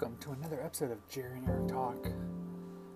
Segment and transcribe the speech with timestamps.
[0.00, 2.08] welcome to another episode of Jerry and Eric Talk.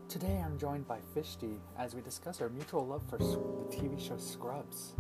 [0.09, 3.25] Today I'm joined by Fishty as we discuss our mutual love for the
[3.71, 4.95] TV show Scrubs.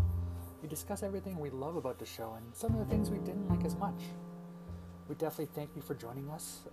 [0.61, 3.49] We discuss everything we love about the show and some of the things we didn't
[3.49, 4.03] like as much.
[5.09, 6.67] We definitely thank you for joining us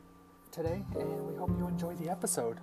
[0.52, 2.60] today and we hope you enjoy the episode.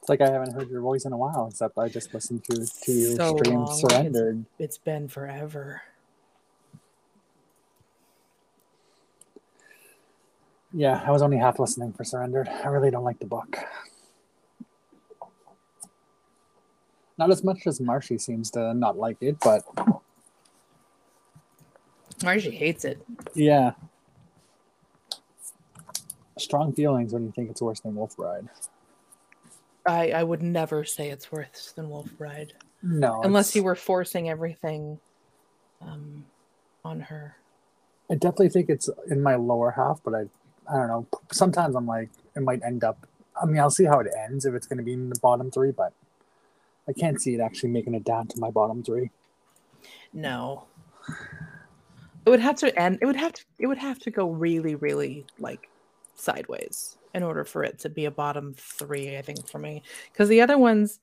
[0.00, 2.66] It's like I haven't heard your voice in a while, except I just listened to
[2.84, 3.78] to your So stream long.
[3.78, 4.46] surrendered.
[4.58, 5.82] It's been forever.
[10.76, 12.48] Yeah, I was only half listening for Surrendered.
[12.48, 13.56] I really don't like the book.
[17.16, 19.62] Not as much as Marshy seems to not like it, but
[22.24, 23.00] Margie hates it.
[23.34, 23.72] yeah.
[26.36, 28.48] Strong feelings when you think it's worse than Wolf Bride.
[29.86, 32.54] I, I would never say it's worse than Wolf Bride.
[32.82, 33.20] No.
[33.22, 34.98] Unless it's- you were forcing everything
[35.80, 36.24] um,
[36.84, 37.36] on her.
[38.10, 40.24] I definitely think it's in my lower half, but I
[40.68, 41.06] I don't know.
[41.32, 43.06] Sometimes I'm like it might end up
[43.40, 45.50] I mean, I'll see how it ends if it's going to be in the bottom
[45.50, 45.92] 3, but
[46.88, 49.10] I can't see it actually making it down to my bottom 3.
[50.12, 50.66] No.
[52.26, 54.76] It would have to end it would have to it would have to go really,
[54.76, 55.68] really like
[56.14, 59.82] sideways in order for it to be a bottom three, I think, for me.
[60.12, 61.00] Because the other ones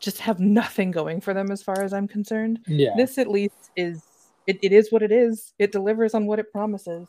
[0.00, 2.60] just have nothing going for them as far as I'm concerned.
[2.66, 2.90] Yeah.
[2.96, 4.02] This at least is
[4.46, 5.54] it, it is what it is.
[5.58, 7.08] It delivers on what it promises.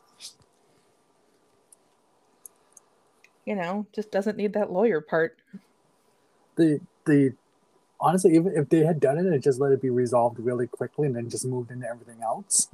[3.46, 5.38] You know, just doesn't need that lawyer part.
[6.56, 7.32] the the
[8.00, 11.06] honestly even if they had done it and just let it be resolved really quickly
[11.06, 12.68] and then just moved into everything else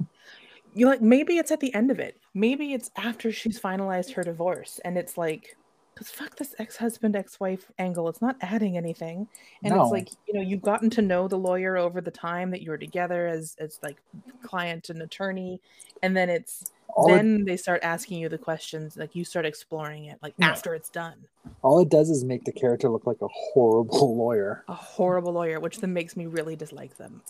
[0.73, 2.17] You like maybe it's at the end of it.
[2.33, 5.55] Maybe it's after she's finalized her divorce and it's like
[5.93, 9.27] because fuck this ex-husband ex-wife angle it's not adding anything
[9.63, 9.83] and No.
[9.83, 12.71] it's like you know you've gotten to know the lawyer over the time that you
[12.71, 13.97] were together as as like
[14.41, 15.61] client and attorney
[16.01, 19.45] and then it's all it, then they start asking you the questions like you start
[19.45, 20.49] exploring it like Yeah.
[20.49, 21.15] after it's done.
[21.61, 24.63] All it does is make the character look like a horrible lawyer.
[24.67, 27.21] A horrible lawyer which then makes me really dislike them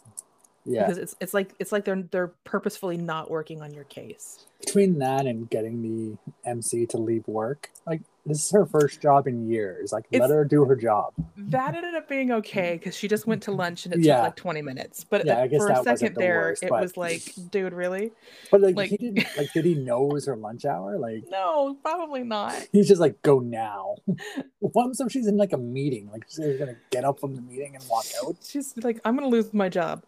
[0.66, 0.82] yeah.
[0.86, 4.46] because it's it's like it's like they're they're purposefully not working on your case.
[4.66, 6.18] Between that and getting the
[6.50, 9.92] mc to leave work like this is her first job in years.
[9.92, 11.12] Like let her do her job.
[11.36, 14.16] That ended up being okay because she just went to lunch and it Yeah.
[14.16, 15.04] took like 20 minutes.
[15.04, 17.22] But Yeah, for a second the there worst, it but- was like
[17.52, 18.14] dude really?
[18.50, 20.98] But like, Like- he didn't like did he know it was her lunch hour?
[20.98, 22.56] Like no probably not.
[22.72, 23.96] he's just like go now.
[24.60, 26.10] What if she's in like a meeting.
[26.10, 28.38] Like she's gonna get up from the meeting and walk out.
[28.42, 30.04] She's like i'm gonna lose my job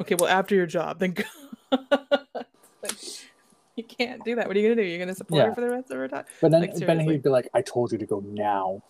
[0.00, 1.24] okay well after your job then go
[2.82, 2.96] like,
[3.76, 5.48] you can't do that what are you gonna do you're gonna support Yeah.
[5.48, 7.62] her for the rest of her time But then, like, then he'd be like, "I
[7.62, 8.82] told you to go now.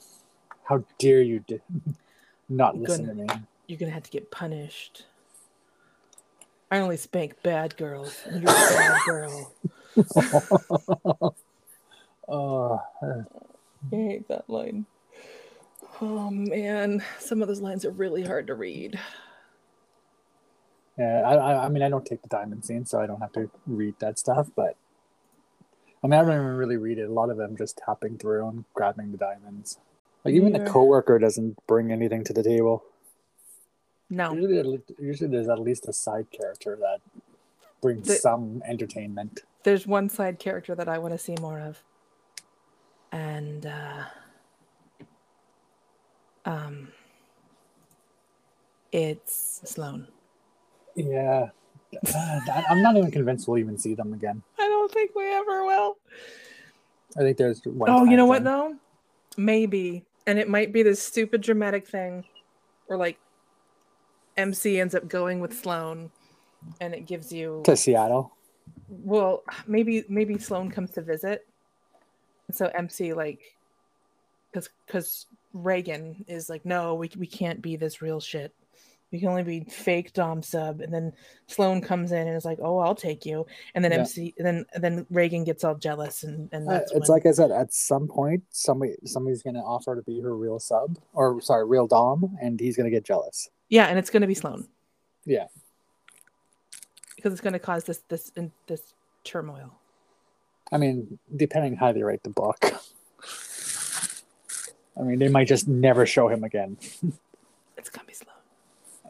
[0.65, 1.61] How dare you di-
[2.49, 3.27] not You're listen to me?"
[3.69, 5.07] you're gonna have to get punished
[6.71, 9.53] i only spank bad girls you're a bad girl
[12.29, 13.25] uh, I
[13.91, 14.87] hate that line.
[16.01, 18.99] Oh man, some of those lines are really hard to read.
[20.99, 23.51] Yeah, I, I, mean, I don't take the diamond scene, so I don't have to
[23.67, 24.49] read that stuff.
[24.55, 24.77] But
[26.03, 27.09] I mean, I don't even really read it.
[27.09, 29.79] A lot of them just tapping through and grabbing the diamonds.
[30.25, 30.67] Like even the Yeah.
[30.69, 32.85] coworker doesn't bring anything to the table.
[34.11, 37.01] No, Usually, usually there's at least a side character that
[37.81, 39.41] brings The- some entertainment.
[39.65, 41.83] there's one side character that I want to see more of,
[43.11, 44.05] and uh,
[46.45, 46.93] um,
[48.93, 50.09] it's Sloane.
[50.95, 51.49] Yeah,
[52.15, 54.43] Uh, I'm not even convinced we'll even see them again.
[54.59, 55.97] I don't think we ever will.
[57.17, 57.91] I think there's one.
[57.91, 58.77] Oh, you know what though?
[59.37, 62.25] Maybe, and it might be this stupid dramatic thing,
[62.87, 63.19] where like
[64.37, 66.11] MC ends up going with Sloane,
[66.81, 68.33] and it gives you to Seattle.
[68.89, 71.47] well maybe maybe sloan comes to visit
[72.49, 73.41] and so mc like
[74.51, 78.55] because because reagan is like no we, we can't be this real shit
[79.13, 81.13] we can only be fake dom sub and then
[81.47, 83.99] sloan comes in and is like oh i'll take you and then Yeah.
[83.99, 87.17] mc and then and then reagan gets all jealous and and Uh, that's it's when-
[87.17, 90.99] like I said, at some point, somebody somebody's gonna offer to be her real sub,
[91.13, 93.49] or sorry, real dom, and he's gonna get jealous.
[93.69, 94.67] yeah and it's going to be sloan
[95.25, 95.47] Yeah,
[97.17, 98.95] because it's going to cause this this in, this
[99.25, 99.73] turmoil
[100.73, 102.59] I mean, depending how they write the book.
[104.99, 106.77] I mean, they might just never show him again.
[107.77, 108.32] it's going to be sloan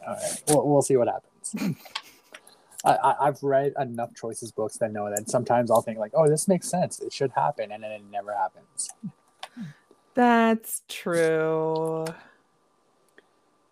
[0.07, 1.77] All right, we'll, we'll see what happens.
[2.85, 6.27] I, I, I've read enough choices books that know that sometimes I'll think like, oh,
[6.27, 6.99] this makes sense.
[6.99, 8.89] It should happen, and then it never happens.
[10.15, 12.05] that's true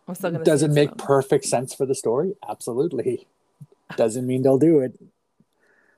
[0.08, 2.36] i'm still to Does it make perfect sense for the story?
[2.50, 3.28] Absolutely.
[3.96, 5.00] Doesn't mean they'll do it.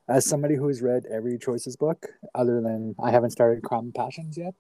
[0.08, 4.54] As somebody who's read every Choices book, other than I haven't started and Passions yet,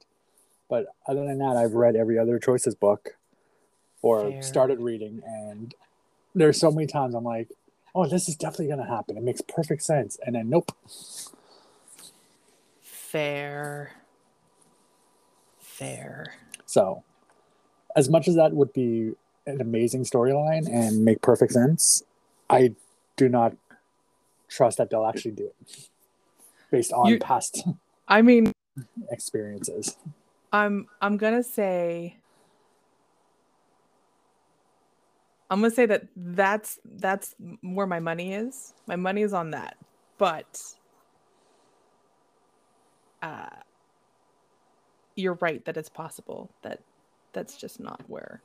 [0.70, 3.18] but other than that, I've read every other Choices book
[4.04, 4.42] or Fair.
[4.44, 5.74] started reading, and
[6.36, 7.50] there's so many times I'm like,
[7.96, 9.18] oh, this is definitely going to happen.
[9.18, 10.20] It makes perfect sense.
[10.24, 10.72] And then, nope.
[12.82, 13.94] Fair.
[15.60, 16.34] Fair.
[16.66, 17.04] So,
[17.96, 19.14] as much as that would be
[19.46, 22.04] an amazing storyline and make perfect sense,
[22.50, 22.74] I
[23.18, 23.56] do not
[24.48, 25.90] trust that they'll actually do it
[26.72, 27.64] based on You- past
[28.08, 28.52] I mean,
[29.12, 29.98] experiences.
[30.52, 32.18] I'm I'm gonna say
[35.54, 38.74] I'm gonna say that that's that's where my money is.
[38.88, 39.78] My money is on that,
[40.18, 40.60] but
[43.22, 43.50] uh,
[45.16, 46.80] you're right that it's possible that
[47.34, 48.42] that's just not where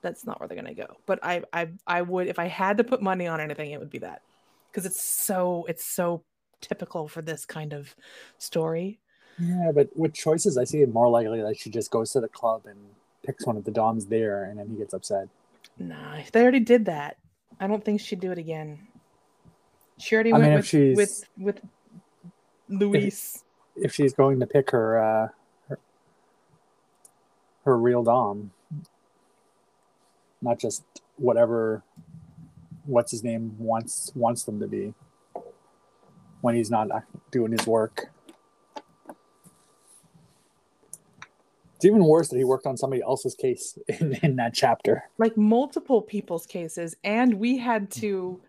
[0.00, 0.96] that's not where they're gonna go.
[1.06, 3.90] But I I I would if I had to put money on anything, it would
[3.90, 4.22] be that
[4.70, 6.22] because it's so it's so
[6.60, 7.96] typical for this kind of
[8.38, 9.00] story.
[9.40, 12.28] Yeah, but with choices, I see it more likely that she just goes to the
[12.28, 12.78] club and
[13.26, 15.26] picks one of the Doms there, and then he gets upset.
[15.78, 17.16] Nah, they already did that.
[17.60, 18.86] I don't think she'd do it again.
[19.98, 21.60] She already I went mean, with, she's- with with
[22.68, 23.44] Luis.
[23.76, 25.28] If she's going to pick her uh,
[25.68, 25.78] her,
[27.64, 28.52] her real Dom,
[30.40, 30.84] not just
[31.16, 31.82] whatever
[32.86, 34.94] what's his name wants wants them to be
[36.40, 36.88] when he's not
[37.30, 38.10] doing his work.
[41.84, 45.04] It's even worse that he worked on somebody else's case in, in that chapter.
[45.18, 48.40] like multiple people's cases, and we had to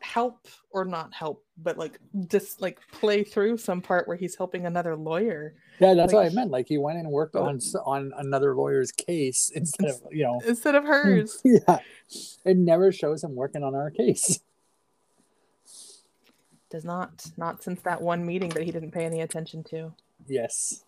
[0.00, 4.66] help or not help, but like just like play through some part where he's helping
[4.66, 6.50] another lawyer Yeah, that's Like- what I meant.
[6.50, 7.44] Like he went and worked Oh.
[7.44, 10.38] on on another lawyer's case instead of you know.
[10.46, 11.40] instead of hers.
[11.44, 11.78] Yeah,
[12.44, 14.40] it never shows him working on our case.
[16.68, 19.94] Does not not since that one meeting that he didn't pay any attention to.
[20.28, 20.84] Yes,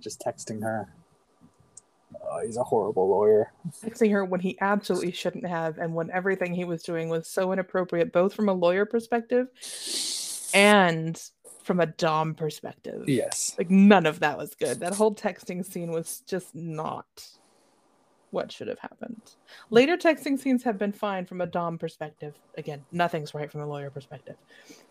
[0.00, 0.88] just texting her.
[2.22, 3.52] Oh, he's a horrible lawyer.
[3.84, 7.52] Texting her when he absolutely shouldn't have, and when everything he was doing was so
[7.52, 9.48] inappropriate, both from a lawyer perspective
[10.54, 11.20] and
[11.62, 13.08] from a Dom perspective.
[13.08, 14.80] Yes, Like none of that was good.
[14.80, 17.06] That whole texting scene was just not
[18.30, 19.20] what should have happened.
[19.70, 22.34] Later texting scenes have been fine from a Dom perspective.
[22.56, 24.36] Again, nothing's right from a lawyer perspective.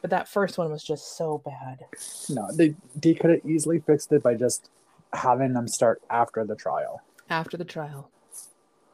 [0.01, 1.85] But that first one was just so bad.
[2.29, 4.69] no, they they could have easily fixed it by just
[5.13, 7.01] having them start after the trial.
[7.29, 8.09] After the trial.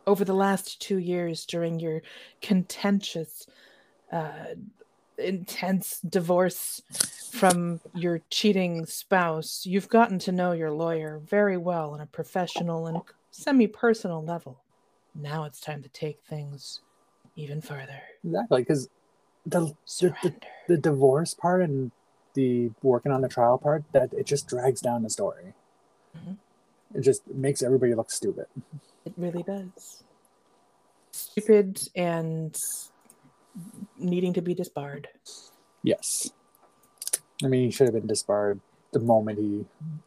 [0.08, 2.02] Over the last two years during your
[2.42, 3.48] contentious
[4.12, 4.54] uh
[5.18, 6.82] intense divorce
[7.32, 12.88] from your cheating spouse, you've gotten to know your lawyer very well on a professional
[12.88, 13.02] and
[13.32, 14.62] semi personal level.
[15.16, 16.82] Now it's time to take things
[17.36, 18.02] even further.
[18.24, 18.90] Exactly, because
[19.46, 20.34] the, the, the
[20.68, 21.92] the divorce part and
[22.34, 25.54] the working on the trial part that it just drags down the story.
[26.18, 26.38] Mhm.
[26.96, 28.46] It just makes everybody look stupid.
[29.06, 30.04] It really does.
[31.12, 32.56] Stupid and
[33.98, 35.08] needing to be disbarred.
[35.84, 36.32] Yes.
[37.44, 38.62] I mean, he should have been disbarred
[38.94, 39.66] the moment he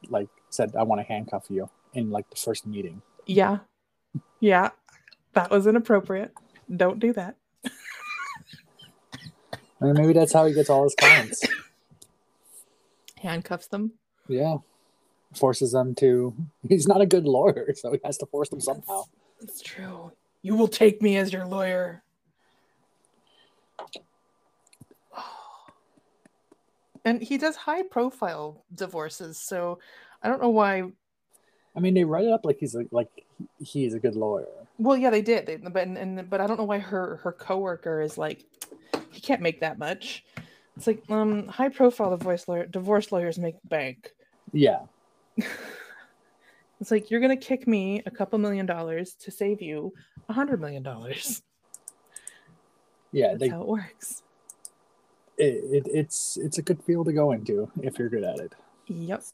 [0.09, 3.03] like said, "I want to handcuff you" in like the first meeting.
[3.27, 3.59] Yeah.
[4.41, 4.71] Yeah.
[5.35, 6.33] That was inappropriate.
[6.75, 7.37] Don't do that.
[9.81, 11.43] I mean, maybe that's how he gets all his clients.
[13.19, 13.93] Handcuffs them.
[14.29, 14.57] yeah,
[15.35, 16.35] forces them to.
[16.69, 19.05] He's not a good lawyer, so he has to force them somehow.
[19.41, 20.13] It's true.
[20.43, 22.03] You will take me as your lawyer.
[27.05, 29.79] And he does high profile divorces, so
[30.23, 30.83] I don't know why.
[31.75, 33.09] I mean, they write it up like he's a, like
[33.61, 34.47] he's a good lawyer.
[34.79, 37.33] Well, yeah, they did, they, but and, and but I don't know why her her
[37.33, 38.45] coworker is like,
[39.11, 40.25] he can't make that much.
[40.77, 44.13] It's like um high profile divorce lawyer divorce lawyers make bank.
[44.53, 44.81] Yeah,
[46.81, 49.93] It's like you're gonna kick me a couple million dollars to save you
[50.29, 51.43] a hundred million dollars.
[53.11, 53.31] yeah.
[53.31, 54.23] That's They, how it works.
[55.39, 58.55] it, it, it's it's a good field to go into if you're good at it.
[58.87, 59.25] Yep.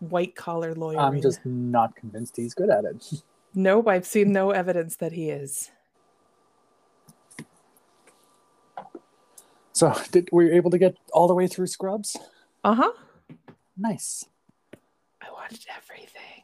[0.00, 0.98] White collar lawyer.
[0.98, 3.04] I'm just not convinced he's good at it.
[3.58, 5.70] Nope, I've seen no evidence that he is.
[9.72, 12.16] So, did were you able to get all the way through Scrubs?
[12.64, 12.92] Uh huh.
[13.76, 14.24] Nice.
[15.36, 16.42] I watched everything.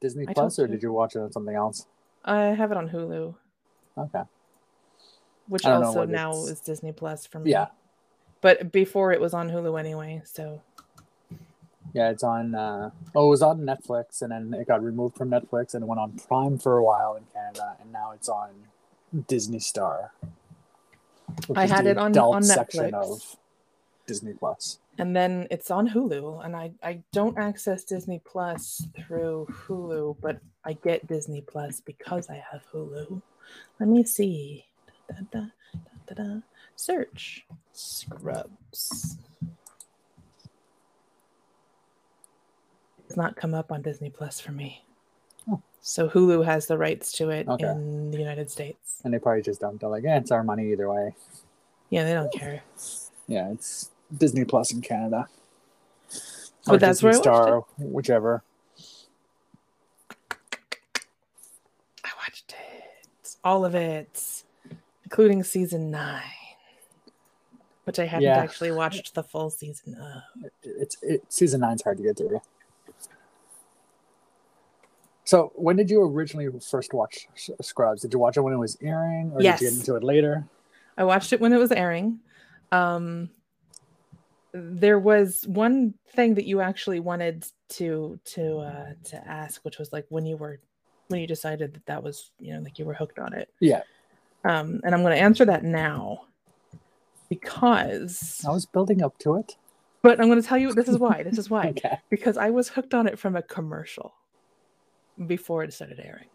[0.00, 0.68] Disney I Plus, or you.
[0.72, 1.86] did you watch it on something else?
[2.24, 3.34] I have it on Hulu,
[3.96, 4.22] Okay.
[5.48, 7.50] which I don't know also now it's- is Disney Plus for me.
[7.50, 7.68] Yeah.
[8.40, 10.62] But before it was on Hulu anyway, so
[11.94, 12.54] Yeah, it's on.
[12.54, 15.86] Uh, oh, it was on Netflix, and then it got removed from Netflix, and it
[15.86, 18.68] went on Prime for a while in Canada, and now it's on
[19.26, 20.12] Disney Star.
[21.56, 22.94] I had it on- adult on section Netflix.
[23.32, 23.36] of
[24.06, 24.78] Disney Plus.
[24.98, 30.38] And then it's on Hulu, and I I don't access Disney Plus through Hulu, but
[30.64, 33.22] I get Disney Plus because I have Hulu.
[33.80, 34.66] Let me see.
[35.08, 35.40] Da, da,
[35.72, 36.40] da, da, da.
[36.76, 39.16] Search Scrubs.
[43.06, 44.84] It's not come up on Disney Plus for me.
[45.50, 45.62] Oh.
[45.80, 47.66] So Hulu has the rights to it Okay.
[47.66, 49.00] in the United States.
[49.04, 51.14] And they probably just dumped it like, yeah, it's our money either way.
[51.88, 52.62] Yeah, they don't care.
[53.26, 55.28] Yeah, it's Disney Plus in Canada.
[56.66, 58.42] But Or that's Disney where I watched Star, whichever.
[62.04, 63.36] I watched it.
[63.44, 64.42] All of it.
[65.04, 66.22] Including season nine.
[67.84, 68.38] Which I hadn't Yeah.
[68.38, 70.22] actually watched the full season of.
[70.62, 72.40] It's it, season nine's hard to get through.
[75.24, 77.28] So, when did you originally first watch
[77.60, 78.02] Scrubs?
[78.02, 79.58] Did you watch it when it was airing, or Yes.
[79.60, 80.44] did you get into it later?
[80.96, 82.20] I watched it when it was airing.
[82.72, 83.30] Um
[84.52, 89.92] there was one thing that you actually wanted to to uh to ask which was
[89.92, 90.58] like when you were
[91.08, 93.82] when you decided that that was you know like you were hooked on it Yeah,
[94.44, 96.22] um and i'm going to answer that now
[97.28, 99.56] because I was building up to it.
[100.02, 101.98] but i'm going to tell you this is why this is why Okay.
[102.10, 104.14] because I was hooked on it from a commercial
[105.26, 106.28] before it started airing.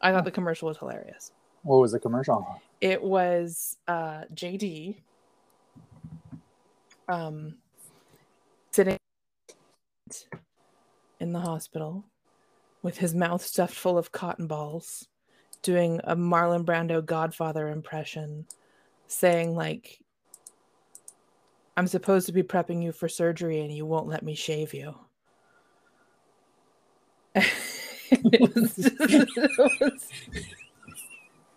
[0.00, 1.32] I thought the commercial was hilarious.
[1.62, 2.60] What was the commercial?
[2.80, 5.02] It was uh, JD
[7.10, 7.56] um,
[8.70, 8.96] sitting
[11.18, 12.04] in the hospital
[12.82, 15.06] with his mouth stuffed full of cotton balls,
[15.62, 18.46] doing a Marlon Brando Godfather impression,
[19.06, 19.98] saying like,
[21.76, 24.94] "I'm supposed to be prepping you for surgery, and you won't let me shave you."
[28.40, 28.90] was,
[29.58, 30.08] was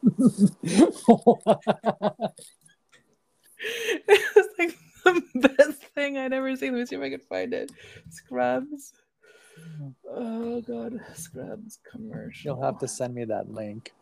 [5.34, 6.74] the best thing I'd ever seen.
[6.74, 7.72] Let me see if I can find it.
[8.10, 8.94] Scrubs.
[10.10, 12.56] Oh god, Scrubs commercial.
[12.56, 13.94] You'll have to send me that link.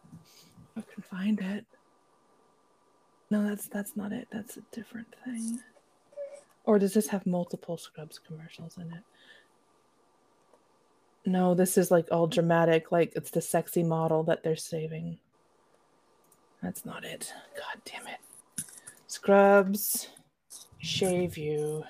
[0.77, 1.65] I can find it.
[3.29, 4.27] No, that's that's not it.
[4.31, 5.59] That's a different thing.
[6.65, 9.03] Or does this have multiple Scrubs commercials in it?
[11.25, 15.19] No, this is like all dramatic, like it's the sexy model that they're saving.
[16.61, 17.33] That's not it.
[17.55, 18.19] God damn it.
[19.07, 20.07] Scrubs
[20.81, 21.83] shave you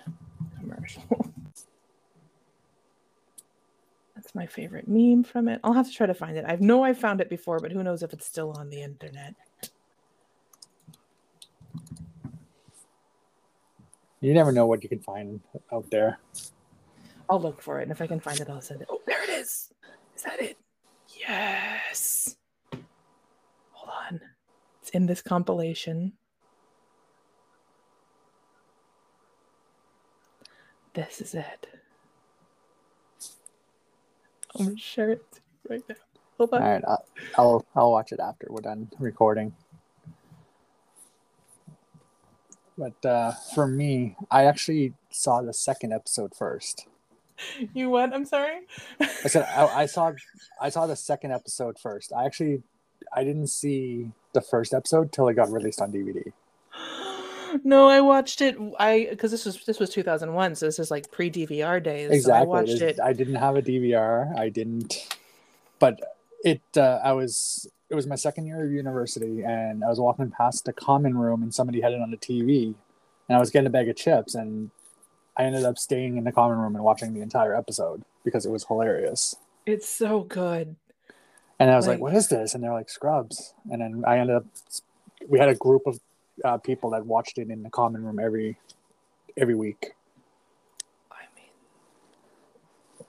[0.60, 1.04] commercial.
[4.16, 5.60] That's my favorite meme from it.
[5.64, 6.46] I'll have to try to find it.
[6.48, 9.34] I know I found it before, but who knows if it's still on the internet.
[14.20, 15.42] You never know what you can find
[15.74, 16.20] out there.
[17.28, 18.88] I'll look for it, and if I can find it, I'll send it.
[18.92, 19.72] Oh, there it is.
[20.16, 20.58] Is that it?
[21.18, 22.36] Yes.
[23.72, 24.22] Hold on.
[24.82, 26.14] It's in this compilation.
[30.94, 31.68] This is it.
[34.56, 35.26] I'm gonna share it
[35.70, 35.96] right now.
[36.38, 36.62] Hold on.
[36.62, 37.06] All right, I'll,
[37.38, 39.54] I'll I'll watch it after we're done recording.
[42.78, 46.88] But uh, for me, I actually saw the second episode first.
[47.74, 48.14] You what?
[48.14, 48.62] I'm sorry.
[49.00, 50.12] I said I, I saw
[50.62, 52.12] I saw the second episode first.
[52.14, 52.64] I actually
[53.14, 56.32] I didn't see the first episode till it got released on DVD.
[57.64, 58.58] No, I watched it.
[58.80, 62.26] I because this was this was 2001, so this is like pre DVR days.
[62.26, 63.00] So I watched it.
[63.00, 64.38] I didn't have a DVR.
[64.38, 64.96] I didn't,
[65.80, 66.00] but
[66.44, 66.62] it.
[66.76, 67.68] Uh, I was.
[67.90, 71.44] It was my second year of university, and I was walking past the common room,
[71.44, 72.74] and somebody had it on the TV,
[73.28, 74.72] and I was getting a bag of chips, and
[75.36, 78.50] I ended up staying in the common room and watching the entire episode because it
[78.52, 79.36] was hilarious.
[79.66, 80.76] It's so good.
[81.60, 84.20] And I was like, Like- "What is this?" And they're like, "Scrubs." And then I
[84.20, 84.46] ended up.
[85.28, 86.00] We had a group of
[86.44, 88.58] uh, people that watched it in the common room every
[89.38, 89.94] every week.
[91.12, 93.06] I mean,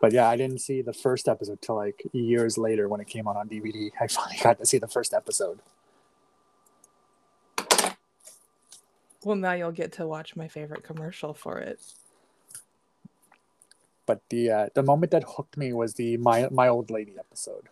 [0.00, 3.26] But yeah, I didn't see the first episode till like years later when it came
[3.28, 3.90] out on DVD.
[4.00, 5.60] I finally got to see the first episode.
[9.24, 11.80] well, now you'll get to watch my favorite commercial for it.
[14.06, 17.68] But the uh, the moment that hooked me was the my my old lady episode.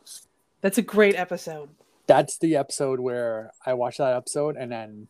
[0.60, 1.68] That's a great episode.
[2.06, 5.08] That's the episode where I watched that episode, and then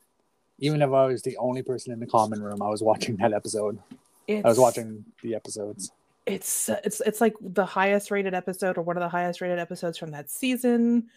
[0.58, 3.32] even if I was the only person in the common room, I was watching that
[3.32, 3.78] episode.
[4.26, 5.92] It's, I was watching the episodes.
[6.24, 9.98] It's it's it's like the highest rated episode or one of the highest rated episodes
[9.98, 11.08] from that season.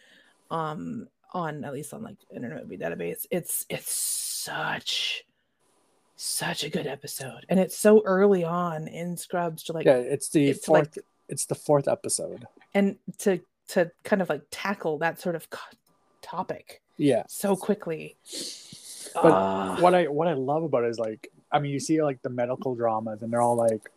[0.51, 5.23] Um, on at least on like Internet Movie Database, it's it's such
[6.15, 10.29] such a good episode, and it's so early on in Scrubs to like yeah, it's
[10.29, 10.97] the it's fourth.
[10.97, 12.47] like- it's the fourth episode.
[12.73, 15.47] and to to kind of like tackle that sort of
[16.21, 17.23] topic Yeah.
[17.27, 18.17] so quickly.
[19.13, 19.77] But Ah.
[19.79, 22.29] what I what I love about it is like I mean you see like the
[22.29, 23.89] medical dramas and they're all like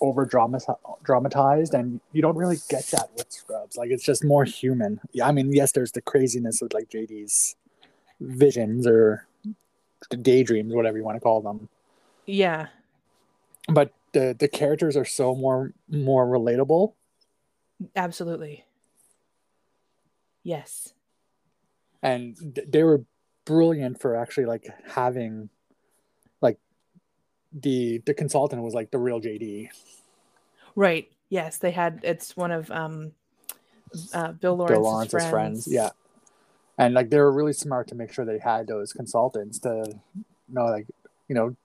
[0.00, 3.76] over dramatized and you don't really get that with Scrubs.
[3.78, 5.00] Like it's just more human.
[5.12, 7.56] Yeah, I mean yes, there's the craziness of like JD's
[8.20, 9.26] visions or
[10.10, 11.68] daydreams, whatever you want to call them.
[12.26, 12.68] yeah,
[13.68, 16.92] But the the characters are so more more relatable.
[17.96, 18.64] absolutely.
[20.46, 20.94] Yes.
[22.04, 23.02] and th- they were
[23.44, 25.48] brilliant for actually like having
[26.40, 26.58] like
[27.52, 29.70] the the consultant was like the real JD.
[30.76, 31.10] Right.
[31.30, 31.98] Yes, they had.
[32.04, 33.10] It's one of um,
[34.14, 35.66] uh, Bill Lawrence's, Bill Lawrence's friends.
[35.66, 35.90] Yeah.
[36.78, 39.98] And like they were really smart to make sure they had those consultants to
[40.48, 40.86] know like,
[41.26, 41.56] you know,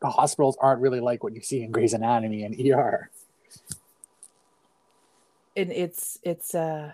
[0.00, 3.10] the hospitals aren't really like what you see in Grey's Anatomy and ER.
[5.56, 6.92] and it's it's uh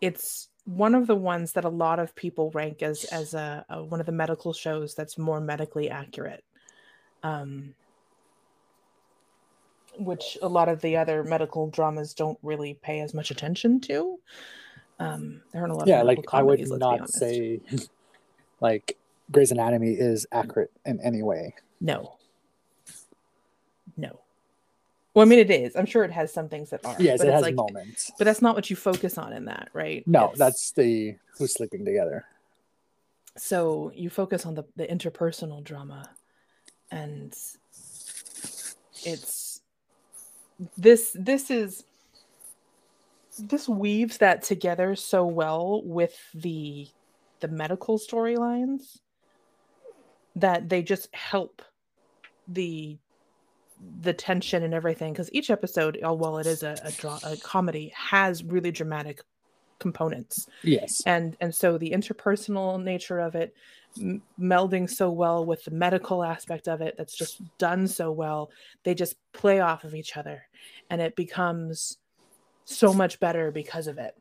[0.00, 3.82] it's one of the ones that a lot of people rank as as a, a
[3.84, 6.44] one of the medical shows that's more medically accurate.
[7.22, 7.74] Um
[9.96, 14.18] which a lot of the other medical dramas don't really pay as much attention to.
[14.98, 17.60] Um there aren't a lot Yeah, of like I would comedies, let's be not say
[18.60, 18.96] like
[19.30, 21.54] Grey's Anatomy is accurate in any way.
[21.80, 22.16] no.
[23.96, 24.23] No
[25.14, 27.26] well i mean it is i'm sure it has some things that are Yes, but
[27.26, 28.10] it it's has like moments.
[28.18, 31.54] but that's not what you focus on in that right No, It's- that's the who's
[31.54, 32.24] sleeping together.
[33.36, 36.10] so you focus on the, the interpersonal drama
[36.90, 37.32] and
[39.04, 39.60] it's
[40.78, 41.84] this this is
[43.38, 46.86] this weaves that together so well with the
[47.40, 48.98] the medical storylines
[50.36, 51.60] that they just help
[52.46, 52.96] the
[54.00, 57.92] the tension and everything because each episode while it is a, a, dra- a comedy
[57.96, 59.20] has really dramatic
[59.78, 61.02] components Yes.
[61.04, 63.54] and and so the interpersonal nature of it
[64.00, 68.50] m- melding so well with the medical aspect of it that's just done so well
[68.84, 70.42] they just play off of each other
[70.90, 71.98] and it becomes
[72.64, 74.14] so much better because of it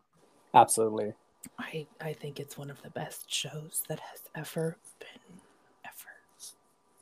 [0.54, 1.14] Absolutely.
[1.60, 5.40] i i think it's one of the best shows that has ever been
[5.86, 5.92] ever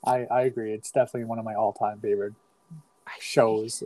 [0.04, 0.74] I, I agree.
[0.74, 2.34] It's definitely one of my all time favorite
[3.20, 3.84] shows.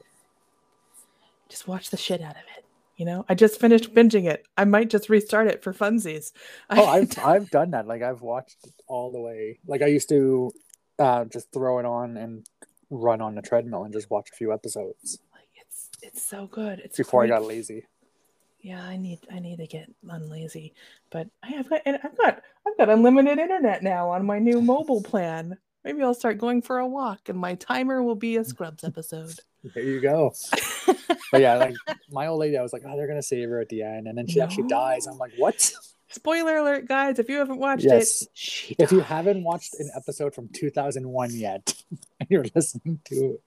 [1.50, 2.66] just watch the shit out of it
[2.98, 6.32] you know i just finished binging it i might just restart it for funsies
[6.70, 7.88] Oh, I've I've done that.
[7.88, 9.60] Like I've watched it all the way.
[9.68, 10.52] Like I used to
[10.98, 12.46] uh, just throw it on and
[12.90, 16.80] run on the treadmill and just watch a few episodes like it's it's so good
[16.80, 17.86] it's before I got lazy.
[18.62, 20.72] yeah i need i need to get unlazy
[21.10, 25.02] but i've got and i've got i've got unlimited internet now on my new mobile
[25.02, 28.84] plan maybe i'll start going for a walk and my timer will be a scrubs
[28.84, 29.40] episode
[29.74, 30.32] There you go.
[31.32, 31.76] But yeah, like
[32.12, 34.16] my old lady, I was like, oh, they're gonna save her at the end, and
[34.16, 35.08] then she actually dies.
[35.08, 35.72] I'm like, what?
[36.10, 38.22] spoiler alert guys if you haven't watched Yes.
[38.70, 41.74] it If you haven't watched an episode from 2001 yet,
[42.20, 43.40] and you're listening to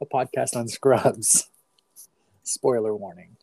[0.00, 1.48] a podcast on Scrubs,
[2.44, 3.36] spoiler warning.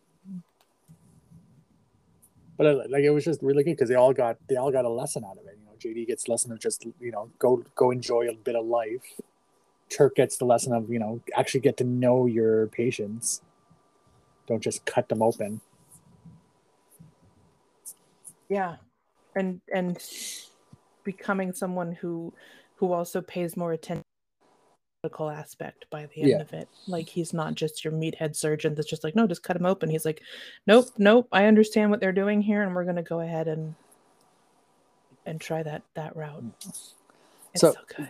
[2.57, 4.85] But uh, like it was just really good because they all got they all got
[4.85, 5.57] a lesson out of it.
[5.81, 9.01] JD gets the lesson of just you know go go enjoy a bit of life.
[9.89, 13.41] Turk gets the lesson of you know actually get to know your patients.
[14.47, 15.61] Don't just cut them open.
[18.49, 18.75] yeah
[19.35, 19.97] and and
[21.05, 22.33] becoming someone who
[22.75, 24.47] who also pays more attention to
[25.03, 26.41] the medical aspect by the end Yeah.
[26.41, 29.55] of it like he's not just your meathead surgeon that's just like no just cut
[29.55, 30.21] him open he's like
[30.67, 33.73] nope nope i understand what they're doing here and we're going to go ahead and
[35.25, 36.93] and try that that route it's
[37.55, 38.09] so, So- good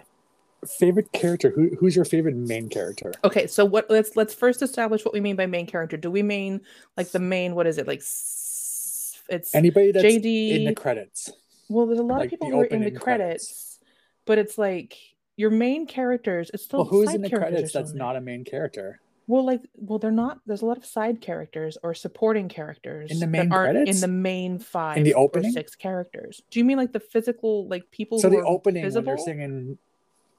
[0.78, 1.50] Favorite character?
[1.50, 3.12] Who who's your favorite main character?
[3.24, 6.22] okay so what let's let's first establish what we mean by main character do we
[6.22, 6.62] mean
[6.96, 11.32] like the main what is it like it's Anybody that's jd in the credits.
[11.70, 13.80] Well, there's a lot Like of people who are in the credits, credits.
[14.26, 14.98] but it's like
[15.38, 16.52] your main characters.
[16.54, 19.00] It's still Well, who's in the credits that's not a main character?
[19.28, 20.40] Well, like, well, they're not.
[20.46, 24.08] There's a lot of side characters or supporting characters In the main aren't in the
[24.08, 25.52] main five In the or opening?
[25.52, 26.42] six characters.
[26.50, 28.20] Do you mean like the physical, like people?
[28.20, 29.78] So who the are opening when they're singing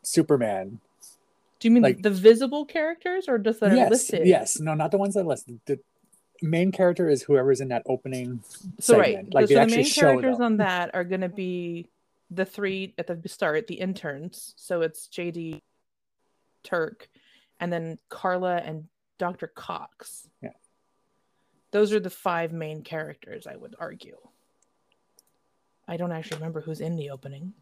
[0.03, 0.81] Superman.
[1.61, 4.27] Do you mean like- the visible characters or just that are yes, listed?
[4.27, 5.61] yes, no, not the ones that are listed.
[5.67, 5.79] The
[6.43, 8.43] main character is whoever's in that opening
[8.81, 9.17] So segment.
[9.17, 11.89] right, Like so they the main characters on that are going to be
[12.33, 14.55] the three at the start, the interns.
[14.57, 15.63] So it's JD,
[16.65, 17.09] Turk,
[17.63, 19.47] and then Carla and Dr.
[19.47, 20.29] Cox.
[20.43, 20.51] Yeah.
[21.71, 24.17] Those are the five main characters, I would argue.
[25.87, 27.53] I don't actually remember who's in the opening,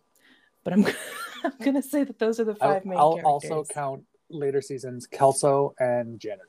[0.64, 0.86] but I'm,
[1.44, 3.50] I'm going to say that those are the I'll, 5 main I'll characters.
[3.50, 6.46] also count later seasons Kelso and Janitor.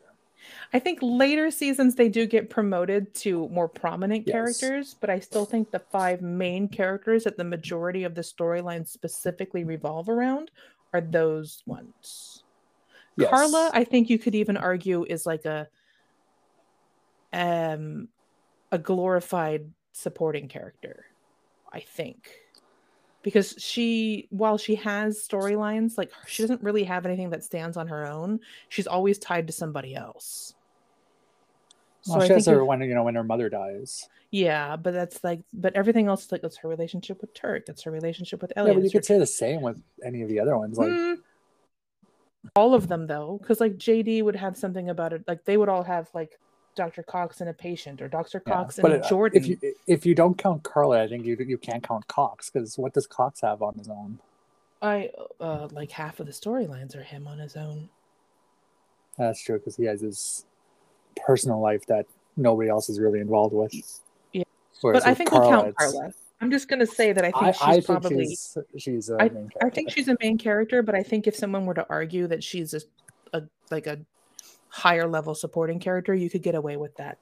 [0.74, 4.34] I think later seasons they do get promoted to more prominent Yes.
[4.34, 8.88] characters, but I still think the five main characters that the majority of the storylines
[8.88, 10.52] specifically revolve around
[10.94, 12.41] are those ones.
[13.18, 13.30] Yes.
[13.30, 15.68] Carla, I think you could even argue is like a
[17.34, 18.08] um
[18.72, 21.06] a glorified supporting character.
[21.72, 22.30] I think.
[23.24, 27.88] Because she while she has storylines, like she doesn't really have anything that stands on
[27.88, 28.40] her own.
[28.70, 30.54] She's always tied to somebody else.
[32.02, 34.10] So Well, I she has her if- when you know when her mother dies.
[34.32, 37.92] yeah, but that's like but everything else like that's her relationship with Turk, that's her
[37.92, 40.58] relationship with Yeah, but you her could say the same with any of the other
[40.58, 40.78] ones.
[40.80, 41.18] Like Mm.
[42.56, 45.70] All of them though because like jd would have something about it like they would
[45.70, 46.40] all have like
[46.76, 48.54] dr cox and a patient or dr yeah.
[48.54, 51.38] cox but and uh, jordan if you if you don't count Carla, I think you
[51.48, 54.20] you can't count Cox because what does Cox have on his own?
[54.82, 57.90] i uh like half of the storylines are him on his own
[59.18, 60.46] That's true because he has his
[61.28, 63.72] personal life that nobody else is really involved with.
[64.34, 64.44] Yeah.
[64.82, 67.44] Whereas but i think we'll count it's- carla i'm just gonna say that i think
[67.44, 69.66] I, she's I think probably she's she's a I- main character.
[69.66, 72.44] I think she's a main character, but I think if someone were to argue that
[72.44, 72.82] she's a,
[73.34, 74.00] a like a
[74.70, 77.18] higher level supporting character, you could get away with that.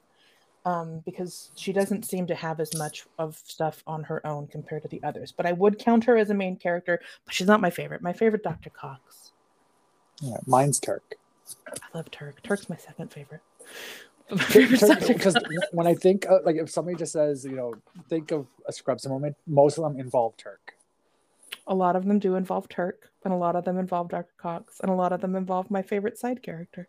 [0.66, 4.82] Um, because she doesn't seem to have as much of stuff on her own compared
[4.82, 5.32] to the others.
[5.32, 8.02] But I would count her as a main character, but she's not my favorite.
[8.02, 8.68] My favorite Dr.
[8.68, 9.32] Cox.
[10.20, 11.14] Yeah, mine's Turk.
[11.66, 12.42] I love Turk.
[12.42, 13.40] Turk's my second favorite.
[14.30, 15.12] But my favorite's Dr.
[15.12, 15.36] Because
[15.72, 17.74] when I think uh, like if somebody just says you know
[18.08, 20.74] think of a Scrubs moment, most of them involve Turk.
[21.66, 24.32] A lot of them do involve Turk, and a lot of them involve Dr.
[24.38, 26.88] Cox, and a lot of them involve my favorite side character,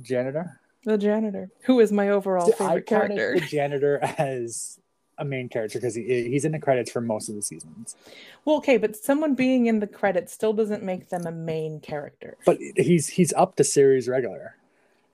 [0.00, 0.60] Janitor.
[0.84, 3.40] the janitor, who is my overall See, I favorite counted character.
[3.40, 4.78] the janitor as
[5.18, 7.94] a main character because he, he's in the credits for most of the seasons.
[8.44, 12.36] Well, okay, but someone being in the credits still doesn't make them a main character.
[12.44, 14.56] But he's he's up to series regular.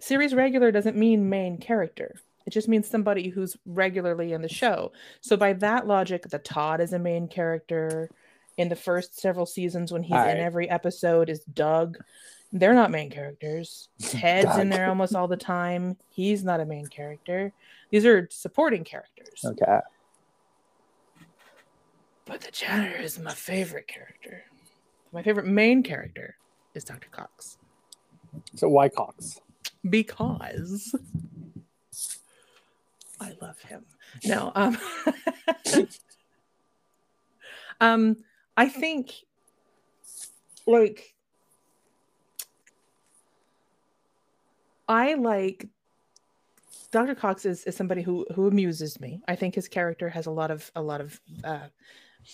[0.01, 2.17] Series regular doesn't mean main character.
[2.47, 4.93] It just means somebody who's regularly in the show.
[5.21, 8.11] So by that logic, the Todd is a main character.
[8.57, 10.37] In the first several seasons, when he's Alright.
[10.37, 11.99] in every episode, is Doug.
[12.53, 13.89] They're not main characters.
[14.01, 15.97] Ted's in there almost all the time.
[16.09, 17.53] He's not a main character.
[17.91, 19.45] These are supporting characters.
[19.45, 19.79] Okay.
[22.27, 24.45] But the janitor is my favorite character.
[25.13, 26.37] My favorite main character
[26.75, 27.09] is Dr.
[27.11, 27.59] Cox.
[28.57, 29.41] So why Cox?
[29.89, 30.95] Because
[33.21, 33.85] I love him.
[34.25, 34.79] No, um,
[37.81, 38.17] um,
[38.57, 39.15] I think
[40.67, 41.15] like
[44.89, 45.69] I like
[46.91, 47.15] Dr.
[47.15, 49.21] Cox is, is somebody who who amuses me.
[49.29, 51.69] I think his character has a lot of a lot of uh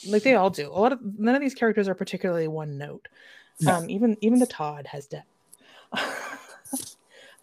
[0.08, 0.68] like they all do.
[0.68, 3.08] A lot of none of these characters are particularly one note.
[3.60, 3.74] No.
[3.74, 5.28] Um even even the Todd has depth.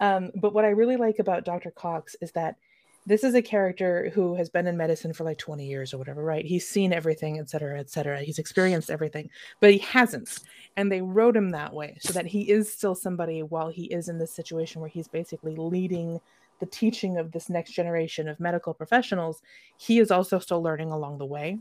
[0.04, 1.72] um but what I really like about Dr.
[1.72, 2.58] Cox is that
[3.06, 6.24] this is a character who has been in medicine for like 20 years or whatever,
[6.24, 6.46] right?
[6.46, 8.22] He's seen everything, et cetera, et cetera.
[8.22, 10.40] He's experienced everything, but he hasn't.
[10.78, 14.08] And they wrote him that way so that he is still somebody while he is
[14.08, 16.22] in this situation where he's basically leading
[16.60, 19.42] the teaching of this next generation of medical professionals.
[19.78, 21.60] He is also still learning along the way.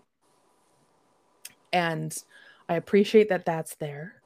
[1.73, 2.17] And
[2.69, 4.23] I appreciate that that's there.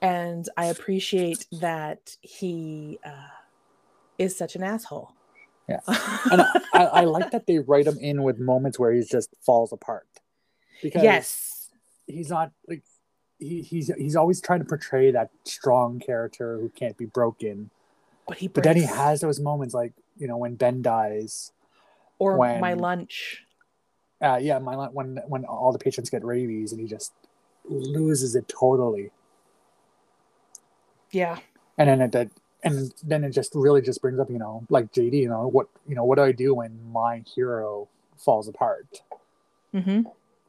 [0.00, 3.28] And I appreciate that he uh,
[4.18, 5.12] is such an asshole.
[5.68, 5.80] Yeah.
[6.30, 9.72] And I, I, like that they write him in with moments where he just falls
[9.72, 10.06] apart.
[10.82, 11.70] Because yes.
[12.06, 12.82] he's not like
[13.38, 17.70] he, he's he's always trying to portray that strong character who can't be broken.
[18.26, 21.52] But he But then he has those moments like, you know, when Ben dies.
[22.18, 23.42] or when- my lunch.
[24.20, 27.12] Uh yeah, my when when all the patients get rabies and he just
[27.68, 29.10] loses it totally.
[31.10, 31.38] Yeah.
[31.78, 32.30] And then that
[32.66, 35.68] and then it just really just brings up, you know, like JD, you know, what
[35.88, 39.02] you know, what do I do when my hero falls apart?
[39.74, 40.02] mm-hmm.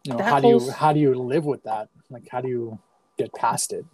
[0.04, 1.90] You know, That how do you how do you live with that?
[2.10, 2.80] Like how do you
[3.18, 3.86] get past it?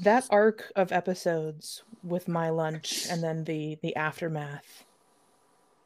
[0.00, 4.84] That arc of episodes with my lunch and then the the aftermath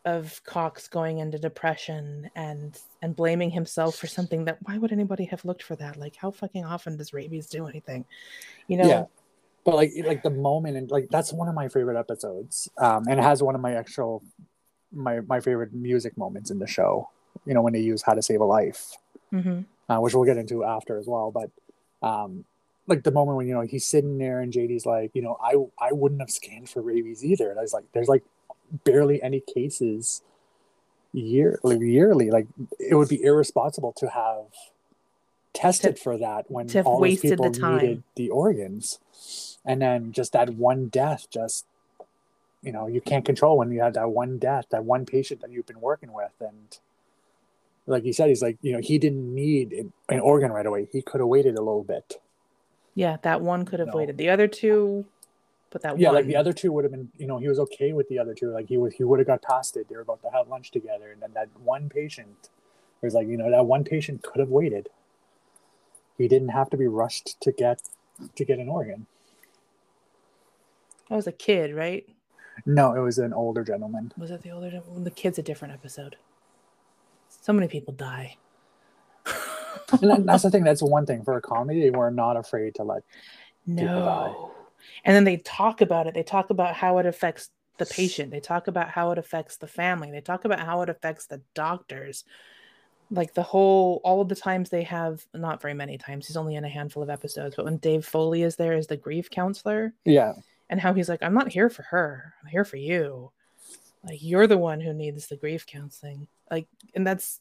[0.05, 5.25] of Cox going into depression and and blaming himself for something that why would anybody
[5.25, 5.97] have looked for that?
[5.97, 8.05] Like how fucking often does rabies do anything?
[8.68, 9.05] You know, Yeah.
[9.64, 12.68] But like like the moment and like that's one of my favorite episodes.
[12.79, 14.22] Um and it has one of my actual
[14.92, 17.09] my my favorite music moments in the show.
[17.46, 18.96] You know, when they use How to Save a Life.
[19.31, 21.31] hmm uh, which we'll get into after as well.
[21.31, 21.50] But
[22.07, 22.44] um,
[22.87, 25.57] like the moment when you know he's sitting there and JD's like, you know, I
[25.79, 27.50] I wouldn't have scanned for rabies either.
[27.50, 28.22] And I was like, there's like
[28.85, 30.22] barely any cases
[31.12, 32.31] year like yearly.
[32.31, 32.46] Like
[32.79, 34.46] it would be irresponsible to have
[35.53, 37.77] tested for that when to all those wasted the people time.
[37.77, 38.98] needed the organs,
[39.64, 41.64] and then just that one death just
[42.62, 45.50] you know you can't control when you have that one death, that one patient that
[45.50, 46.79] you've been working with, and
[47.87, 50.88] like he said, he's like, you know, he didn't need an organ right away.
[50.90, 52.14] He could have waited a little bit.
[52.94, 53.96] Yeah, that one could have No.
[53.96, 54.16] waited.
[54.16, 55.05] The other two,
[55.70, 56.14] but that one Yeah, one.
[56.14, 58.35] like the other two would have been, you know, he was okay with the other
[58.35, 58.50] two.
[58.50, 59.88] Like he was, he would have got past it.
[59.88, 62.48] They were about to have lunch together, and then that one patient
[63.03, 64.88] was like, you know, that one patient could have waited.
[66.16, 67.83] He didn't have to be rushed to get
[68.37, 69.07] to get an organ.
[71.08, 72.04] That was a kid, right?
[72.66, 74.12] No, it was an older gentleman.
[74.16, 74.80] Was it the older?
[74.96, 76.16] The kid's a different episode.
[77.28, 78.36] So many people die.
[80.00, 80.64] And that's the thing.
[80.64, 81.80] That's one thing for a comedy.
[81.80, 83.02] They were not afraid to let.
[83.68, 83.84] die.
[83.84, 84.52] No.
[85.04, 86.14] And then they talk about it.
[86.14, 88.30] They talk about how it affects the patient.
[88.30, 90.10] They talk about how it affects the family.
[90.10, 92.24] They talk about how it affects the doctors.
[93.10, 96.54] Like the whole, all of the times they have, not very many times, he's only
[96.56, 99.92] in a handful of episodes, but when Dave Foley is there as the grief counselor,
[100.04, 100.32] Yeah,
[100.68, 102.35] and how he's like, I'm not here for her.
[102.42, 103.31] I'm here for you.
[104.03, 106.29] Like, you're the one who needs the grief counseling.
[106.50, 107.40] Like, and that's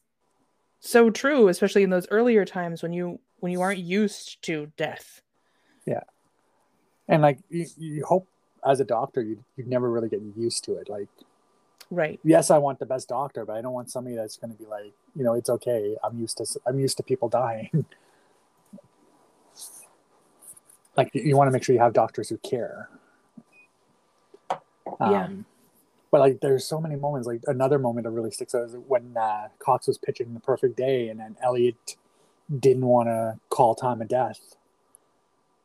[0.80, 5.22] so true, especially in those earlier times when you when you aren't used to death.
[5.86, 6.04] Yeah,
[7.08, 8.28] and like you, you hope
[8.66, 10.88] as a doctor, you you never really get used to it.
[10.88, 11.08] Like
[11.90, 12.18] Right.
[12.24, 14.66] yes, I want the best doctor, but I don't want somebody that's going to be
[14.66, 15.96] like, you know, it's okay.
[16.02, 17.70] I'm used to I'm used to people dying.
[20.96, 22.88] like you want to make sure you have doctors who care.
[25.00, 25.24] Yeah.
[25.24, 25.44] Um,
[26.10, 27.26] But like, there's so many moments.
[27.26, 30.76] Like another moment that really sticks out is when uh, Cox was pitching the perfect
[30.76, 31.96] day, and then Elliot
[32.60, 34.54] didn't want to call time of death,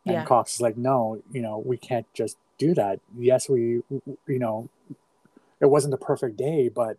[0.05, 0.25] and Yeah.
[0.25, 2.99] Cox is like, "No, you know, we can't just do that.
[3.17, 3.84] Yes, we,
[4.27, 4.69] you know,
[5.60, 6.97] it wasn't a perfect day, but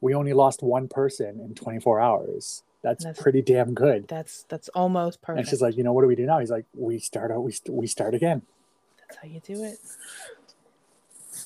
[0.00, 2.62] we only lost one person in 24 hours.
[2.80, 5.40] That's, That's- pretty damn good." That's that's almost perfect.
[5.40, 7.42] And she's like, "You know, what do we do now?" He's like, "We start out.
[7.44, 8.42] We st- we start again."
[8.98, 9.78] that's how you do it.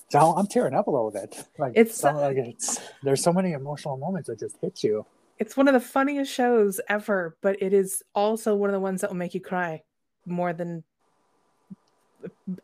[0.09, 1.47] So I'm tearing up a little bit.
[1.59, 5.05] Like It's- some, like it's there's so many emotional moments that just hit you.
[5.38, 9.01] It's one of the funniest shows ever, but it is also one of the ones
[9.03, 9.83] that will make you cry
[10.25, 10.83] more than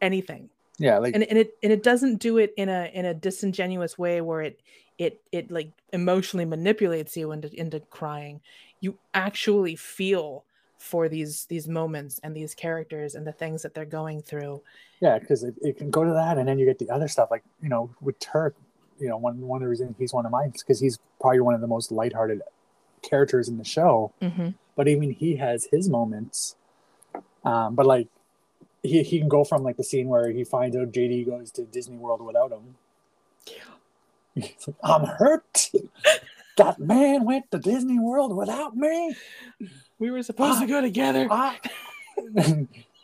[0.01, 0.49] anything.
[0.79, 3.99] Yeah, like and, and it and it doesn't do it in a in a disingenuous
[3.99, 4.61] way where it
[4.99, 8.41] it it like emotionally manipulates you into into crying
[8.81, 10.45] you actually feel
[10.83, 14.61] for these these moments and these characters and the things that they're going through
[15.03, 17.29] yeah, because it, it can go to that, and then you get the other stuff.
[17.29, 18.55] Like you know, with Turk,
[19.01, 21.41] you know, one one of the reasons he's one of mine is because he's probably
[21.41, 22.41] one of the most lighthearted
[23.03, 24.13] characters in the show.
[24.23, 24.51] mm-hmm.
[24.77, 26.55] But even he has his moments.
[27.45, 28.07] Um, but like
[28.85, 31.63] he he can go from like the scene where he finds out JD goes to
[31.63, 32.77] Disney World without him.
[34.37, 35.73] He's like, I'm hurt.
[36.57, 39.15] that man went to Disney World without me.
[39.99, 41.59] we were supposed to ah, go together I...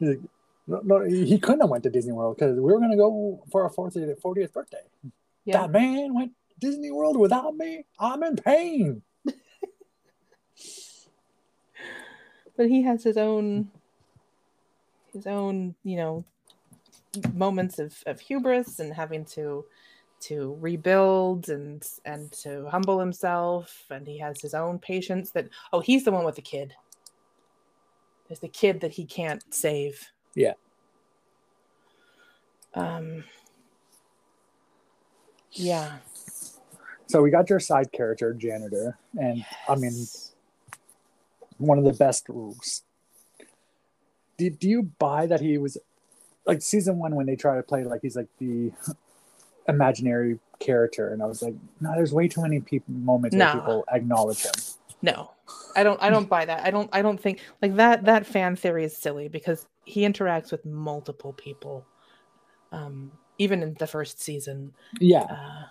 [0.68, 3.42] No, no, he couldn't have went to Disney World because we were going to go
[3.50, 4.82] for our 40th, 40th birthday.
[5.46, 7.86] yeah That man went to Disney World without me.
[7.98, 9.00] I'm in pain.
[12.54, 13.70] but he has his own
[15.14, 16.24] his own you know
[17.32, 19.64] moments of, of hubris and having to
[20.20, 25.80] to rebuild and and to humble himself and he has his own patience that oh
[25.80, 26.74] he's the one with the kid
[28.28, 30.54] there's the kid that he can't save Yeah.
[32.74, 33.24] um
[35.52, 35.98] yeah
[37.06, 40.06] So we got your side character, janitor, and I mean,
[41.56, 42.82] one of the best rules.
[44.36, 45.78] Do, do you buy that he was
[46.46, 48.72] like season one when they try to play like he's like the
[49.68, 53.44] imaginary character, and I was like, no, there's way too many people moments No.
[53.44, 54.52] where people acknowledge him.
[55.00, 55.30] no
[55.76, 58.56] i don't i don't buy that i don't i don't think like that that fan
[58.56, 61.86] theory is silly because he interacts with multiple people
[62.72, 65.22] um even in the first season Yeah.
[65.22, 65.64] uh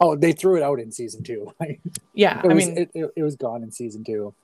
[0.00, 1.52] Oh, they threw it out in season two.
[2.14, 4.34] Yeah it i mean it, it, it was gone in season two.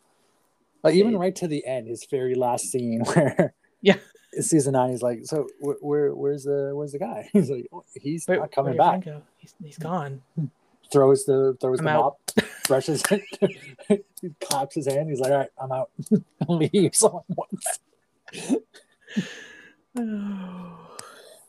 [0.85, 3.97] Like even right to the end, his very last scene where Yeah.
[4.41, 7.29] Season nine, he's like, so where, where where's the where's the guy?
[7.33, 9.05] He's like, oh, he's where, not coming back.
[9.05, 9.23] go?
[9.39, 10.23] He's, he's gone
[10.93, 12.19] Throws the throws I'm the out.
[12.37, 15.09] mop, brushes it, he claps his hand.
[15.09, 15.91] He's like, all right, I'm out.
[16.49, 17.79] Leaves on once.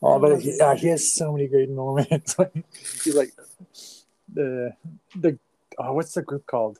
[0.04, 2.36] Oh, but he, uh, he has so many great moments.
[2.36, 2.52] Like,
[3.04, 3.32] he's like
[4.34, 4.72] the
[5.14, 5.38] the
[5.78, 6.78] oh, what's the group called?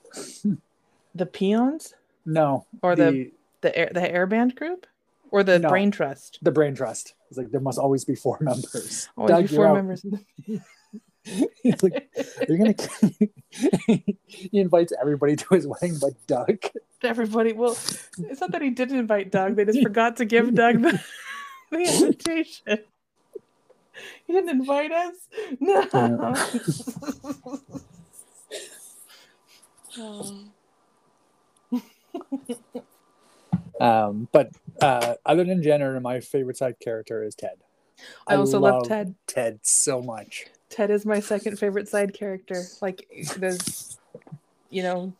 [1.14, 1.94] the peons
[2.26, 4.88] No, or the the the air, the airband group
[5.32, 5.68] or the No.
[5.68, 7.14] brain trust the brain trust.
[7.28, 9.08] It's like there must always be four members.
[9.16, 10.04] always Doug, be four members
[11.62, 12.08] He's like,
[12.48, 12.74] you're gonna.
[14.26, 16.58] he invites everybody to his wedding, but Doug.
[17.02, 20.80] everybody well it's not that he didn't invite doug they just forgot to give doug
[20.82, 21.02] the,
[21.72, 22.78] the invitation
[24.26, 25.14] He didn't invite us?
[25.60, 26.34] No.
[29.98, 30.44] Oh.
[33.80, 37.58] Um, but uh, other than Jenner, my favorite side character is Ted.
[38.26, 39.14] I also love Ted.
[39.26, 40.46] Ted so much.
[40.68, 42.64] Ted is my second favorite side character.
[42.80, 43.06] Like
[43.36, 43.98] there's
[44.70, 45.12] you know,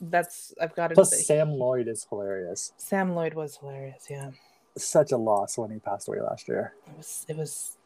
[0.00, 1.22] that's I've got to Plus, say.
[1.22, 2.72] Sam Lloyd is hilarious.
[2.76, 4.30] Sam Lloyd was hilarious, yeah.
[4.76, 6.74] Such a loss when he passed away last year.
[6.88, 7.76] It was it was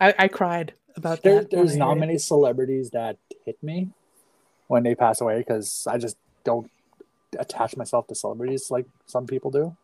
[0.00, 1.50] I, I cried about There, that.
[1.50, 3.90] there's not many celebrities that hit me
[4.66, 6.70] when they pass away because I just don't
[7.38, 9.76] attach myself to celebrities like some people do.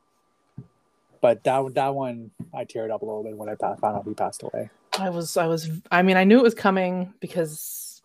[1.21, 4.15] But that that one, I teared up a little bit when I found out he
[4.15, 4.71] passed away.
[4.99, 8.03] I was I was I mean I knew it was coming because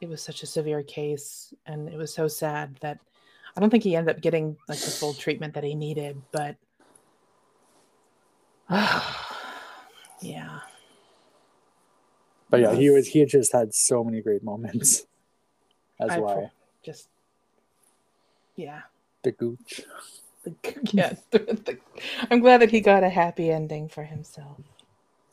[0.00, 2.98] it was such a severe case and it was so sad that
[3.56, 6.56] I don't think he ended up getting like the full treatment that he needed, but
[10.20, 10.60] yeah.
[12.50, 15.06] But yeah, he was he just had so many great moments
[16.00, 16.50] as I well.
[16.84, 17.08] just
[18.56, 18.82] yeah.
[19.22, 19.82] The gooch.
[20.44, 20.54] The,
[20.92, 21.14] yeah.
[21.30, 21.78] the- the-
[22.30, 24.58] I'm glad that he got a happy ending for himself.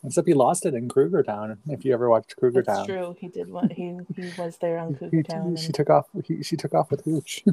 [0.03, 1.57] Except he lost it in Cougar Town.
[1.67, 3.15] If you ever watched Cougar Town, true.
[3.19, 5.55] He did what he he was there on Cougar Town.
[5.57, 6.07] she and- took off.
[6.23, 7.43] He, she took off with Hooch.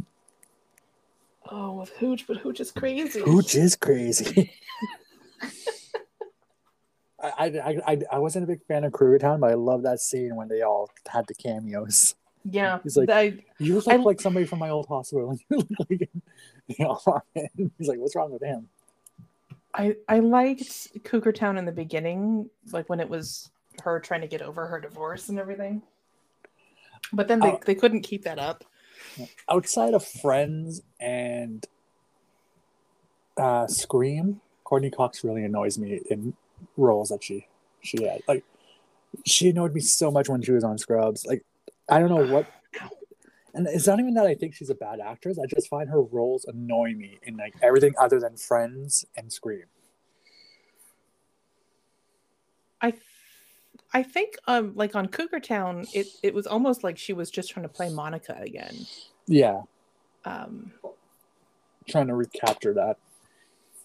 [1.50, 3.20] oh, with Hooch, but Hooch is crazy.
[3.20, 4.52] Hooch is crazy.
[7.18, 7.30] I,
[7.64, 10.36] I, I, I wasn't a big fan of Cougar Town, but I love that scene
[10.36, 12.14] when they all had the cameos.
[12.48, 15.36] Yeah, He's like- I, You look I- like somebody from my old hospital.
[15.50, 16.08] You look like
[16.68, 17.00] you know,
[17.78, 18.68] He's like, what's wrong with him?
[19.74, 23.50] I I liked Cougar Town in the beginning, like when it was
[23.82, 25.82] her trying to get over her divorce and everything.
[27.12, 27.60] But then they, Oh.
[27.64, 28.64] they couldn't keep that up.
[29.48, 31.64] Outside of Friends and
[33.36, 36.34] uh, Scream, Courteney Cox really annoys me in
[36.76, 37.46] roles that she
[37.82, 38.22] she had.
[38.26, 38.44] Like,
[39.24, 41.24] she annoyed me so much when she was on Scrubs.
[41.26, 41.44] Like,
[41.88, 42.46] I don't know what.
[43.54, 45.38] And it's not even that I think she's a bad actress.
[45.38, 49.64] I just find her roles annoy me in like everything other than Friends and Scream.
[52.82, 52.92] I
[53.94, 57.48] I think um like on Cougar Town, it it was almost like she was just
[57.50, 58.76] trying to play Monica again.
[59.26, 59.62] Yeah,
[60.26, 60.72] Um
[61.88, 62.98] trying to recapture that.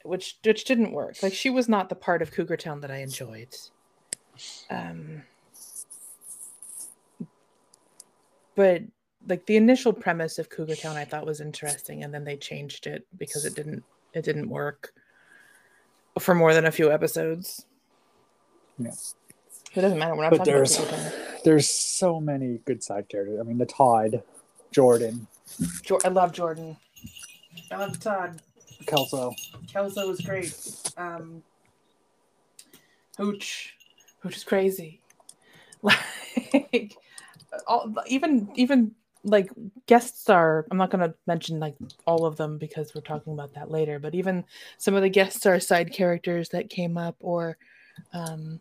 [0.04, 1.24] which which didn't work.
[1.24, 3.56] Like she was not the part of Cougar Town that I enjoyed.
[4.70, 5.24] Um
[8.56, 8.82] but
[9.28, 12.88] like the initial premise of Cougar Town I thought was interesting and then they changed
[12.88, 13.84] it because it didn't
[14.14, 14.94] it didn't work
[16.20, 17.66] for more than a few episodes.
[18.78, 18.92] Yeah.
[19.74, 20.16] It doesn't matter.
[20.16, 21.12] We're not But talking about there's Cougar Town.
[21.46, 23.40] there's so many good side characters.
[23.40, 24.22] I mean, the Todd,
[24.72, 25.28] Jordan,
[25.84, 26.76] Jor- I love Jordan.
[27.72, 28.42] I love Todd.
[28.88, 29.34] Kelso.
[29.72, 30.54] Kelso was great.
[30.98, 31.44] Um,
[33.18, 33.76] Hooch,
[34.20, 35.02] Hooch is crazy.
[36.54, 36.96] Like,
[37.68, 38.92] all, even even
[39.24, 39.52] like
[39.86, 40.66] guest star.
[40.72, 41.76] I'm not gonna mention like
[42.08, 44.00] all of them because we're talking about that later.
[44.00, 44.44] But even
[44.78, 47.58] some of the guest star side characters that came up, or
[48.14, 48.60] um,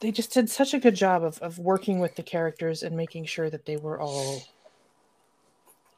[0.00, 3.24] they just did such a good job of of working with the characters and making
[3.26, 4.42] sure that they were all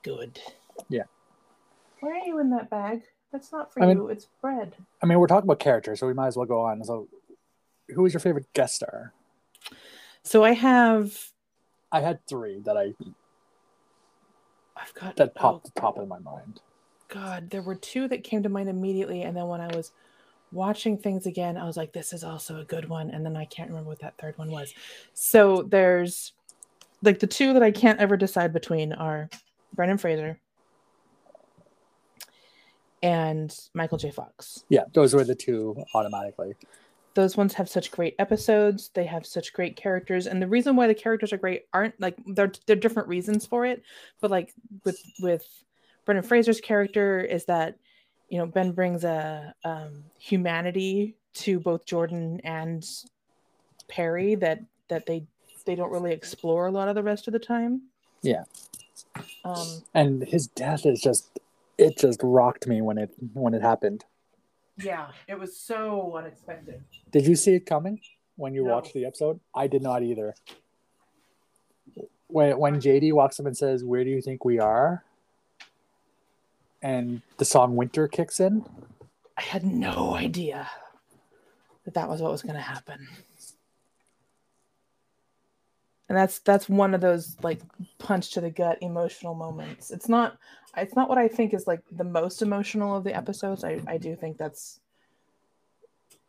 [0.02, 0.38] good.
[0.88, 1.04] Yeah.
[2.00, 3.02] where are you in that bag?
[3.32, 4.08] That's not for I mean- you.
[4.08, 4.74] It's bread.
[5.02, 6.82] I mean, we're talking about characters, so we might as well go on.
[6.84, 7.08] So,
[7.94, 9.12] who was your favorite guest star?
[10.28, 11.18] So I have
[11.90, 12.92] I had three that I
[14.76, 16.60] I've got that oh, popped the top of my mind.
[17.08, 19.92] God, there were two that came to mind immediately, and then when I was
[20.52, 23.46] watching things again, I was like, "This is also a good one," and then I
[23.46, 24.74] can't remember what that third one was.
[25.14, 26.34] So there's
[27.00, 29.30] like the two that I can't ever decide between are
[29.72, 30.38] Brendan Fraser
[33.02, 34.10] and Michael J.
[34.10, 34.66] Fox.
[34.68, 36.54] Yeah, those were the two automatically.
[37.14, 40.86] Those ones have such great episodes they have such great characters and the reason why
[40.86, 43.82] the characters are great aren't like they're they're different reasons for it
[44.20, 44.52] but like
[44.84, 45.46] with with
[46.04, 47.76] brendan fraser's character is that
[48.28, 52.86] you know ben brings a um, humanity to both jordan and
[53.88, 55.24] perry that that they
[55.66, 57.82] they don't really explore a lot of the rest of the time
[58.22, 58.44] Yeah.
[59.44, 61.38] um And his death is just
[61.78, 64.04] it just rocked me when it when it happened.
[64.82, 68.00] Yeah it was so unexpected Did you see it coming
[68.36, 68.72] when you No.
[68.74, 69.40] watched the episode?
[69.54, 70.34] I did not either.
[72.28, 75.02] When when JD walks up and says, "Where do you think we are?"
[76.82, 78.64] and the song "Winter" kicks in,
[79.36, 80.68] I had no idea
[81.84, 83.08] that that was what was going to happen.
[86.08, 87.60] And that's that's one of those like
[87.98, 89.90] punch to the gut emotional moments.
[89.90, 90.38] It's not
[90.76, 93.64] it's not what I think is like the most emotional of the episodes.
[93.64, 94.80] I I do think that's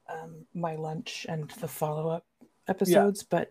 [0.10, 2.26] um, my lunch and the follow up
[2.68, 3.50] episodes, but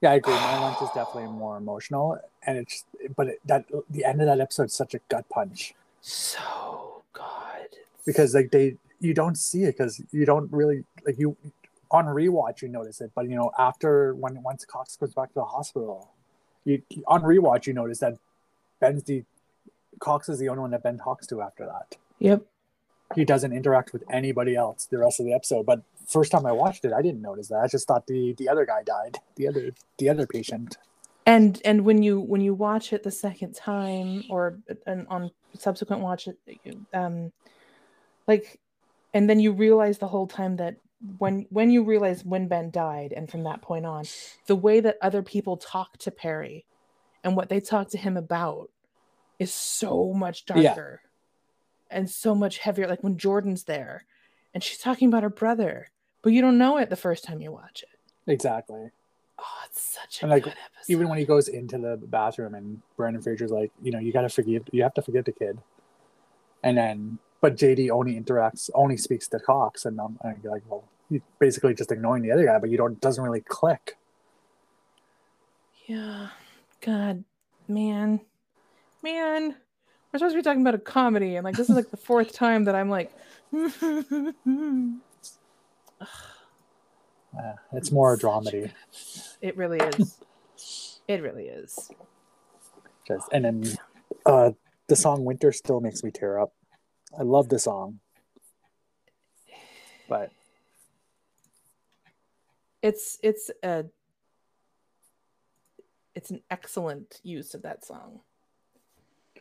[0.00, 0.34] Yeah, I agree.
[0.34, 2.84] My lunch is definitely more emotional, and it's
[3.16, 7.68] but it, that the end of that episode is such a gut punch so God.
[8.04, 11.36] because like they you don't see it because you don't really like you
[11.90, 15.34] on rewatch you notice it, but you know after when once Cox goes back to
[15.34, 16.10] the hospital,
[16.64, 18.18] you on rewatch you notice that
[18.80, 19.24] Ben's the
[20.00, 21.96] Cox is the only one that Ben talks to after that.
[22.18, 22.42] Yep.
[23.14, 25.64] He doesn't interact with anybody else the rest of the episode.
[25.64, 27.60] But first time I watched it, I didn't notice that.
[27.60, 30.76] I just thought the the other guy died, the other the other patient.
[31.26, 36.02] and and when you when you watch it the second time or and on subsequent
[36.02, 36.38] watch it
[36.94, 37.32] um
[38.26, 38.60] like
[39.12, 40.76] and then you realize the whole time that
[41.18, 44.04] when when you realize when ben died and from that point on
[44.46, 46.64] the way that other people talk to perry
[47.22, 48.70] and what they talk to him about
[49.38, 50.74] is so much Yeah.
[50.74, 51.02] darker
[51.90, 54.06] and so much heavier like when jordan's there
[54.54, 55.88] and she's talking about her brother
[56.22, 58.90] but you don't know it the first time you watch it Exactly.
[59.38, 62.54] oh it's such a And, like, good episode Even when he goes into the bathroom
[62.54, 65.58] and Brendan Fraser's like, you know, you gotta forgive you have to forgive the kid.
[66.64, 70.84] And then but JD only interacts only speaks to Cox and I'm, I'm like, well,
[71.08, 73.96] he's basically just ignoring the other guy, but you don't doesn't really click.
[75.86, 76.28] Yeah.
[76.80, 77.24] God,
[77.68, 78.20] man.
[79.02, 79.54] Man.
[80.12, 82.32] We're supposed to be talking about a comedy, and like this is like the fourth
[82.34, 83.12] time that I'm like,
[87.38, 88.70] Uh, it's more a dramedy.
[89.42, 90.18] it really is.
[91.06, 91.90] It really is.
[93.06, 93.64] Just and then
[94.24, 94.50] uh
[94.88, 96.52] the song Winter still makes me tear up.
[97.18, 98.00] I love the song.
[100.08, 100.30] But
[102.82, 103.86] It's it's a
[106.14, 108.20] it's an excellent use of that song.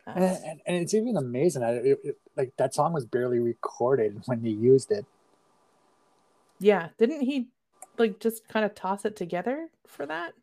[0.07, 3.39] Uh, and, and, and it's even amazing that it, it, like that song was barely
[3.39, 5.05] recorded when they used it.
[6.59, 7.47] yeah, didn't he
[7.97, 10.33] like just kind of toss it together for that?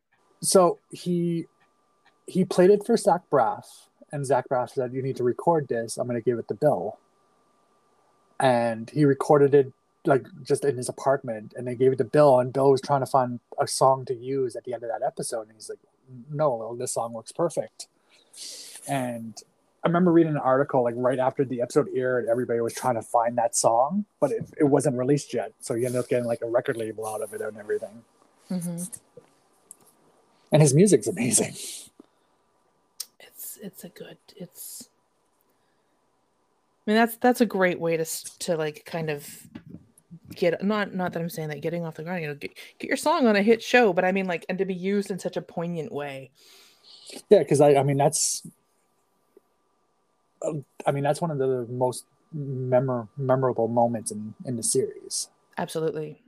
[0.42, 1.46] So he
[2.26, 5.96] he played it for Zach Braff, and Zach Braff said, "You need to record this.
[5.96, 6.98] I'm going to give it to Bill."
[8.42, 9.72] And he recorded it
[10.04, 12.40] like just in his apartment, and they gave it to Bill.
[12.40, 15.06] And Bill was trying to find a song to use at the end of that
[15.06, 15.78] episode, and he's like,
[16.30, 17.86] "No, well, this song works perfect."
[18.88, 19.40] And
[19.84, 23.02] I remember reading an article like right after the episode aired, everybody was trying to
[23.02, 25.52] find that song, but it, it wasn't released yet.
[25.60, 28.02] So he ended up getting like a record label out of it and everything.
[28.50, 28.82] Mm-hmm.
[30.52, 31.54] And his music's amazing.
[33.18, 34.88] it's it's a good it's
[36.86, 38.04] i mean that's that's a great way to
[38.38, 39.28] to like kind of
[40.34, 42.88] get not not that i'm saying that getting off the ground you know get, get
[42.88, 45.18] your song on a hit show but i mean like and to be used in
[45.18, 46.30] such a poignant way
[47.30, 48.46] Yeah, because I, I mean that's,
[50.40, 50.54] uh,
[50.86, 55.28] I mean that's one of the most memor- memorable moments in in the series.
[55.58, 56.22] absolutely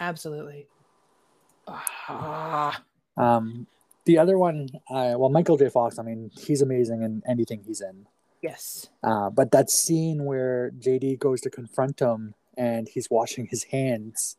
[0.00, 0.66] absolutely
[1.68, 2.82] ah,
[3.16, 3.66] Um,
[4.04, 5.68] the other one, uh, well, Michael J.
[5.68, 5.98] Fox.
[5.98, 8.06] I mean, he's amazing in anything he's in.
[8.42, 13.64] Yes Uh, but that scene where JD goes to confront him and he's washing his
[13.64, 14.36] hands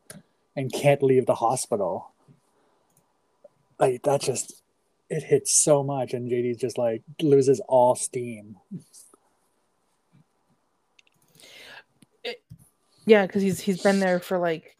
[0.54, 2.12] and can't leave the hospital,
[3.80, 4.62] like that just
[5.10, 8.56] it hits so much, and JD just like loses all steam.
[13.06, 14.76] yeah because he's he's been there for like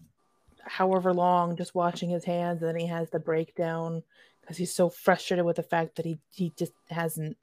[0.61, 4.03] however long just washing his hands and then he has the breakdown
[4.41, 7.37] because he's so frustrated with the fact that he he just hasn't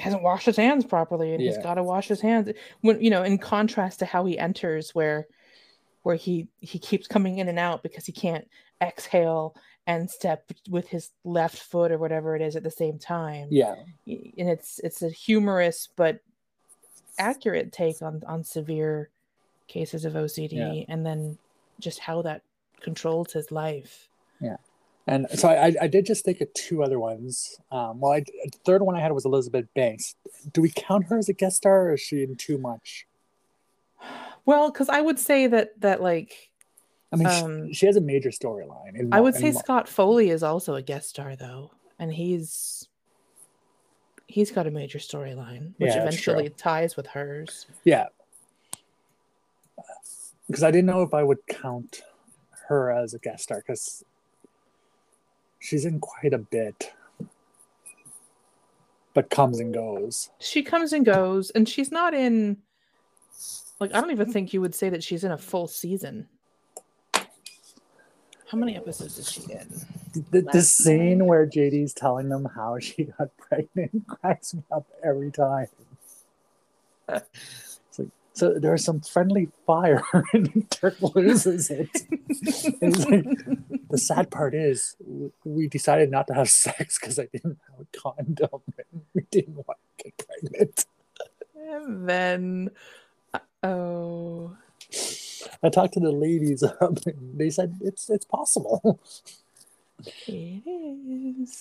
[0.00, 3.22] hasn't washed his hands properly and he's got to wash his hands when you know
[3.22, 5.26] in contrast to how he enters where
[6.02, 8.48] where he he keeps coming in and out because he can't
[8.82, 9.54] exhale
[9.86, 13.74] and step with his left foot or whatever it is at the same time Yeah,
[14.06, 16.20] and it's it's a humorous but
[17.18, 19.10] accurate take on on severe
[19.68, 20.84] cases of OCD Yeah.
[20.88, 21.38] and then
[21.78, 22.42] just how that
[22.80, 24.08] controls his life.
[25.06, 27.58] And so I, I did just think of two other ones.
[27.72, 30.14] Um, well, I, the third one I had was Elizabeth Banks.
[30.52, 33.06] Do we count her as a guest star, or is she in too much?
[34.44, 36.50] Well, because I would say that that like
[37.12, 39.08] I mean, Um, she, she has a major storyline.
[39.12, 42.88] I would say Scott Foley is also a guest star though, and he's
[44.26, 47.66] he's got a major storyline which Yeah, eventually ties with hers.
[47.84, 48.06] yeah,
[50.46, 52.02] because I didn't know if I would count
[52.68, 54.04] her as a guest star because
[55.60, 56.92] she's in quite a bit,
[59.14, 60.30] but comes and goes.
[60.40, 62.56] She comes and goes, and she's not in.
[63.78, 66.26] Like I don't even think you would say that she's in a full season.
[67.14, 69.68] How many episodes is she in?
[70.32, 75.30] The, the scene where JD's telling them how she got pregnant cracks me up every
[75.30, 75.68] time.
[78.40, 81.90] So there's some friendly fire, and Turk loses it.
[82.80, 83.26] Like,
[83.90, 84.96] the sad part is,
[85.44, 89.56] we decided not to have sex because I didn't have a condom, and we didn't
[89.56, 90.86] want to get pregnant.
[91.54, 92.70] And then,
[93.62, 94.56] oh,
[95.62, 99.00] I talked to the ladies, um, and they said it's it's possible.
[100.26, 101.60] it is.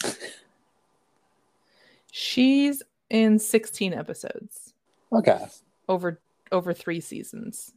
[2.10, 4.74] She's in 16 episodes
[5.12, 5.46] Okay,
[5.90, 6.22] over
[6.52, 7.74] over three seasons.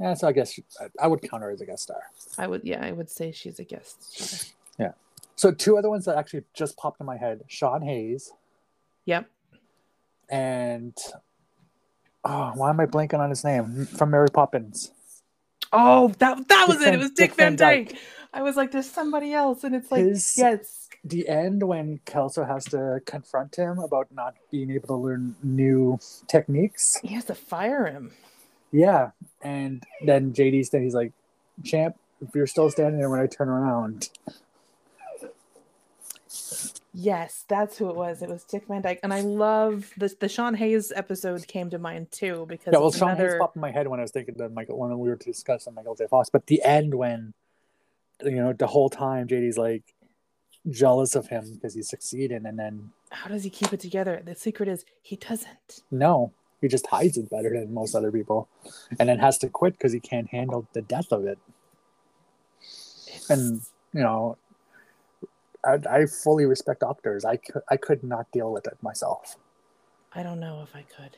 [0.00, 0.14] yeah.
[0.14, 2.00] So I guess I, I would count her as a guest star.
[2.38, 4.12] I would, yeah, I would say she's a guest.
[4.16, 4.48] star.
[5.34, 8.32] So two other ones that actually just popped in my head: Sean Hayes
[9.06, 9.26] Yep.
[10.28, 10.96] and
[12.24, 14.92] oh, why am I blanking on his name from Mary Poppins?
[15.72, 16.94] Oh, that that was Dick it.
[16.94, 17.88] It was Dick Dick Van Van Dyke.
[17.90, 17.98] Dyke.
[18.34, 22.44] I was like, there's somebody else, and it's like, His- yes, The end when Kelso
[22.44, 25.98] has to confront him about not being able to learn new
[26.28, 26.98] techniques.
[27.02, 28.12] he has to fire him.
[28.70, 29.10] Yeah,
[29.42, 30.80] and then JD's there.
[30.80, 31.12] He's like,
[31.64, 34.08] "Champ, if you're still standing there when I turn around."
[36.94, 38.20] Yes, that's who it was.
[38.20, 41.78] It was Dick Van Dyke, and I love the the Sean Hayes episode came to
[41.78, 44.34] mind too because Yeah, well, Sean Hayes popped in my head when I was thinking
[44.36, 46.06] that Michael when we were discussing Michael J.
[46.06, 46.28] Fox.
[46.28, 47.32] But the end when,
[48.22, 49.94] you know, the whole time JD's like
[50.70, 54.22] jealous of him because he's succeeding, and then How does he keep it together?
[54.24, 55.82] The secret is he doesn't.
[55.90, 58.48] no, he just hides it better than most other people,
[58.98, 61.38] and then has to quit because he can't handle the death of it.
[62.60, 63.60] It's, And
[63.92, 64.36] you know,
[65.64, 67.24] I, I fully respect doctors.
[67.24, 69.36] I could I could not deal with it myself.
[70.14, 71.16] I don't know if I could.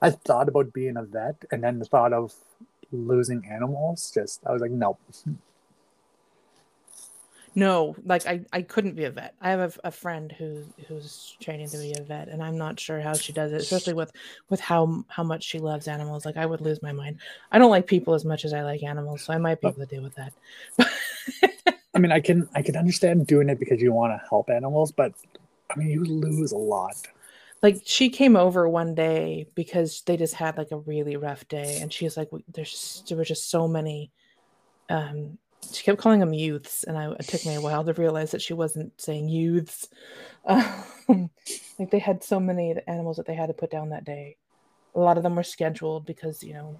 [0.00, 2.34] I thought about being a vet, and then the thought of
[2.92, 5.00] losing animals just I was like, nope.
[7.58, 9.34] No, like I, I couldn't be a vet.
[9.40, 12.78] I have a, a friend who who's training to be a vet, and I'm not
[12.78, 14.12] sure how she does it, especially with
[14.48, 16.24] with how how much she loves animals.
[16.24, 17.18] Like I would lose my mind.
[17.50, 19.70] I don't like people as much as I like animals, so I might be Oh.
[19.70, 20.32] able to deal with that.
[21.94, 24.92] I mean, I can I can understand doing it because you want to help animals,
[24.92, 25.12] but
[25.68, 26.94] I mean, you lose a lot.
[27.60, 31.78] like she came over one day because they just had like a really rough day
[31.80, 34.12] and she's like there's there were just so many
[34.90, 35.38] um
[35.72, 38.42] she kept calling them youths and I, it took me a while to realize that
[38.42, 39.88] she wasn't saying youths.
[40.46, 41.30] Um,
[41.78, 44.36] like they had so many animals that they had to put down that day.
[44.94, 46.78] A lot of them were scheduled because you know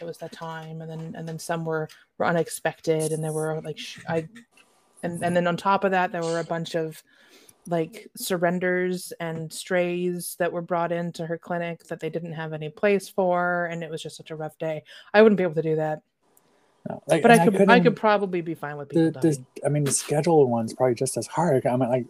[0.00, 3.60] it was that time and then and then some were were unexpected and there were
[3.62, 3.78] like
[4.08, 4.26] i
[5.02, 7.02] and and then on top of that there were a bunch of
[7.66, 12.68] like surrenders and strays that were brought into her clinic that they didn't have any
[12.68, 14.82] place for and it was just such a rough day.
[15.14, 16.02] I wouldn't be able to do that
[16.88, 19.32] No, Like, but i could i couldn't- could probably be fine with people The, the,
[19.36, 19.46] dying.
[19.64, 21.64] I mean, the scheduled one's probably just as hard.
[21.66, 22.06] I mean, like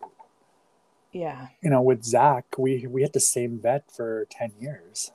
[1.12, 5.12] yeah you know, with Zach, we we had the same vet for ten years,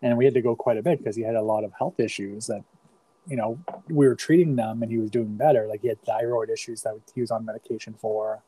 [0.00, 2.00] and we had to go quite a bit because he had a lot of health
[2.00, 2.64] issues that,
[3.28, 3.58] you know,
[3.88, 5.66] we were treating them and he was doing better.
[5.66, 8.42] Like he had thyroid issues that he was on medication for,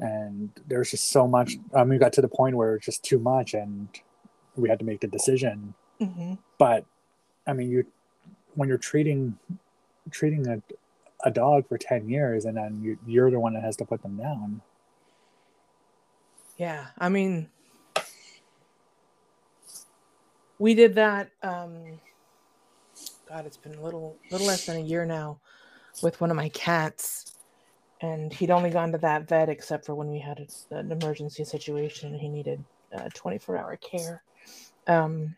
[0.00, 1.54] and there was just so much.
[1.74, 3.88] I mean, we got to the point where it was just too much, and
[4.56, 5.74] we had to make the decision.
[6.00, 6.84] hmm But
[7.50, 7.84] I mean, you
[8.54, 9.38] when you're treating
[10.10, 10.62] treating a
[11.24, 14.02] a dog for ten years, and then you, you're the one that has to put
[14.02, 14.62] them down.
[16.60, 17.48] yeah i mean
[20.58, 21.98] we did that um
[23.26, 25.40] god it's been a little little less than a year now
[26.02, 27.32] with one of my cats
[28.02, 32.12] and he'd only gone to that vet except for when we had an emergency situation
[32.12, 32.62] and he needed
[32.94, 34.22] uh, 24 hour care
[34.86, 35.34] um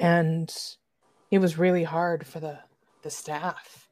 [0.00, 0.52] and
[1.30, 2.58] it was really hard for the
[3.02, 3.88] the staff.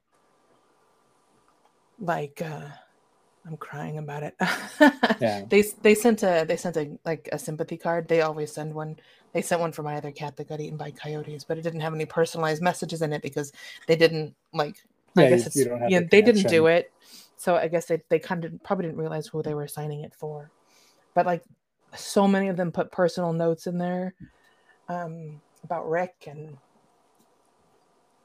[2.01, 2.69] Like uh
[3.47, 4.35] i'm crying about it.
[5.21, 5.45] Yeah.
[5.49, 8.09] they they sent a they sent a like a sympathy card.
[8.09, 8.97] They always send one
[9.33, 11.81] they sent one for my other cat that got eaten by coyotes but it didn't
[11.81, 13.53] have any personalized messages in it because
[13.87, 14.77] they didn't like
[15.15, 16.91] Yeah, i guess it's you don't have yeah the they didn't do it.
[17.37, 20.15] So i guess they, they kind of probably didn't realize who they were signing it
[20.15, 20.51] for.
[21.15, 21.45] But like
[21.95, 24.15] so many of them put personal notes in there.
[24.89, 26.57] Um about rick and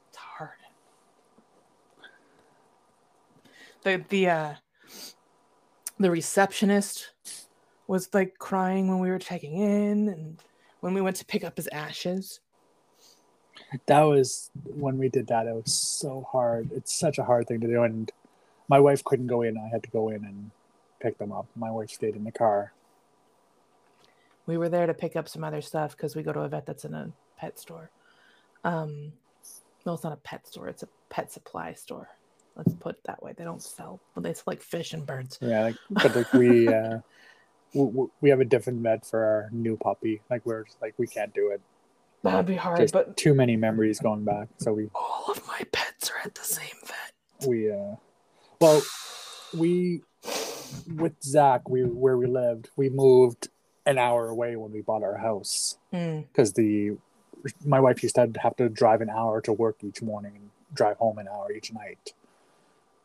[0.08, 0.50] it's hard
[3.82, 4.54] the the uh
[5.98, 7.12] the receptionist
[7.86, 10.42] was like crying when we were checking in and
[10.80, 12.40] when we went to pick up his ashes
[13.86, 15.46] that was when we did that.
[15.46, 16.70] It was so hard.
[16.72, 18.10] It's such a hard thing to do, and
[18.68, 19.58] my wife couldn't go in.
[19.58, 20.50] I had to go in and
[21.00, 21.46] pick them up.
[21.56, 22.72] My wife stayed in the car.
[24.46, 26.66] we were there to pick up some other stuff because we go to a vet
[26.66, 27.90] that's in a pet store
[28.64, 29.12] um
[29.84, 32.08] well it's not a pet store it's a pet supply store
[32.56, 35.38] let's put it that way they don't sell well they sell like fish and birds
[35.40, 36.98] Yeah, like, but like we uh,
[37.74, 40.20] w- w- we have a different vet for our new puppy.
[40.30, 41.60] Like we're just like we can't do it.
[42.22, 44.48] That'd be hard, Just but too many memories going back.
[44.58, 47.48] So we all of my pets are at the same vet.
[47.48, 47.96] we uh
[48.60, 48.80] well
[49.52, 50.00] we
[50.96, 53.48] with Zach we where we lived we moved
[53.86, 56.26] an hour away when we bought our house Mm.
[56.28, 56.96] because the
[57.64, 60.96] my wife used to have to drive an hour to work each morning and drive
[60.96, 62.14] home an hour each night.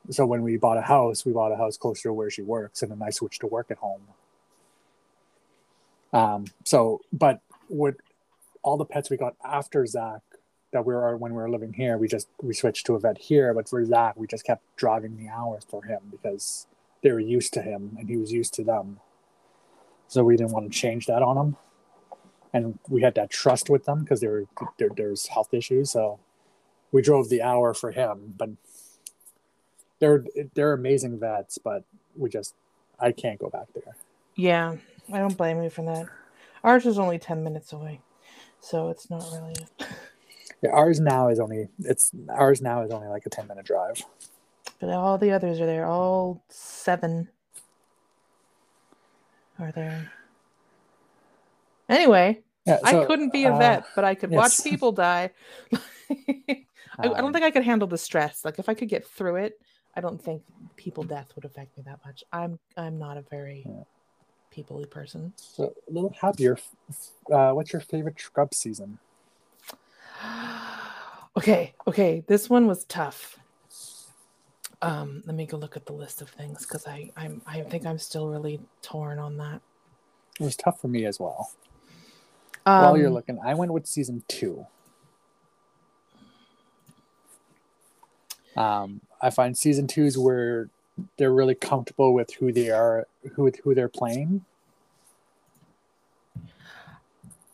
[0.10, 2.82] So when we bought a house, we bought a house closer to where she works,
[2.82, 4.02] and then I switched to work at home.
[6.12, 6.46] Um.
[6.64, 7.98] So, but with
[8.64, 10.22] all the pets we got after Zach
[10.72, 13.18] that we were when we were living here, we just we switched to a vet
[13.20, 13.54] here.
[13.54, 16.66] But for Zach, we just kept driving the hours for him because
[17.04, 19.00] they were used to him and he was used to them.
[20.08, 21.58] So we didn't want to change that on him
[22.54, 24.46] and we had that trust with them because there were
[24.78, 25.92] there, there's health issues.
[25.92, 26.20] So
[26.92, 28.50] we drove the hour for him, but
[30.00, 31.84] they're they're amazing vets, but
[32.16, 32.56] we just
[33.00, 33.96] I can't go back there.
[34.36, 34.76] Yeah,
[35.12, 36.08] I don't blame you for that.
[36.64, 38.02] Ours is only ten minutes away,
[38.60, 39.56] so it's not really.
[40.62, 44.04] Yeah, ours now is only it's ours now is only like a ten minute drive.
[44.82, 45.86] But all the others are there.
[45.86, 47.30] All seven
[49.58, 50.12] are there.
[51.90, 54.38] Anyway, Yeah, I couldn't be a uh, vet, but I could yes.
[54.38, 55.32] watch people die.
[56.12, 56.66] I,
[56.98, 58.46] I don't um, think I could handle the stress.
[58.46, 59.60] Like if I could get through it,
[59.96, 60.44] I don't think
[60.76, 62.24] people death would affect me that much.
[62.32, 63.84] I'm I'm not a very Yeah.
[64.56, 65.34] peoply person.
[65.36, 66.58] So a little happier.
[67.32, 69.00] Uh, what's your favorite scrub season?
[71.38, 72.24] okay, okay.
[72.28, 73.40] This one was tough.
[74.82, 77.86] Um, let me go look at the list of things because I I'm I think
[77.86, 79.62] I'm still really torn on that.
[80.40, 81.52] It was tough for me as well.
[82.66, 84.66] Um, While you're looking, I went with season two.
[88.56, 90.70] Um, I find season twos where
[91.18, 94.44] they're really comfortable with who they are, who who they're playing.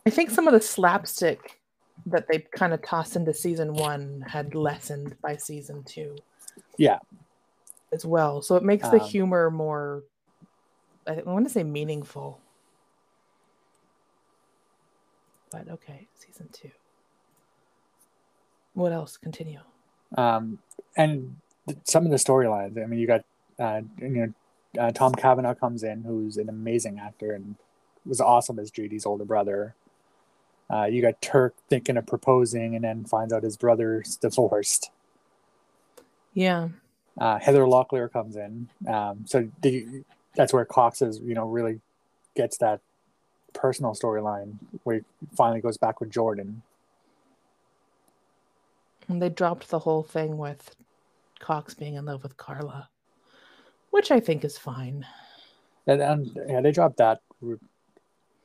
[0.04, 1.60] I think some of the slapstick
[2.06, 6.16] that they kind of tossed into season one had lessened by season two
[6.78, 6.98] Yeah,
[7.92, 8.42] as well.
[8.42, 10.04] So it makes the Um, humor more,
[11.06, 12.40] I want to say meaningful.
[15.50, 16.70] But okay, season two.
[18.74, 19.16] What else?
[19.16, 19.60] Continue.
[20.16, 20.58] um,
[20.96, 21.36] and
[21.68, 22.82] th- some of the storylines.
[22.82, 23.24] I mean, you got
[23.58, 24.34] uh, you know
[24.82, 27.56] uh, Tom Cavanagh comes in, who's an amazing actor and
[28.06, 29.74] was awesome as JD's older brother.
[30.70, 34.90] Uh, you got Turk thinking of proposing and then finds out his brother's divorced.
[36.34, 36.68] Yeah.
[37.20, 38.68] uh, Heather Locklear comes in.
[38.88, 40.04] Um, so the,
[40.36, 41.80] that's where Cox is, you know, really
[42.36, 42.80] gets that
[43.52, 45.02] personal storyline where he
[45.36, 46.62] finally goes back with Jordan.
[49.08, 50.74] And they dropped the whole thing with
[51.38, 52.88] Cox being in love with Carla,
[53.90, 55.06] which I think is fine.
[55.86, 57.20] And, and yeah, they dropped that.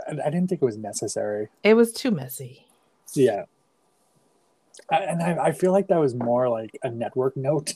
[0.08, 1.47] I, I didn't think it was necessary.
[1.64, 2.68] It was too messy.
[3.14, 3.45] Yeah.
[4.91, 7.74] I, and I, I feel like that was more like a network note.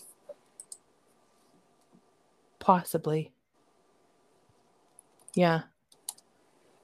[2.60, 3.32] Possibly.
[5.34, 5.64] Yeah.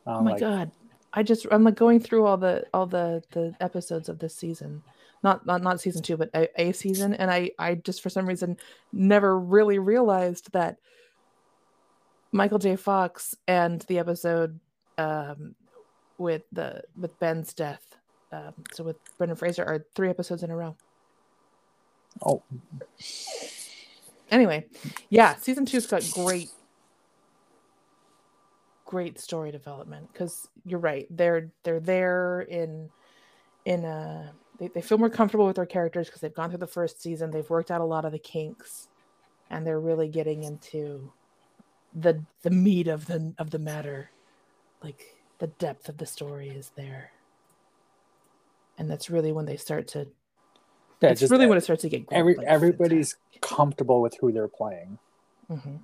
[0.05, 0.71] Um, Oh my like, god.
[1.13, 4.81] I just I'm like going through all the all the the episodes of this season.
[5.23, 8.25] Not not not season 2 but a, a season and I I just for some
[8.25, 8.57] reason
[8.91, 10.77] never really realized that
[12.31, 14.59] Michael J Fox and the episode
[14.97, 15.53] um
[16.17, 17.97] with the with Ben's death
[18.31, 20.75] um so with Brendan Fraser are three episodes in a row.
[22.25, 22.41] Oh,
[24.31, 24.65] Anyway,
[25.09, 26.49] yeah, season two's got great,
[28.91, 31.07] great story development because you're right.
[31.09, 32.89] They're they're there in
[33.63, 36.67] in a they, they feel more comfortable with their characters because they've gone through the
[36.67, 37.31] first season.
[37.31, 38.89] They've worked out a lot of the kinks,
[39.49, 41.13] and they're really getting into
[41.95, 44.09] the the meat of the of the matter.
[44.83, 45.01] Like
[45.39, 47.11] the depth of the story is there,
[48.77, 50.05] and that's really when they start to.
[51.01, 54.33] yeah, it's just really when it starts to get great, every everybody's comfortable with who
[54.33, 54.99] they're playing.
[55.47, 55.77] hmm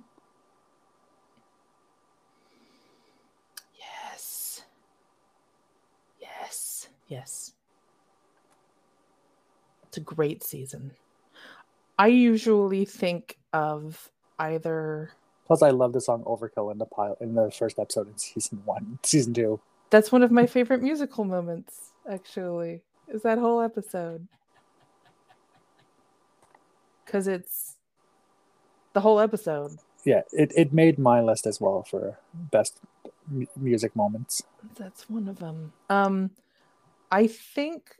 [6.20, 6.88] Yes.
[7.08, 7.52] Yes.
[9.88, 10.92] It's a great season.
[11.98, 15.10] I usually think of either
[15.46, 18.60] Plus, I love the song "Overkill" in the pilot in the first episode in season
[18.66, 19.58] one, season two.
[19.90, 24.28] that's one of my favorite musical moments, actually, is that whole episode.
[27.04, 27.76] Because it's
[28.92, 29.78] the whole episode.
[30.04, 32.78] Yeah, it, it made my list as well for best
[33.26, 34.42] mu- music moments.
[34.76, 35.72] That's one of them.
[35.88, 36.30] Um,
[37.10, 37.96] I think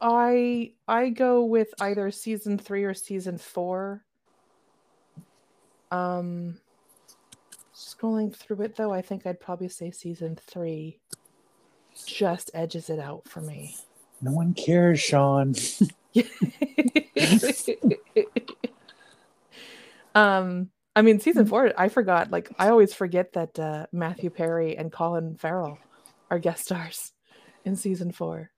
[0.00, 4.04] I I go with either season three or season four.
[5.90, 6.58] Um,
[7.74, 10.98] Scrolling through it though, I think I'd probably say season three
[12.06, 13.76] just edges it out for me.
[14.20, 15.54] No one cares, Sean.
[20.14, 22.30] um, I mean, season four, I forgot.
[22.30, 25.78] Like, I always forget that uh, Matthew Perry and Colin Farrell
[26.30, 27.12] are guest stars
[27.64, 28.50] in season four.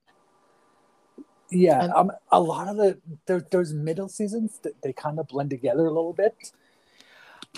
[1.51, 2.97] Yeah, And- um, a lot of the,
[3.27, 6.51] the those middle seasons they, they kind of blend together a little bit.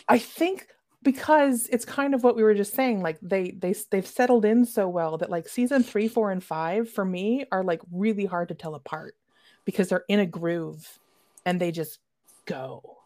[0.07, 0.67] I think
[1.03, 3.01] because it's kind of what we were just saying.
[3.01, 6.89] Like they they they've settled in so well that like season three, four, and five
[6.89, 9.15] for me are like really hard to tell apart
[9.63, 10.99] because they're in a groove
[11.45, 11.99] and they just
[12.45, 12.97] go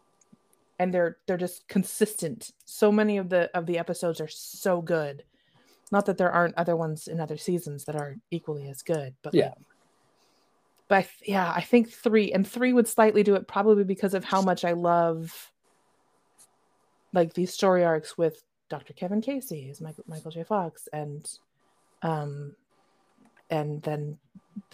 [0.78, 2.50] and they're they're just consistent.
[2.64, 5.22] So many of the of the episodes are so good.
[5.92, 9.34] Not that there aren't other ones in other seasons that are equally as good, but
[9.34, 9.50] Yeah.
[9.50, 9.54] like,
[10.88, 14.14] but I th- yeah, I think three and three would slightly do it probably because
[14.14, 15.52] of how much I love
[17.12, 18.94] like these story arcs with Dr.
[18.94, 20.44] Kevin Casey as Michael Michael J.
[20.44, 21.30] Fox and
[22.02, 22.56] um
[23.50, 24.18] and then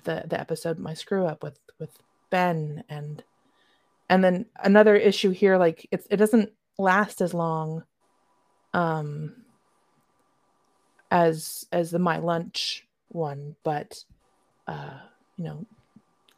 [0.05, 1.91] the the episode My Screw Up with with
[2.31, 3.23] Ben and
[4.09, 7.83] and then another issue here like it it doesn't last as long
[8.73, 9.35] um
[11.11, 14.05] as as the My Lunch one but
[14.67, 14.99] uh
[15.37, 15.67] you know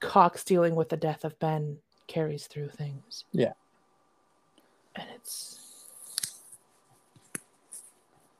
[0.00, 3.24] Cox dealing with the death of Ben carries through things.
[3.32, 3.52] Yeah.
[4.96, 5.58] And it's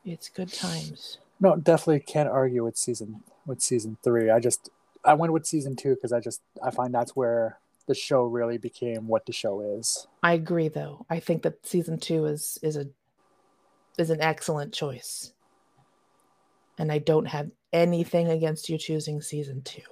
[0.03, 1.19] it's good times.
[1.39, 4.29] No, definitely can't argue with season with season three.
[4.29, 4.69] I just
[5.05, 8.57] I went with season two because I just I find that's where the show really
[8.57, 10.07] became what the show is.
[10.23, 11.05] I agree though.
[11.09, 12.87] I think that season 2 is is a
[13.97, 15.33] is an excellent choice.
[16.81, 19.83] And I don't have anything against you choosing season 2.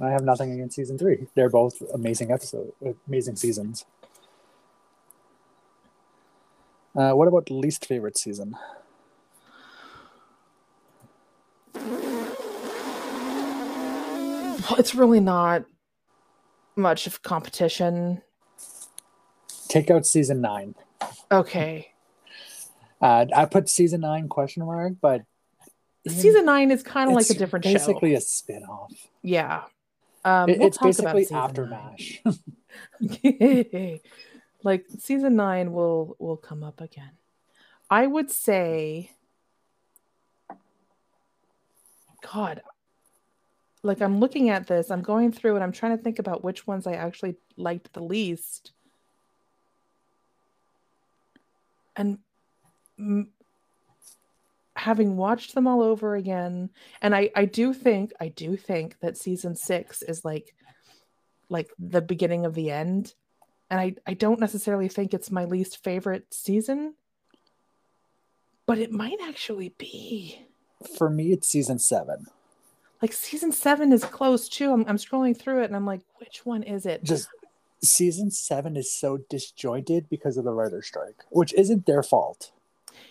[0.00, 1.28] I have nothing against season three.
[1.36, 2.72] They're both amazing episodes,
[3.06, 3.84] amazing seasons.
[6.96, 8.56] Uh, what about least favorite season?
[14.78, 15.64] It's really not
[16.74, 18.20] much of competition.
[19.68, 20.74] Take out season nine.
[21.30, 21.92] Okay.
[23.00, 25.22] Uh, I put season nine question mark, but
[26.08, 28.18] Season 9 is kind of like a it's different basically show.
[28.18, 28.92] a spin-off.
[29.22, 29.64] Yeah.
[30.24, 31.96] Um, It- we'll it's basically after nine.
[31.96, 32.22] Mash.
[34.62, 37.12] like season nine will will come up again.
[37.90, 39.10] I would say,
[42.32, 42.62] God,
[43.82, 46.66] like I'm looking at this, I'm going through and I'm trying to think about which
[46.66, 48.72] ones I actually liked the least.
[51.96, 52.18] And
[54.80, 56.70] having watched them all over again,
[57.02, 60.54] and I I do think I do think that season six is like
[61.48, 63.14] like the beginning of the end
[63.70, 66.94] and I, I don't necessarily think it's my least favorite season
[68.66, 70.46] but it might actually be
[70.96, 72.26] For me, it's season seven.
[73.02, 76.46] like season seven is close too I'm, I'm scrolling through it and i'm like which
[76.46, 77.28] one is it Just
[77.82, 82.52] season seven is so disjointed because of the writer's strike, which isn't their fault.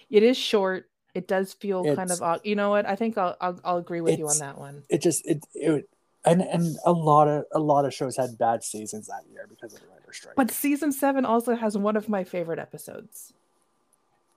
[0.10, 0.90] it is short
[1.20, 2.40] it does feel kind of odd.
[2.46, 2.86] you know what?
[2.86, 4.84] I think i'll i'll, I'll agree with you on that one.
[4.88, 5.90] It just it it
[6.24, 9.74] and and a lot of a lot of shows had bad seasons that year because
[9.74, 10.36] of the writer's strike.
[10.36, 13.34] but season seven also has one of my favorite episodes.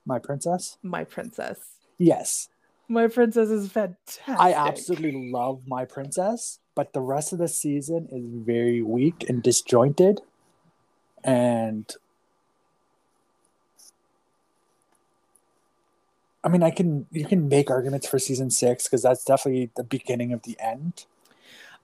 [0.04, 1.58] My Princess, my princess.
[1.98, 2.48] Yes,
[2.88, 4.24] my princess is fantastic.
[4.26, 9.40] I absolutely love My Princess, but the rest of the season is very weak and
[9.40, 10.20] disjointed,
[11.22, 11.86] and
[16.44, 19.84] I mean, I can you can make arguments for season six because that's definitely the
[19.84, 21.06] beginning of the end.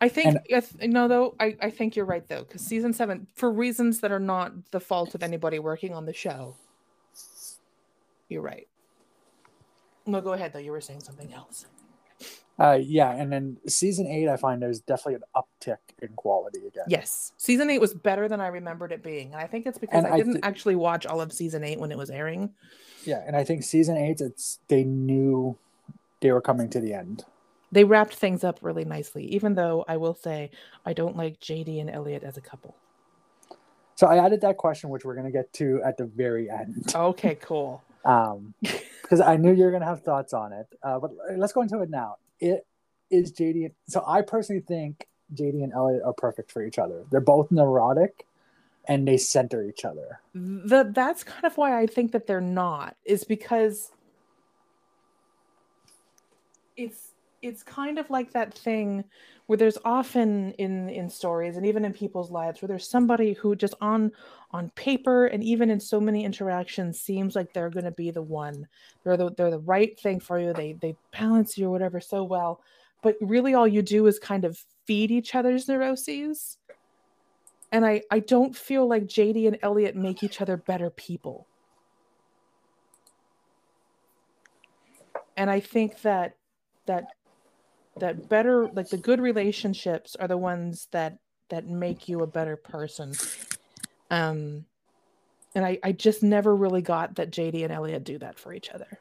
[0.00, 2.92] I think And- I th- no though I, I think you're right though because season
[2.92, 6.56] seven for reasons that are not the fault of anybody working on the show.
[8.28, 8.68] You're right.
[10.06, 10.58] No, go ahead though.
[10.58, 11.66] You were saying something else.
[12.60, 16.86] Uh, yeah, and then season eight, I find there's definitely an uptick in quality again.
[16.88, 20.02] Yes, season eight was better than I remembered it being, and I think it's because
[20.04, 22.50] And I I didn't actually watch all of season eight when it was airing.
[23.04, 25.56] Yeah, and I think season eight, it's they knew
[26.20, 27.24] they were coming to the end.
[27.70, 30.50] They wrapped things up really nicely, even though I will say
[30.86, 32.74] I don't like JD and Elliot as a couple.
[33.94, 37.34] So I added that question, which we're gonna get to at the very end, Okay,
[37.40, 37.82] cool.
[38.04, 38.54] um,
[39.02, 40.66] because I knew you were gonna have thoughts on it.
[40.82, 42.16] Uh, but let's go into it now.
[42.40, 42.64] It
[43.10, 43.72] is JD.
[43.88, 47.04] So I personally think JD and Elliot are perfect for each other.
[47.10, 48.24] They're both neurotic,
[48.88, 50.20] and they center each other.
[50.34, 53.92] the that's kind of why I think that they're not is because
[56.76, 59.04] it's it's kind of like that thing
[59.46, 63.54] where there's often in in stories and even in people's lives where there's somebody who
[63.54, 64.10] just on
[64.50, 68.22] on paper and even in so many interactions seems like they're going to be the
[68.22, 68.66] one.
[69.04, 70.52] They're the they're the right thing for you.
[70.52, 72.62] They they balance you or whatever so well.
[73.02, 76.58] But really all you do is kind of feed each other's neuroses
[77.72, 81.46] and i i don't feel like jd and elliot make each other better people.
[85.36, 86.34] And i think that
[86.86, 87.06] that
[87.98, 92.56] that better like the good relationships are the ones that that make you a better
[92.56, 93.14] person.
[94.10, 94.66] Um
[95.54, 98.70] and i i just never really got that jd and elliot do that for each
[98.70, 98.98] other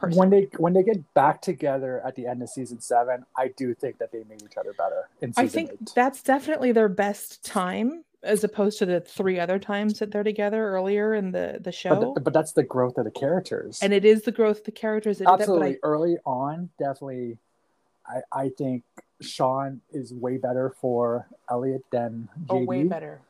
[0.00, 3.74] when they when they get back together at the end of season seven i do
[3.74, 5.92] think that they made each other better in season i think eight.
[5.94, 10.70] that's definitely their best time as opposed to the three other times that they're together
[10.70, 11.90] earlier in the the show.
[11.90, 14.64] But, th- but that's the growth of the characters, and it is the growth of
[14.64, 15.20] the characters.
[15.20, 17.38] Absolutely, that, I, early on, definitely,
[18.06, 18.82] I I think
[19.20, 22.50] Sean is way better for Elliot than JD.
[22.50, 23.20] Oh, way better.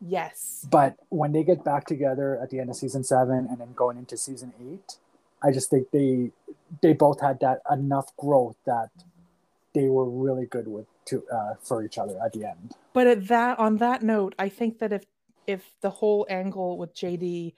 [0.00, 0.66] Yes.
[0.70, 3.98] But when they get back together at the end of season seven and then going
[3.98, 4.96] into season eight,
[5.42, 6.30] I just think they
[6.82, 8.90] they both had that enough growth that
[9.74, 12.74] they were really good with to uh, for each other at the end.
[12.92, 15.04] But at that on that note, I think that if
[15.46, 17.54] if the whole angle with JD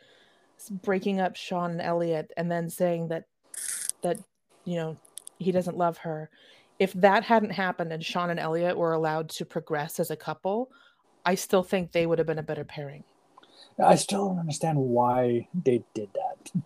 [0.82, 3.24] breaking up Sean and Elliot and then saying that
[4.02, 4.18] that
[4.64, 4.96] you know
[5.38, 6.30] he doesn't love her,
[6.78, 10.70] if that hadn't happened and Sean and Elliot were allowed to progress as a couple,
[11.24, 13.04] I still think they would have been a better pairing.
[13.82, 16.62] I still don't understand why they did that.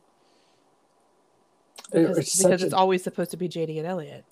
[1.93, 2.77] Because, it's, because it's a...
[2.77, 4.25] always supposed to be JD and Elliot.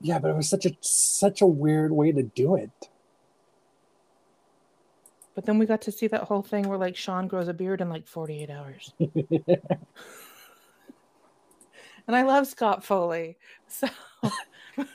[0.00, 2.70] Yeah, but it was such a such a weird way to do it.
[5.34, 7.80] But then we got to see that whole thing where like Sean grows a beard
[7.80, 8.92] in like 48 hours.
[8.98, 9.58] and
[12.08, 13.36] I love Scott Foley.
[13.68, 13.88] So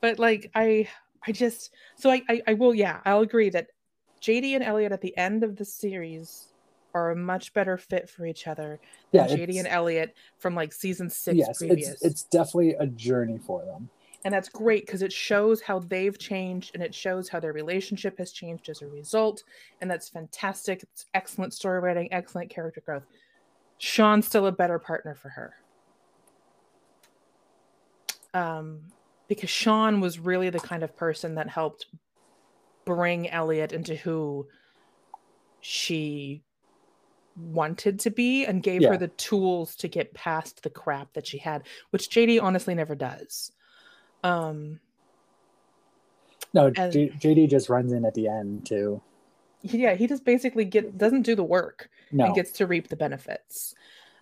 [0.00, 0.88] but like I
[1.26, 3.68] I just so I, I I will yeah, I'll agree that
[4.20, 6.52] JD and Elliot at the end of the series
[6.94, 8.80] are a much better fit for each other
[9.12, 11.90] than yeah, JD and Elliot from like season six yes, previous.
[11.90, 13.88] It's, it's definitely a journey for them.
[14.24, 18.18] And that's great because it shows how they've changed and it shows how their relationship
[18.18, 19.44] has changed as a result.
[19.80, 20.82] And that's fantastic.
[20.82, 23.04] It's excellent story writing, excellent character growth.
[23.78, 25.54] Sean's still a better partner for her.
[28.34, 28.80] Um,
[29.28, 31.86] because Sean was really the kind of person that helped
[32.84, 34.46] bring Elliot into who
[35.60, 36.42] she
[37.36, 38.90] wanted to be and gave yeah.
[38.90, 42.94] her the tools to get past the crap that she had, which JD honestly never
[42.94, 43.52] does.
[44.24, 44.80] Um
[46.52, 49.00] No, and, J- JD just runs in at the end too.
[49.62, 52.26] Yeah, he just basically get doesn't do the work no.
[52.26, 53.74] and gets to reap the benefits.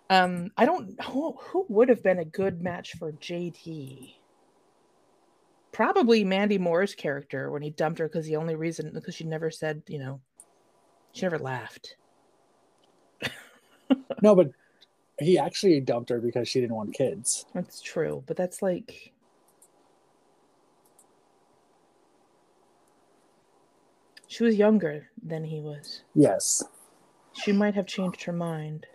[0.09, 4.15] Um, I don't who, who would have been a good match for JD.
[5.77, 9.51] Probably Mandy Moore's character when he dumped her because the only reason because she never
[9.51, 10.19] said, you know,
[11.13, 11.97] she never laughed
[14.23, 14.49] no, but
[15.19, 17.45] he actually dumped her because she didn't want kids.
[17.53, 19.13] That's true, but that's like
[24.27, 26.01] she was younger than he was.
[26.15, 26.63] Yes.
[27.33, 28.87] She might have changed her mind.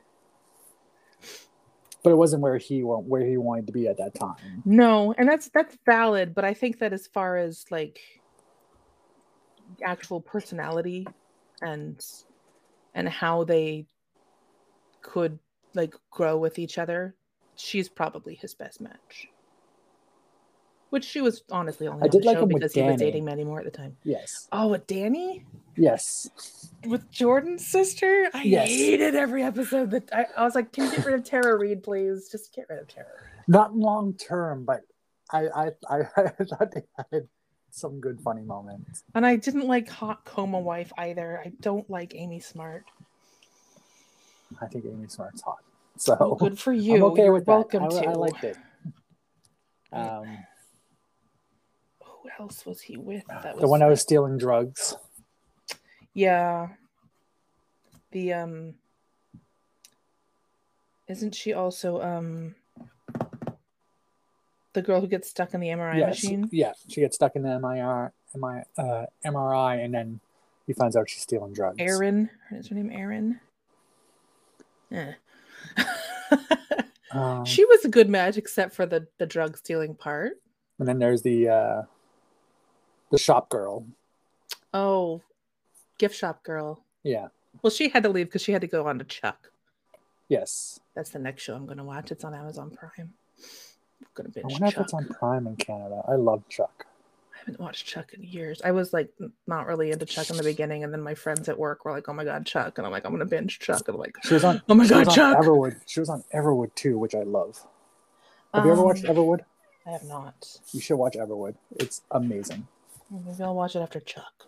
[2.03, 4.62] But it wasn't where he where he wanted to be at that time.
[4.64, 8.00] No, and that's that's valid, but I think that as far as like
[9.84, 11.07] actual personality
[11.61, 12.05] and
[12.94, 13.86] and how they
[15.00, 15.38] could
[15.74, 17.14] like grow with each other,
[17.57, 19.28] she's probably his best match.
[20.93, 23.61] Which she was honestly only I did like him because he was dating Mandy Moore
[23.61, 23.97] at the time.
[24.05, 24.47] Yes.
[24.53, 25.43] Oh, with Danny?
[25.74, 26.28] Yes.
[26.86, 28.28] With Jordan's sister?
[28.34, 28.68] I yes.
[28.68, 31.82] hated every episode that I, I, was like, can you get rid of Tara Reid,
[31.82, 32.28] please?
[32.28, 33.07] Just get rid of Tara.
[33.49, 34.82] Not long term, but
[35.32, 37.26] I I, I, I thought they had
[37.70, 39.03] some good funny moments.
[39.14, 41.40] And I didn't like Hot Coma Wife either.
[41.43, 42.84] I don't like Amy Smart.
[44.61, 45.61] I think Amy Smart's hot.
[45.97, 46.97] So well, good for you.
[46.97, 48.07] I'm okay You're with welcome that.
[48.07, 48.11] I.
[48.11, 48.59] I liked it.
[49.90, 50.38] Um,
[52.22, 53.24] Who else was he with?
[53.26, 54.96] That was the one I was stealing drugs.
[56.14, 56.68] Yeah.
[58.12, 58.74] The um.
[61.08, 62.54] Isn't she also um.
[64.74, 66.22] The girl who gets stuck in the MRI yes.
[66.22, 66.48] machine.
[66.50, 70.20] Yeah, she gets stuck in the MRI, MRI, uh, MRI, and then
[70.66, 71.76] he finds out she's stealing drugs.
[71.78, 73.40] Erin, is her name Erin?
[74.90, 75.12] Eh.
[77.12, 80.40] um, she was a good match, except for the the drug stealing part.
[80.78, 81.82] And then there's the uh,
[83.12, 83.86] the shop girl.
[84.74, 85.20] Oh,
[85.98, 86.82] gift shop girl.
[87.04, 87.28] Yeah.
[87.62, 89.50] Well, she had to leave because she had to go on to Chuck.
[90.28, 90.80] Yes.
[90.94, 92.10] That's the next show I'm gonna watch.
[92.10, 93.12] It's on Amazon Prime.
[94.00, 94.84] I'm gonna I binge wonder if Chuck.
[94.84, 96.02] it's on Prime in Canada.
[96.08, 96.86] I love Chuck.
[97.34, 98.62] I haven't watched Chuck in years.
[98.64, 99.10] I was like
[99.46, 102.08] not really into Chuck in the beginning, and then my friends at work were like,
[102.08, 104.34] "Oh my god, Chuck!" And I'm like, "I'm gonna binge Chuck." And I'm like, She
[104.34, 104.62] was on.
[104.68, 105.76] "Oh my god, was on Chuck!" Everwood.
[105.86, 107.64] She was on Everwood too, which I love.
[108.54, 109.40] Have you ever watched Um, Everwood?
[109.86, 110.58] I have not.
[110.72, 111.56] You should watch Everwood.
[111.76, 112.68] It's amazing.
[113.12, 114.46] Maybe I'll watch it after Chuck.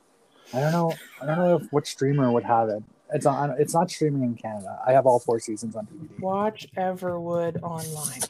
[0.52, 0.94] I don't know.
[1.20, 2.82] I don't know if what streamer would have it.
[3.12, 3.54] It's on.
[3.58, 4.78] It's not streaming in Canada.
[4.86, 6.20] I have all four seasons on DVD.
[6.20, 8.22] Watch Everwood online.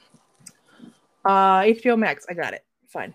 [1.25, 2.27] Uh, HBO Max.
[2.29, 2.65] I got it.
[2.89, 3.15] Fine.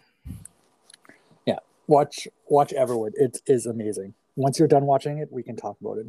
[1.46, 3.12] Yeah, watch watch Everwood.
[3.16, 4.14] It is amazing.
[4.36, 6.08] Once you're done watching it, we can talk about it.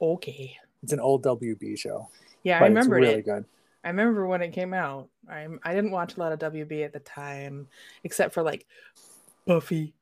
[0.00, 0.56] Okay.
[0.82, 2.08] It's an old WB show.
[2.44, 3.24] Yeah, I remember it's really it.
[3.24, 3.44] good.
[3.84, 5.08] I remember when it came out.
[5.28, 7.66] I I didn't watch a lot of WB at the time,
[8.04, 8.66] except for like
[9.46, 9.92] Buffy.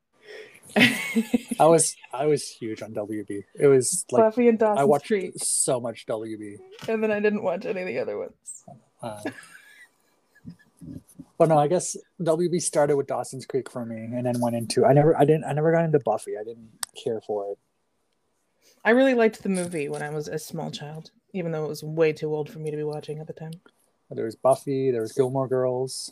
[1.58, 3.44] I was I was huge on WB.
[3.54, 6.58] It was like Buffy and Dawson's I watched Creek, so much WB.
[6.88, 8.64] and then I didn't watch any of the other ones.
[9.02, 9.22] Uh,
[11.38, 14.84] but no, I guess WB started with Dawson's Creek for me, and then went into
[14.84, 16.32] I never I didn't I never got into Buffy.
[16.38, 16.70] I didn't
[17.02, 17.58] care for it.
[18.84, 21.82] I really liked the movie when I was a small child, even though it was
[21.82, 23.52] way too old for me to be watching at the time.
[24.10, 24.90] There was Buffy.
[24.90, 26.10] There was Gilmore Girls,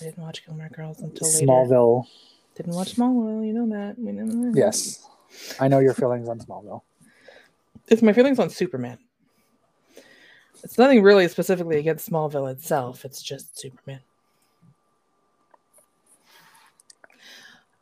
[0.00, 1.46] I didn't watch Gilmore Girls until later.
[2.60, 3.46] Didn't watch Smallville.
[3.46, 3.98] You know that.
[3.98, 4.54] We know that.
[4.54, 5.08] Yes,
[5.58, 6.82] I know your feelings on Smallville.
[7.88, 8.98] It's my feelings on Superman.
[10.62, 13.06] It's nothing really specifically against Smallville itself.
[13.06, 14.00] It's just Superman.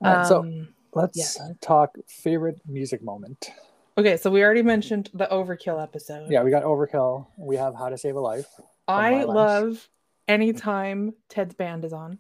[0.01, 1.49] All right, so Um, let's yeah.
[1.61, 3.51] talk favorite music moment.
[3.99, 6.31] okay, so we already mentioned the Overkill episode.
[6.31, 7.27] Yeah, we got Overkill.
[7.37, 8.47] We have How to Save a Life.
[8.87, 9.89] I love
[10.29, 12.19] anytime Ted's band is on.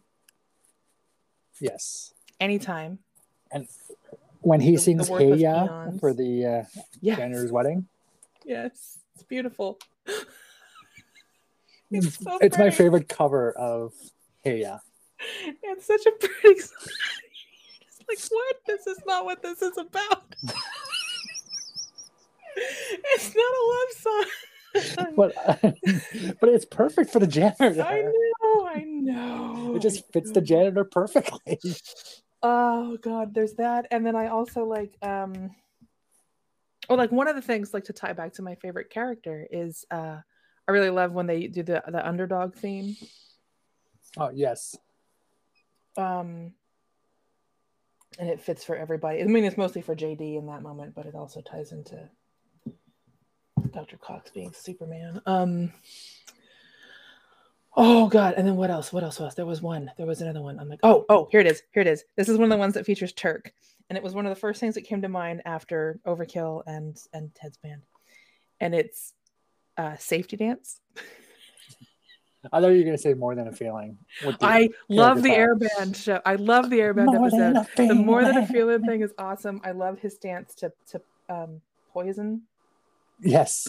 [1.60, 2.98] Yes, Anytime.
[3.50, 3.66] And
[4.40, 6.64] when he The- the sings work "Hey Ya" for the uh,
[7.00, 7.18] Yes.
[7.18, 7.88] janitor's wedding.
[8.44, 8.98] Yes.
[9.14, 9.78] It's beautiful.
[11.90, 13.92] it's so It's my favorite cover of
[14.42, 14.78] "Hey Ya."
[15.62, 16.76] It's such a pretty song.
[18.10, 18.56] It's like, what?
[18.66, 20.34] This is not what this is about.
[22.56, 25.14] it's not a love song.
[25.16, 25.34] but
[26.40, 27.82] but it's perfect for the janitor.
[27.82, 29.72] I know, I know.
[29.76, 31.58] It just fits the janitor perfectly.
[32.42, 33.86] Oh god, there's that.
[33.90, 35.50] And then I also like um
[36.88, 39.84] oh like one of the things like to tie back to my favorite character is
[39.90, 40.18] uh
[40.66, 42.96] I really love when they do the the underdog theme.
[44.16, 44.76] Oh yes,
[45.96, 46.54] Um
[48.18, 49.20] and it fits for everybody.
[49.20, 52.08] I mean it's mostly for JD in that moment, but it also ties into
[53.72, 53.96] Dr.
[53.96, 55.20] Cox being Superman.
[55.26, 55.72] Um
[57.76, 58.92] Oh god, and then what else?
[58.92, 59.90] What else was there was one.
[59.96, 60.58] There was another one.
[60.58, 61.62] I'm like, oh, oh, here it is.
[61.72, 62.04] Here it is.
[62.16, 63.52] This is one of the ones that features Turk.
[63.88, 66.98] And it was one of the first things that came to mind after Overkill and
[67.12, 67.82] and Ted's band.
[68.60, 69.14] And it's
[69.76, 70.80] uh safety dance.
[72.52, 73.98] I thought you were gonna say more than a feeling.
[74.40, 75.30] I love the.
[75.30, 76.20] Airband show.
[76.24, 77.88] I love the Airband More episode.
[77.88, 78.78] The more than a feeling.
[78.78, 79.60] feeling thing is awesome.
[79.64, 81.60] I love his dance to to um
[81.92, 82.42] poison.
[83.20, 83.68] Yes,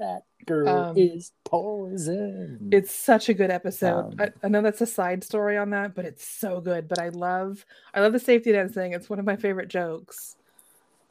[0.00, 2.68] that girl Um, is poison.
[2.72, 4.14] It's such a good episode.
[4.14, 6.88] Um, I, I know that's a side story on that, but it's so good.
[6.88, 8.92] But I love I love the safety dance thing.
[8.92, 10.36] It's one of my favorite jokes.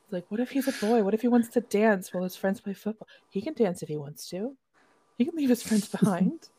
[0.04, 1.04] It's like, what if he's a boy?
[1.04, 3.08] What if he wants to dance while his friends play football?
[3.30, 4.56] He can dance if he wants to.
[5.18, 6.50] He can leave his friends behind.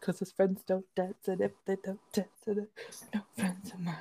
[0.00, 2.68] Because his friends don't dance, and if they don't dance, then
[3.12, 3.96] no friends of mine.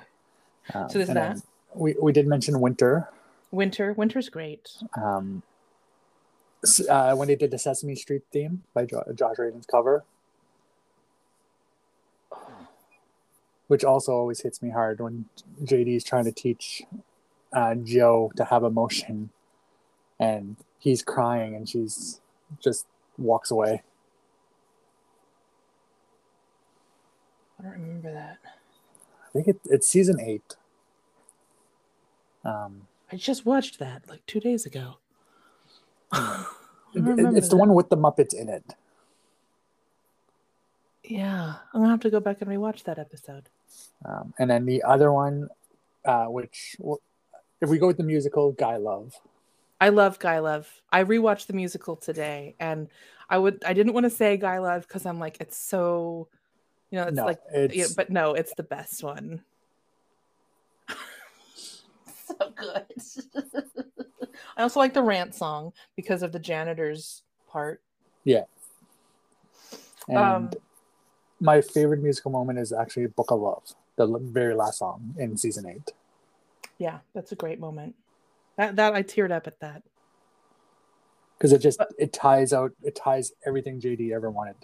[0.76, 1.42] Um, so there's that.
[1.74, 3.10] We we did mention winter.
[3.52, 4.70] Winter, winter's great.
[4.96, 5.42] Um,
[6.90, 10.04] uh, when they did the Sesame Street theme by jo- Josh Radin's cover,
[13.68, 15.26] which also always hits me hard when
[15.64, 16.84] JD is trying to teach
[17.54, 19.30] uh, Joe to have emotion,
[20.20, 22.22] and he's crying, and she's
[22.62, 22.86] just
[23.18, 23.84] walks away.
[27.60, 28.38] I don't remember that.
[28.44, 30.56] I think it, it's season eight.
[32.46, 34.80] Um, I just watched that like two days ago.
[34.80, 34.98] I don't it- remember
[36.12, 37.56] it's the that.
[37.56, 38.64] one with the Muppets in it.
[41.04, 43.50] Yeah, I'm gonna have to go back and rewatch that episode.
[44.06, 45.50] Um, and then the other one,
[46.06, 46.76] uh, which
[47.62, 49.14] if we go with the musical, Guy Love.
[49.80, 50.70] I love Guy Love.
[50.92, 52.90] I rewatched the musical today, and
[53.30, 56.28] I would I didn't want to say Guy Love because I'm like it's so,
[56.92, 59.44] you know, it's no, like, it's yeah, but no, it's the best one.
[62.26, 62.86] so good.
[64.58, 67.82] I also like the rant song because of the janitor's part.
[68.24, 68.44] Yeah.
[70.10, 70.50] And um,
[71.40, 73.64] my favorite musical moment is actually Book of Love,
[73.98, 75.92] the very last song in season eight.
[76.80, 77.96] Yeah, that's a great moment.
[78.58, 79.84] That that I teared up at that.
[81.38, 84.56] because it just it ties out it ties everything JD ever wanted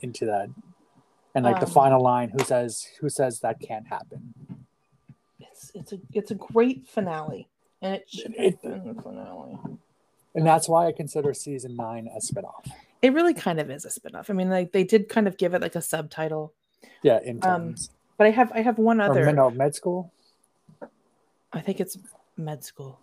[0.00, 0.48] into that,
[1.34, 4.32] and like the Um, final line, who says who says that can't happen?
[5.40, 7.48] It's it's a it's a great finale,
[7.84, 9.58] and it should It- have been the finale.
[10.34, 12.68] And that's why I consider season nine a spinoff.
[13.02, 14.30] It really kind of is a spin-off.
[14.30, 16.52] I mean, like they did kind of give it like a subtitle,
[17.02, 17.76] Yeah, in Um,
[18.16, 19.24] but I have I have one other.
[19.26, 20.10] med, no, med school.
[21.52, 21.98] I think it's
[22.36, 22.98] med school.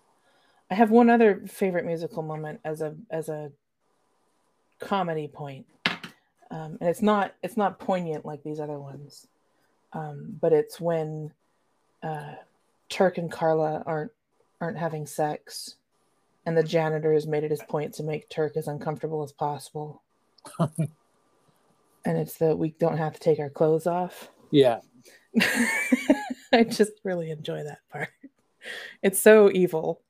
[0.70, 3.52] I have one other favorite musical moment as a as a
[4.80, 5.68] comedy point,
[6.50, 9.28] um, and it's not it's not poignant like these other ones,
[9.94, 11.32] um, but it's when
[12.04, 12.34] uh,
[12.90, 14.12] Turk and Carla aren't
[14.62, 15.76] aren't having sex,
[16.46, 20.02] and the janitor has made it his point to make Turk as uncomfortable as possible.
[20.60, 20.88] and
[22.06, 24.30] it's that we don't have to take our clothes off.
[24.52, 24.80] Yeah,
[26.54, 28.10] I just really enjoy that part.
[29.02, 30.02] It's so evil.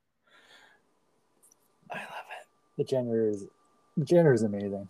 [1.89, 2.47] I love it.
[2.78, 3.45] the janitor is
[3.97, 4.89] the janitor is amazing.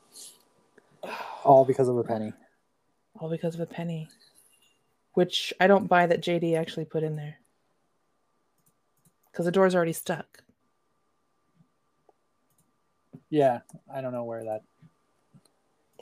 [1.43, 2.34] All because of a penny.
[3.20, 4.09] All because of a penny.
[5.14, 7.38] Which I don't buy that JD actually put in there.
[9.32, 10.43] Because the door's already stuck.
[13.29, 13.59] Yeah,
[13.93, 14.63] I don't know where that.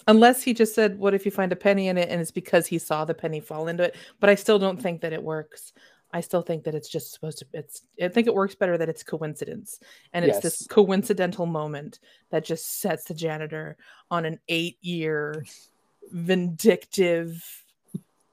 [0.07, 2.09] Unless he just said, What if you find a penny in it?
[2.09, 3.95] And it's because he saw the penny fall into it.
[4.19, 5.73] But I still don't think that it works.
[6.11, 8.89] I still think that it's just supposed to it's I think it works better that
[8.89, 9.80] it's coincidence.
[10.11, 11.99] And it's this coincidental moment
[12.32, 13.77] that just sets the janitor
[14.09, 15.45] on an eight year
[16.11, 17.63] vindictive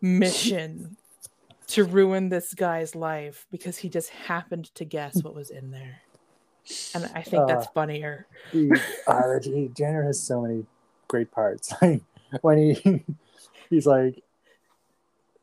[0.00, 0.96] mission
[1.68, 6.00] to ruin this guy's life because he just happened to guess what was in there.
[6.94, 8.26] And I think that's Uh, funnier.
[8.52, 8.70] He,
[9.06, 10.66] uh, the J- janitor has so many
[11.08, 11.72] great parts.
[11.82, 12.02] Like
[12.42, 13.04] when he
[13.70, 14.20] he's like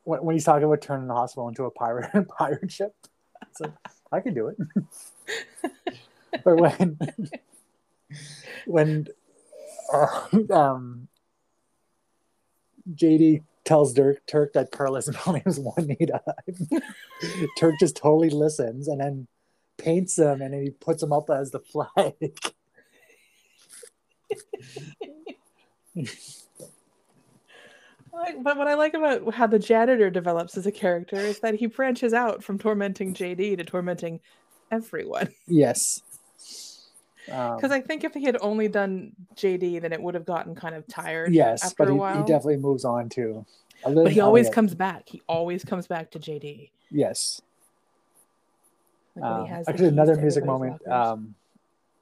[0.04, 2.94] when, when he's talking about turning the hospital into a pirate pirate ship.
[3.50, 3.72] It's like
[4.12, 4.58] I can do it.
[6.44, 7.00] but when
[8.66, 9.08] when
[9.94, 11.08] uh, um
[12.94, 16.22] JD tells Dirk Turk that Carla's name is Juanita,
[17.57, 19.28] Turk just totally listens and then
[19.78, 22.38] paints him and then he puts him up as the flag.
[28.14, 31.55] Like, but what I like about how the janitor develops as a character is that
[31.55, 34.20] he branches out from tormenting JD to tormenting
[34.72, 35.30] everyone.
[35.47, 36.01] Yes.
[37.32, 40.56] Um, Because I think if he had only done JD, then it would have gotten
[40.56, 41.34] kind of tired.
[41.34, 43.46] yes, after but he, he definitely moves on to.
[43.86, 45.10] But he always comes back.
[45.10, 46.70] He always comes back to JD.
[46.92, 47.42] Yes.
[49.16, 50.86] Like Um, actually, another music moment.
[50.88, 51.36] Um,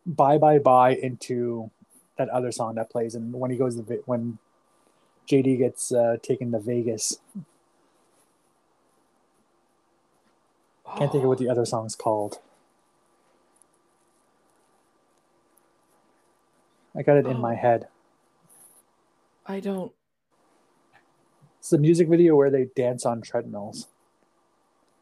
[0.06, 1.70] bye bye bye into
[2.18, 4.38] that other song that plays, and when he goes to when
[5.28, 7.18] JD gets uh, taken to Vegas.
[10.98, 12.40] Can't think of what the other song's called.
[16.96, 17.40] I got it in oh.
[17.40, 17.58] my Oh.
[17.58, 17.88] head.
[19.46, 19.92] I don't.
[21.60, 23.88] It's the music video where they dance on treadmills.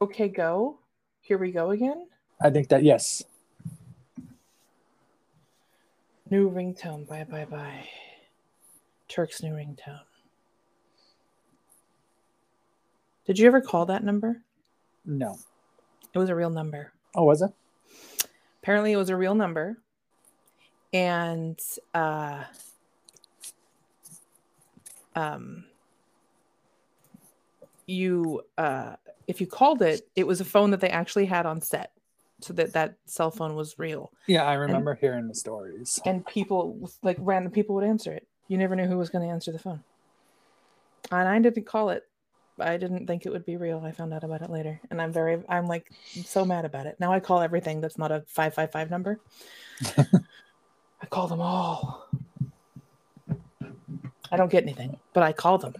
[0.01, 0.79] Okay, go.
[1.21, 2.07] Here we go again.
[2.41, 3.23] I think that yes,
[6.29, 7.07] New ringtone.
[7.07, 7.87] Bye bye bye.
[9.07, 10.01] Turk's new ringtone.
[13.25, 14.41] Did you ever call that number?
[15.05, 15.37] no.
[16.13, 16.91] It was a real number.
[17.13, 17.51] Oh, was it?
[18.63, 19.77] Apparently, it was a real number,
[20.93, 21.59] and
[21.93, 22.43] uh,
[25.15, 25.65] um,
[27.85, 28.95] you uh,
[29.27, 31.91] if you called it, it was a phone that they actually had on set,
[32.41, 34.11] so that that cell phone was real.
[34.27, 35.99] Yeah, I remember hearing the stories.
[36.05, 38.27] and people like random people would answer it.
[38.47, 39.83] You never knew who was going to answer the phone.
[41.11, 42.03] And I didn't call it.
[42.59, 43.81] I didn't think it would be real.
[43.85, 45.91] I found out about it later, and I'm very, I'm like
[46.25, 46.97] so mad about it.
[46.99, 49.19] Now I call everything that's not a five five five number.
[51.01, 52.07] I call them all.
[54.31, 55.73] I don't get anything, but I call them.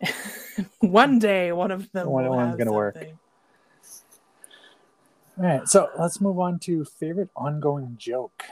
[0.80, 2.96] one day, one of them One- of one's have gonna work.
[5.38, 8.44] All right, so let's move on to favorite ongoing joke.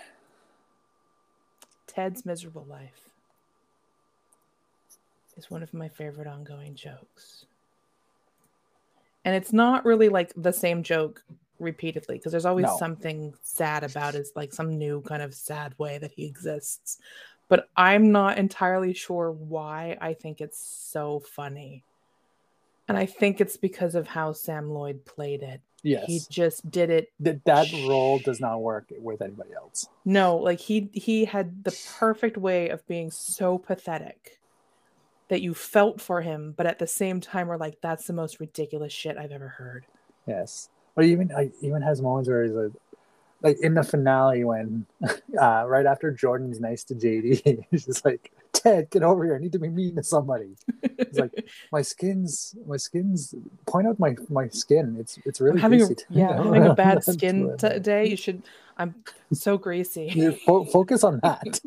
[1.86, 3.08] Ted's miserable life
[5.36, 7.46] is one of my favorite ongoing jokes.
[9.24, 11.24] And it's not really like the same joke
[11.58, 12.76] repeatedly because there's always No.
[12.76, 16.98] something sad about it, like some new kind of sad way that he exists.
[17.48, 21.84] But I'm not entirely sure why I think it's so funny.
[22.88, 25.60] And I think it's because of how Sam Lloyd played it.
[25.82, 29.88] Yes, He just did it Th- that role does not work with anybody else.
[30.04, 34.38] No, like he he had the perfect way of being so pathetic
[35.28, 38.40] that you felt for him, but at the same time are like, that's the most
[38.40, 39.86] ridiculous shit I've ever heard.
[40.26, 42.72] Yes, but even I even has moments where he's like,
[43.42, 44.86] like in the finale when
[45.40, 49.36] uh, right after Jordan's nice to JD, he's just like, Ted, get over here.
[49.36, 50.56] I need to be mean to somebody.
[50.82, 53.34] He's like, my skin's my skin's
[53.66, 54.96] point out my my skin.
[54.98, 58.06] It's it's really having a, yeah, having a bad skin t- day.
[58.06, 58.42] You should.
[58.76, 58.94] I'm
[59.32, 60.10] so greasy.
[60.12, 61.60] You fo- focus on that.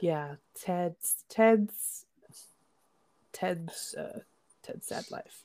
[0.00, 2.06] yeah, Ted's Ted's
[3.32, 4.20] Ted's uh,
[4.72, 5.44] Ted's sad life.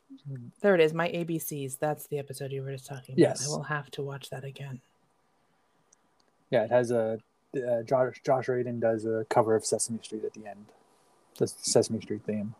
[0.61, 0.93] There it is.
[0.93, 1.79] My ABCs.
[1.79, 3.19] That's the episode you were just talking about.
[3.19, 3.45] Yes.
[3.47, 4.81] I will have to watch that again.
[6.51, 7.19] Yeah, it has a
[7.55, 10.65] uh, Josh Josh Radin does a cover of Sesame Street at the end.
[11.37, 12.53] The Sesame Street theme.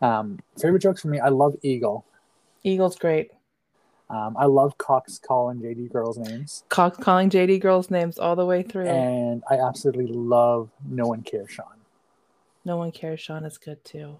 [0.00, 1.20] Um, favorite jokes for me.
[1.20, 2.04] I love Eagle.
[2.64, 3.30] Eagle's great.
[4.08, 8.44] Um, I love Cox calling JD girls names, Cox calling JD girls names all the
[8.44, 8.88] way through.
[8.88, 11.66] and I absolutely love No One Cares Sean,
[12.64, 13.20] no one cares.
[13.20, 14.16] Sean is good too.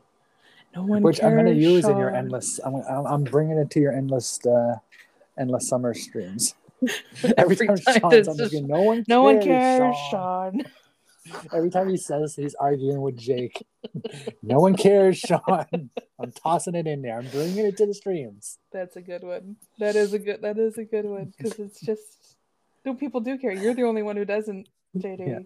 [0.75, 2.61] No one which I'm going to cares, use in your endless.
[2.65, 2.77] I'm,
[3.07, 4.77] I'm bringing it to your endless, uh,
[5.39, 6.55] endless summer streams.
[7.37, 10.63] Every time time Sean's it's on the just, no one, No one cares, cares, Sean.
[11.53, 13.65] Every time he says he's arguing with Jake,
[14.43, 15.91] no one cares, Sean.
[16.19, 17.19] I'm tossing it in there.
[17.19, 18.59] I'm bringing it to the streams.
[18.73, 19.57] That's a good one.
[19.79, 20.41] That is a good.
[20.43, 22.37] That is a good one because it's just.
[22.85, 23.53] No, people do care.
[23.53, 25.29] You're the only one who doesn't, JD.
[25.29, 25.39] Yeah.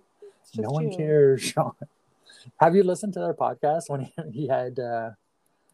[0.57, 0.97] No one you.
[0.97, 1.73] cares, Sean.
[2.59, 5.11] Have you listened to their podcast when he, he had uh,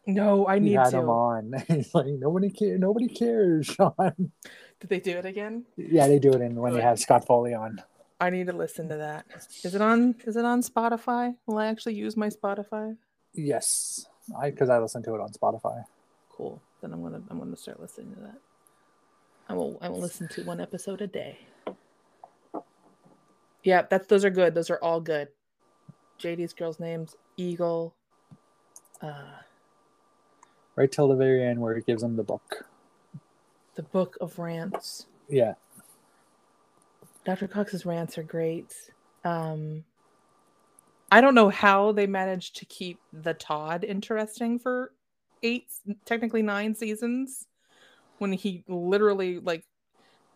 [0.05, 0.99] No, I he need had to.
[0.99, 1.53] him on?
[1.67, 2.79] He's like, nobody cares.
[2.79, 4.31] Nobody cares, Sean.
[4.79, 5.65] Did they do it again?
[5.77, 7.81] Yeah, they do it in when they have Scott Foley on.
[8.19, 9.25] I need to listen to that.
[9.63, 10.15] Is it on?
[10.25, 11.35] Is it on Spotify?
[11.47, 12.95] Will I actually use my Spotify?
[13.33, 14.05] Yes,
[14.39, 15.83] I because I listen to it on Spotify.
[16.29, 16.61] Cool.
[16.81, 18.37] Then I'm gonna I'm gonna start listening to that.
[19.49, 21.39] I will I will listen to one episode a day.
[23.63, 24.53] Yeah, that's those are good.
[24.55, 25.29] Those are all good.
[26.21, 27.93] JD's girls' names, Eagle.
[29.01, 29.39] Uh
[30.75, 32.65] Right till the very end where he gives him the book.
[33.75, 35.05] the Book of Rants.
[35.29, 35.53] Yeah,
[37.25, 37.47] Dr.
[37.47, 38.73] Cox's rants are great.
[39.23, 39.83] Um
[41.11, 44.93] I don't know how they managed to keep the Todd interesting for
[45.43, 45.65] eight,
[46.05, 47.47] technically nine seasons,
[48.19, 49.65] when he literally like.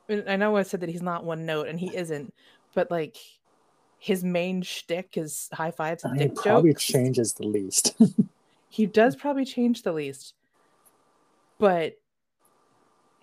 [0.10, 2.34] I know I said that he's not one note, and he isn't,
[2.74, 3.18] but like
[4.06, 6.86] his main shtick is high fives and he dick probably jokes.
[6.86, 7.96] changes the least.
[8.70, 10.36] He does probably change the least,
[11.58, 11.98] but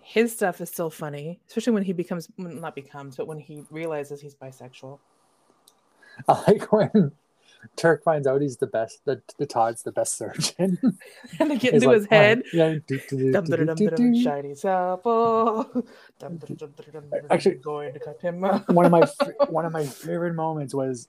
[0.01, 3.63] his stuff is still funny, especially when he becomes well, not becomes, but when he
[3.69, 4.99] realizes he's bisexual.
[6.27, 7.13] I like when
[7.75, 9.03] Turk finds out he's the best.
[9.05, 10.77] That the Todd's the best surgeon.
[11.39, 12.43] and to get into like, his head.
[12.53, 12.75] Yeah,
[14.65, 15.85] apple.
[16.19, 16.39] Dum.
[17.29, 18.69] Actually- going to cut him up.
[18.69, 19.07] one of my
[19.49, 21.07] one of my favorite moments was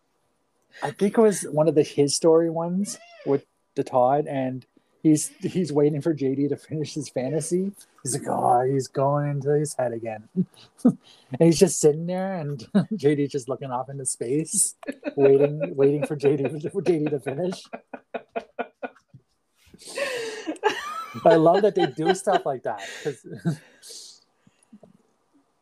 [0.83, 4.67] I think it was one of the his story ones with the Todd and
[5.05, 7.71] he's he's waiting for JD to finish his fantasy.
[8.03, 10.29] He's like, oh, he's going into his head again,
[10.85, 10.99] and
[11.39, 12.59] he's just sitting there, and
[12.95, 14.75] JD's just looking off into space,
[15.15, 17.63] waiting waiting for JD for JD to finish.
[21.23, 23.25] But I love that they do stuff like that because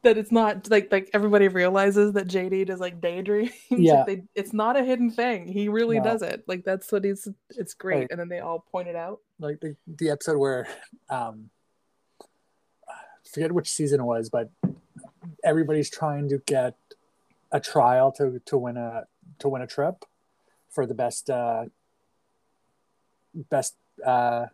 [0.02, 3.50] that it's not like like everybody realizes that JD does like daydreams.
[3.70, 4.04] Like, Yeah.
[4.06, 5.46] they, it's not a hidden thing.
[5.46, 6.04] He really No.
[6.04, 6.42] does it.
[6.48, 7.28] Like that's what he's.
[7.50, 9.20] It's great, and then they all point it out.
[9.42, 10.66] Like the, the episode where
[11.10, 11.50] um
[12.88, 12.94] I
[13.28, 14.50] forget which season it was but
[15.44, 16.74] everybody's trying to get
[17.50, 19.04] a trial to to win a
[19.40, 20.04] to win a trip
[20.70, 21.64] for the best uh
[23.50, 23.74] best
[24.04, 24.46] uh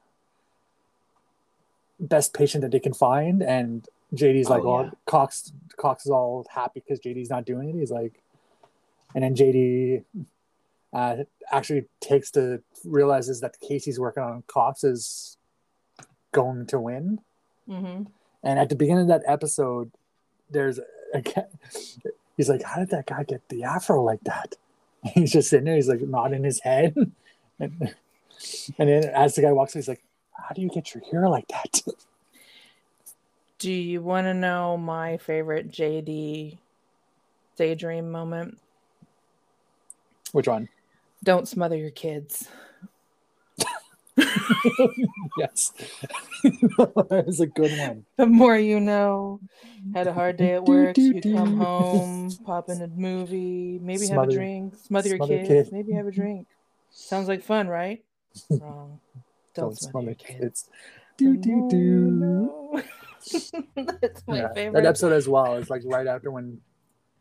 [2.00, 4.90] best patient that they can find and JD's like Oh, well yeah.
[5.06, 8.22] Cox Cox is all happy because JD's not doing it he's like
[9.14, 10.04] and then JD
[10.98, 11.16] uh,
[11.52, 15.36] actually takes to realizes that the case he's working on Cox is
[16.32, 17.20] going to win.
[17.68, 18.04] Mm-hmm.
[18.42, 19.92] And at the beginning of that episode,
[20.50, 20.80] there's
[21.14, 21.22] a
[22.36, 24.56] he's like, "How did that guy get the afro like that?"
[25.14, 26.96] he's just sitting there, he's like nodding his head,
[27.60, 27.94] and,
[28.78, 30.02] and then as the guy walks, he's like,
[30.32, 31.82] "How do you get your hair like that?"
[33.60, 36.58] Do you want to know my favorite JD
[37.56, 38.58] daydream moment?
[40.30, 40.68] Which one?
[41.28, 42.48] Don't smother your kids.
[45.36, 45.74] yes,
[46.42, 48.06] that was a good one.
[48.16, 49.38] The more you know.
[49.92, 50.96] Had a hard day at work.
[50.96, 55.70] You come home, pop in a movie, maybe have a drink, smother your kids, kid.
[55.70, 56.46] maybe have a drink.
[56.92, 58.02] Sounds like fun, right?
[58.50, 58.98] Wrong.
[59.54, 60.40] Don't, smother your kids.
[60.40, 60.70] kids.
[61.18, 61.76] The Do do you do.
[62.10, 62.82] know.
[64.00, 64.80] That's my Yeah, favorite.
[64.80, 66.62] That episode as well is like right after when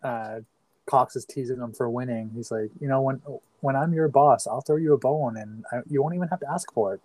[0.01, 0.39] uh,
[0.88, 2.31] Cox is teasing him for winning.
[2.35, 3.22] He's like, you know, when
[3.61, 6.39] when I'm your boss, I'll throw you a bone, and I, you won't even have
[6.39, 7.01] to ask for it.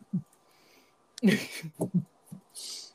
[1.22, 2.92] It's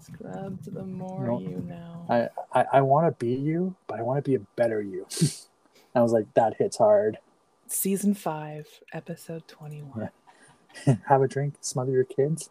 [0.00, 1.38] Scrubs, the more No.
[1.40, 2.06] you know.
[2.08, 2.28] I
[2.60, 5.06] I, I want to be you, but I want to be a better you.
[5.94, 7.18] I was like, that hits hard.
[7.66, 10.10] Season five, episode twenty-one.
[11.06, 12.50] Have a drink, smother your kids.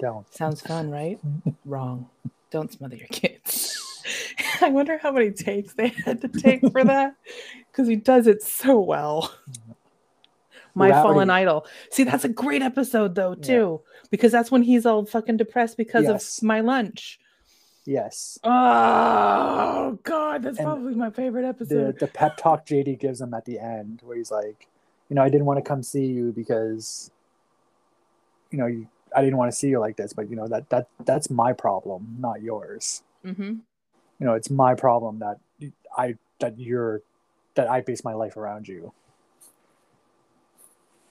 [0.00, 0.32] Don't.
[0.32, 1.18] Sounds fun, right?
[1.64, 2.08] Wrong.
[2.50, 3.35] Don't smother your kids.
[4.62, 7.14] I wonder how many takes they had to take for that
[7.70, 9.32] because he does it so well.
[10.74, 11.66] My fallen idol.
[11.90, 13.42] See, that's a great episode though Yeah.
[13.42, 13.80] too,
[14.10, 16.38] because that's when he's all fucking depressed because Yes.
[16.38, 17.18] of my lunch.
[17.86, 18.38] Yes.
[18.44, 21.98] Oh god, that's And probably my favorite episode.
[21.98, 24.68] the pep talk JD gives him at the end, where he's like,
[25.08, 27.10] you know, I didn't want to come see you because,
[28.50, 30.68] you know, you, I didn't want to see you like this, but you know that
[30.70, 33.02] that that's my problem, not yours.
[33.24, 33.54] hmm
[34.18, 35.38] You know, it's my problem that
[35.96, 37.02] I that you're
[37.54, 38.92] that I base my life around you.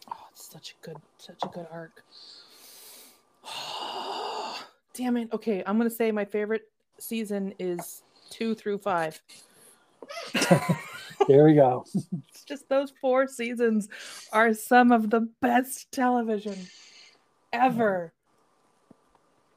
[0.09, 2.03] Oh, it's such a good, such a good arc.
[4.93, 5.29] Damn it.
[5.33, 6.69] Okay, I'm gonna say my favorite
[6.99, 9.21] season is two through five.
[11.27, 11.85] There we go.
[12.29, 13.87] It's just those four seasons
[14.31, 16.55] are some of the best television
[17.51, 18.13] ever.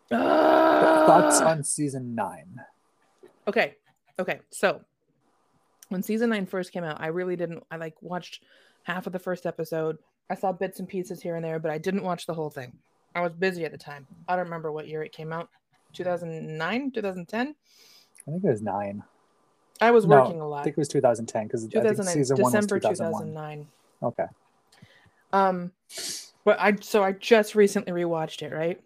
[0.08, 1.50] Thoughts Ah!
[1.50, 2.60] on season nine?
[3.48, 3.74] Okay.
[4.18, 4.40] Okay.
[4.50, 4.82] So
[5.88, 8.44] when season nine first came out, I really didn't I like watched
[8.84, 9.98] half of the first episode.
[10.30, 12.72] I saw bits and pieces here and there, but I didn't watch the whole thing.
[13.14, 14.06] I was busy at the time.
[14.28, 15.48] I don't remember what year it came out.
[15.94, 17.54] 2009, 2010.
[18.26, 19.02] I think it was nine.
[19.80, 20.60] I was No, working a lot.
[20.60, 23.66] I think it was 2010 because I think season one was December 2009.
[24.02, 24.24] Okay.
[25.32, 25.72] Um,
[26.44, 28.52] but I so I just recently rewatched it.
[28.52, 28.80] Right,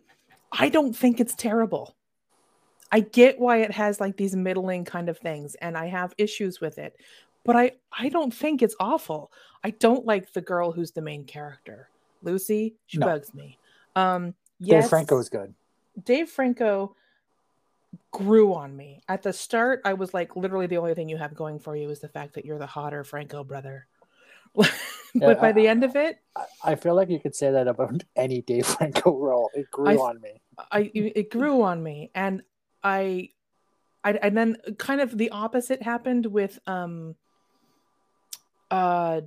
[0.53, 1.97] I don't think it's terrible.
[2.93, 6.61] I get why it has like these middling kind of things, and I have issues
[6.61, 6.95] with it,
[7.45, 9.33] but I I don't think it's awful.
[9.65, 11.89] I don't like the girl who's the main character,
[12.23, 12.75] Lucy.
[12.87, 13.07] She No.
[13.07, 13.59] bugs me.
[13.97, 15.55] Um, Dave yes, Franco is good.
[16.05, 16.95] Dave Franco
[18.11, 19.03] grew on me.
[19.09, 21.91] At the start, I was like, literally, the only thing you have going for you
[21.91, 23.87] is the fact that you're the hotter Franco brother.
[24.55, 24.71] but
[25.15, 28.03] Yeah, by the end of it, I- I feel like you could say that about
[28.17, 29.51] any Dave Franco role.
[29.55, 30.41] It grew I- on me.
[30.71, 32.43] I it grew on me, and
[32.83, 33.31] I,
[34.05, 37.15] I, and then kind of the opposite happened with um,
[38.71, 39.23] uh,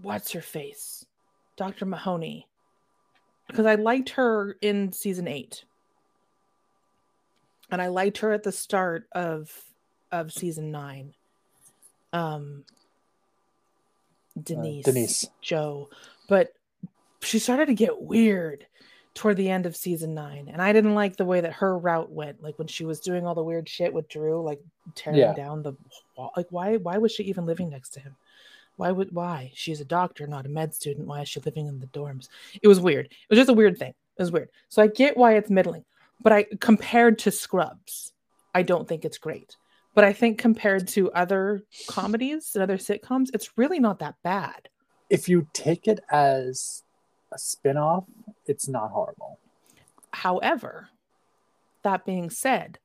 [0.00, 1.04] what's her face,
[1.56, 2.46] Doctor Mahoney,
[3.48, 5.64] because I liked her in season eight,
[7.70, 9.50] and I liked her at the start of
[10.12, 11.14] of season nine.
[12.12, 12.64] Um,
[14.40, 15.26] Denise, Denise.
[15.40, 15.88] Joe,
[16.28, 16.52] but
[17.20, 18.66] she started to get weird
[19.16, 22.12] toward the end of season nine, and I didn't like the way that her route
[22.12, 22.42] went.
[22.42, 24.60] Like when she was doing all the weird shit with Drew, like
[24.94, 25.32] tearing Yeah.
[25.34, 25.74] down the
[26.16, 26.30] wall.
[26.36, 26.76] Like why?
[26.76, 28.14] Why was she even living next to him?
[28.76, 29.10] Why would?
[29.12, 29.50] Why?
[29.54, 31.08] She's a doctor, not a med student.
[31.08, 32.28] Why is she living in the dorms?
[32.62, 33.06] It was weird.
[33.06, 33.94] It was just a weird thing.
[34.18, 34.50] It was weird.
[34.68, 35.84] So I get why it's middling,
[36.22, 38.12] but I compared to Scrubs,
[38.54, 39.56] I don't think it's great.
[39.94, 44.68] But I think compared to other comedies and other sitcoms, it's really not that bad.
[45.08, 46.82] If you take it as
[47.32, 48.04] a spin-off,
[48.48, 49.38] it's not horrible.
[50.12, 50.88] However,
[51.82, 52.78] that being said,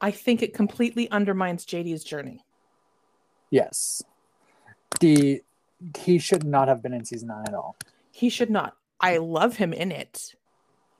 [0.00, 2.44] I think it completely undermines JD's journey.
[3.50, 4.02] Yes.
[5.00, 5.42] The
[5.98, 7.76] he should not have been in season nine at all.
[8.12, 8.76] He should not.
[9.00, 10.34] I love him in it.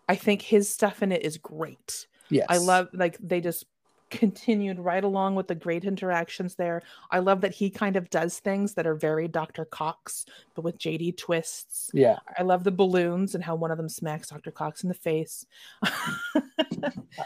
[0.09, 2.07] I think his stuff in it is great.
[2.29, 2.47] Yes.
[2.49, 3.67] I love like they just
[4.13, 6.83] continued right along with the great interactions there.
[7.11, 9.65] I love that he kind of does things that are very Dr.
[9.65, 10.25] Cox,
[10.55, 11.91] but with JD twists.
[11.93, 12.19] Yeah.
[12.39, 14.51] I love the balloons and how one of them smacks Dr.
[14.53, 15.47] Cox in the face.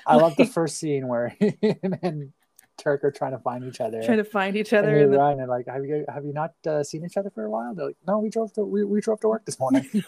[0.06, 2.32] I love the first scene where him and
[2.78, 4.02] Turk are trying to find each other.
[4.02, 4.98] Trying to find each and other.
[4.98, 7.44] in the- run and like, have you have you not uh, seen each other for
[7.44, 7.74] a while?
[7.74, 9.88] They're like, no, we drove to we, we drove to work this morning.
[9.94, 10.00] we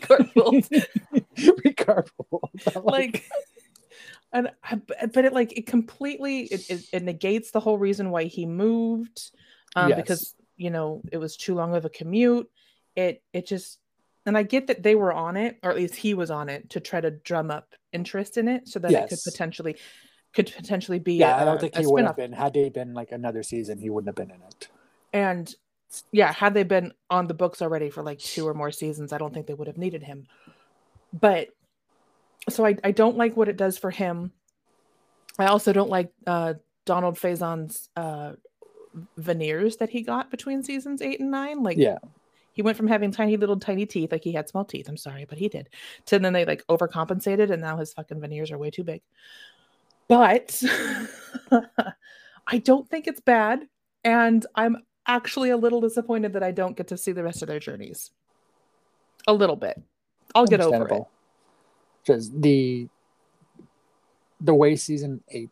[0.00, 0.68] carpooled.
[1.12, 2.76] we carpooled.
[2.76, 3.24] I'm like
[4.36, 4.50] and
[4.88, 8.44] but but it like it completely it, it, it negates the whole reason why he
[8.46, 9.30] moved
[9.74, 9.96] um Yes.
[9.96, 12.48] because you know it was too long of a commute
[12.94, 13.78] it it just
[14.26, 16.70] and i get that they were on it or at least he was on it
[16.70, 19.76] to try to drum up interest in it so that it could potentially
[20.34, 22.92] could potentially be yeah, I I don't think he would have been had they been
[22.92, 23.78] like another season.
[23.78, 24.68] He wouldn't have been in it.
[25.14, 25.54] and
[26.12, 29.18] yeah had they been on the books already for like two or more seasons i
[29.18, 30.26] don't think they would have needed him
[31.12, 31.48] but
[32.48, 34.32] so i, I don't like what it does for him.
[35.38, 36.54] I also don't like uh
[36.84, 38.32] donald faison's uh
[39.16, 41.62] veneers that he got between seasons eight and nine.
[41.62, 41.98] Like Yeah,
[42.56, 45.26] he went from having tiny little tiny teeth like he had small teeth i'm sorry
[45.26, 45.68] but he did
[46.06, 49.02] to then they like overcompensated and now his fucking veneers are way too big.
[50.08, 50.62] But
[52.46, 53.66] i don't think it's bad
[54.04, 57.48] and i'm actually a little disappointed that i don't get to see the rest of
[57.48, 58.10] their journeys.
[59.28, 59.80] A little bit.
[60.34, 61.02] I'll get over it.
[62.06, 62.88] Just the
[64.40, 65.50] the way season eight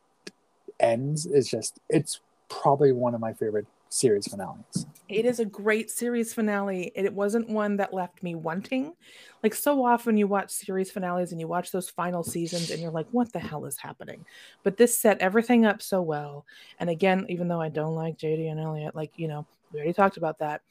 [0.78, 4.86] ends is just it's probably one of my favorite series finales.
[5.08, 6.90] It is a great series finale.
[6.94, 8.94] It wasn't one that left me wanting.
[9.42, 12.90] Like so often you watch series finales and you watch those final seasons and you're
[12.90, 14.24] like, what the hell is happening?
[14.62, 16.44] But this set everything up so well.
[16.80, 19.92] And again, even though I don't like JD and Elliot, like, you know, we already
[19.92, 20.62] talked about that.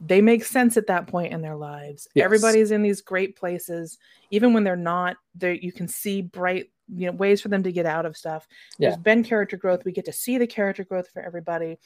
[0.00, 2.08] They make sense at that point in their lives.
[2.14, 2.24] Yes.
[2.24, 3.98] Everybody's in these great places,
[4.30, 5.16] even when they're not.
[5.34, 8.46] There, you can see bright, you know, ways for them to get out of stuff.
[8.78, 8.90] Yeah.
[8.90, 9.84] There's been character growth.
[9.84, 11.78] We get to see the character growth for everybody.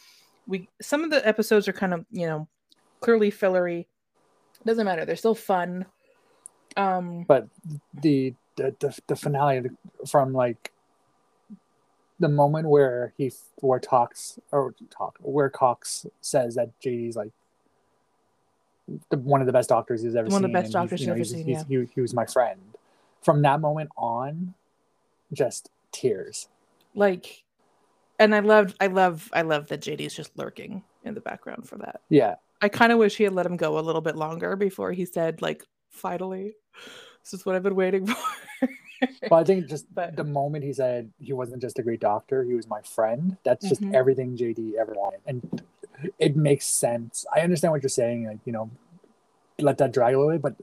[0.47, 2.49] We some of the episodes are kind of, you know,
[3.01, 3.87] clearly fillery.
[4.67, 5.05] Doesn't matter.
[5.05, 5.87] They're still fun.
[6.77, 7.49] Um, But
[8.03, 9.71] the the the, the finale
[10.09, 10.73] from like
[12.19, 17.33] the moment where he where talks or talk where Cox says that JD's like
[19.11, 20.45] the, one of the best doctors he's ever One seen.
[20.47, 22.27] of the best doctors he's, you know, he's ever he's, seen, he, he was my
[22.27, 22.61] friend.
[23.23, 24.55] From that moment on,
[25.33, 26.49] just tears.
[26.95, 27.45] like,
[28.19, 31.77] and I loved, I love, I love that JD's just lurking in the background for
[31.79, 32.01] that.
[32.09, 34.93] Yeah, I kind of wish he had let him go a little bit longer before
[34.93, 36.55] he said, like, finally,
[37.23, 38.17] this is what I've been waiting for.
[39.29, 42.43] but I think just But- the moment he said he wasn't just a great doctor,
[42.45, 43.37] he was my friend.
[43.45, 43.95] That's just Mhm.
[43.95, 45.63] everything JD ever wanted, and
[46.19, 47.25] it makes sense.
[47.35, 48.27] I understand what you're saying.
[48.27, 48.71] Like you know,
[49.59, 50.55] let that drag a little bit, but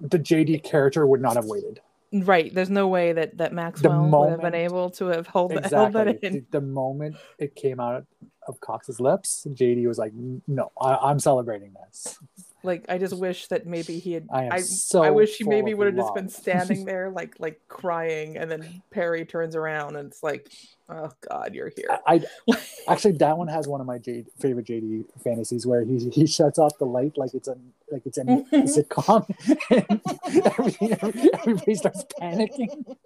[0.00, 1.80] the JD character would not have waited.
[2.12, 2.54] right.
[2.54, 5.88] There's no way that that Maxwell would have been able to have held, that held
[5.88, 6.12] Exactly.
[6.14, 6.32] that in.
[6.50, 8.04] The, the moment it came out
[8.48, 10.12] of Cox's lips, JD was like,
[10.46, 12.18] "No, I, I'm celebrating this."
[12.62, 14.28] Like, I just wish that maybe he had.
[14.32, 15.02] I I, so.
[15.02, 18.82] I wish he maybe would have just been standing there, like, like crying, and then
[18.90, 20.50] Perry turns around and it's like,
[20.88, 22.22] "Oh God, you're here." I
[22.88, 26.58] actually that one has one of my J, favorite JD fantasies where he he shuts
[26.58, 27.56] off the light like it's a
[27.90, 29.26] like it's a sitcom
[29.70, 30.00] and
[30.46, 32.96] everybody, everybody starts panicking.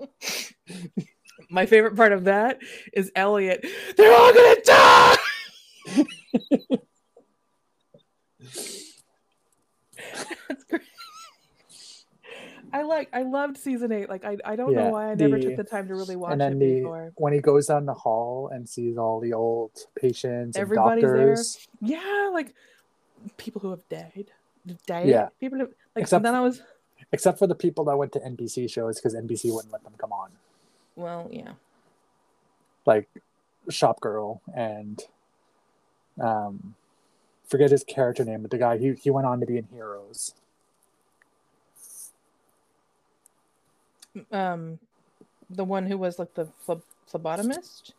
[1.50, 2.58] My favorite part of that
[2.92, 3.66] is Elliot.
[3.96, 5.16] They're all gonna die.
[10.48, 10.82] That's great.
[12.72, 13.08] I like.
[13.12, 14.08] I loved season eight.
[14.08, 14.36] Like I.
[14.44, 16.40] I don't Yeah, know why I never the- took the time to really watch and
[16.40, 17.12] then it the before.
[17.16, 21.16] when he goes down the hall and sees all the old patients and Everybody's there.
[21.26, 21.68] doctors.
[21.80, 22.54] Yeah, like
[23.36, 24.26] people who have died.
[24.86, 25.08] Died.
[25.08, 25.28] Yeah.
[25.40, 25.74] People who like.
[26.02, 26.62] Except- then I was.
[27.12, 30.10] Except for the people that went to NBC shows because NBC wouldn't let them come
[30.10, 30.30] on,
[30.96, 31.52] Well, yeah.
[32.86, 33.08] like
[33.68, 35.00] Shop Girl and
[36.20, 36.74] um,
[37.54, 40.34] forget his character name, but the guy he he went on to be in Heroes.
[44.32, 44.80] Um,
[45.48, 47.92] the one who was like the phleb- phlebotomist,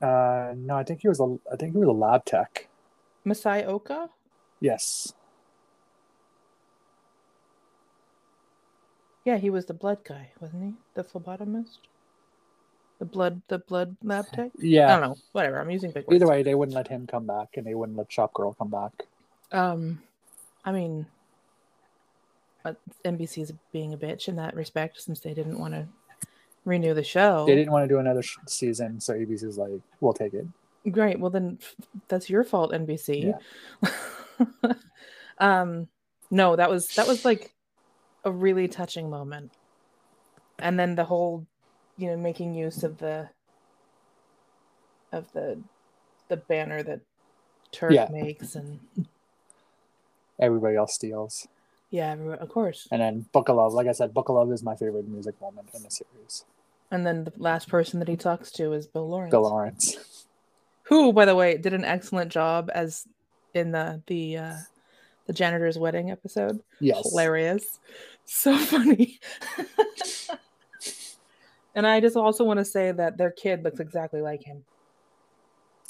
[0.00, 2.68] Uh, no, I think he was a I think he was a lab tech.
[3.26, 4.10] Masi Oka.
[4.60, 5.12] Yes.
[9.24, 10.72] Yeah, he was the blood guy, wasn't he?
[10.94, 11.78] The phlebotomist.
[13.04, 14.50] The blood, the blood lab tech.
[14.58, 15.16] Yeah, I don't know.
[15.32, 15.60] Whatever.
[15.60, 16.14] I'm using big words.
[16.16, 18.70] Either way, they wouldn't let him come back, and they wouldn't let Shop Girl come
[18.70, 18.92] back.
[19.52, 20.00] Um,
[20.64, 21.06] I mean,
[23.04, 25.86] NBC is being a bitch in that respect since they didn't want to
[26.64, 27.44] renew the show.
[27.46, 30.46] They didn't want to do another sh- season, so ABC was like, "We'll take it."
[30.90, 31.20] Great.
[31.20, 31.74] Well, then f-
[32.08, 33.38] that's your fault, NBC.
[35.38, 35.88] um,
[36.30, 37.52] no, that was that was like
[38.24, 39.52] a really touching moment,
[40.58, 41.46] and then the whole,
[41.96, 43.28] you know, making use of the
[45.12, 45.60] of the
[46.28, 47.00] the banner that
[47.72, 48.08] Turk Yeah.
[48.10, 48.80] makes, and
[50.40, 51.46] Everybody else steals,
[51.90, 52.88] yeah, of course.
[52.90, 53.72] and then Book of Love.
[53.72, 56.44] Like I said, Book of Love is my favorite music moment in the series.
[56.90, 60.26] And then the last person that he talks to is Bill Lawrence, Bill Lawrence.
[60.84, 63.04] who, by the way, did an excellent job as
[63.54, 64.56] in the the uh,
[65.26, 66.60] the janitor's wedding episode.
[66.80, 67.08] Yes.
[67.08, 67.78] hilarious
[68.24, 69.20] so funny
[71.74, 74.64] and i just also want to say that their kid looks exactly like him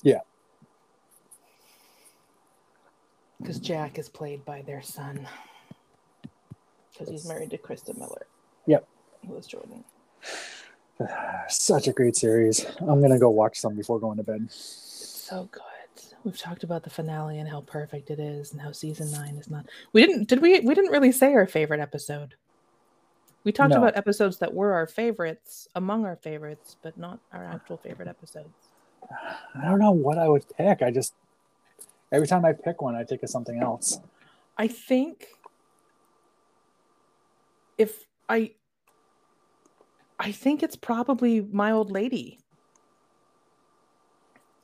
[0.03, 0.21] Yeah.
[3.41, 5.27] because jack is played by their son
[6.93, 8.27] because he's married to christa miller
[8.67, 8.87] Yep.
[9.27, 9.85] who was jordan
[11.49, 12.65] Such a great series.
[12.79, 14.43] I'm gonna go watch some before going to bed.
[14.45, 14.55] it's
[15.29, 15.61] so good
[16.23, 19.51] we've talked about the finale and how perfect it is and how season nine is
[19.51, 22.35] not we didn't did we we didn't really say our favorite episode
[23.45, 23.79] we talked No.
[23.79, 28.69] about episodes that were our favorites among our favorites but not our actual favorite episodes
[29.55, 30.81] I don't know what I would pick.
[30.83, 31.15] I just
[32.11, 34.01] every time I pick one, I think of something else.
[34.57, 35.27] I think
[37.77, 38.53] if I
[40.19, 42.39] I think it's probably my old lady.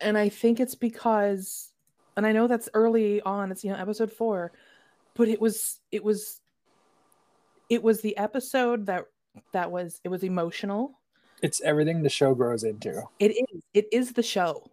[0.01, 1.73] And I think it's because
[2.16, 4.52] and I know that's early on, it's you know episode 4,
[5.15, 6.40] but it was it was
[7.71, 9.05] it was the episode that
[9.53, 10.99] that was it was emotional.
[11.41, 13.03] It's everything the show grows into.
[13.19, 13.63] It is.
[13.73, 14.71] It is the show.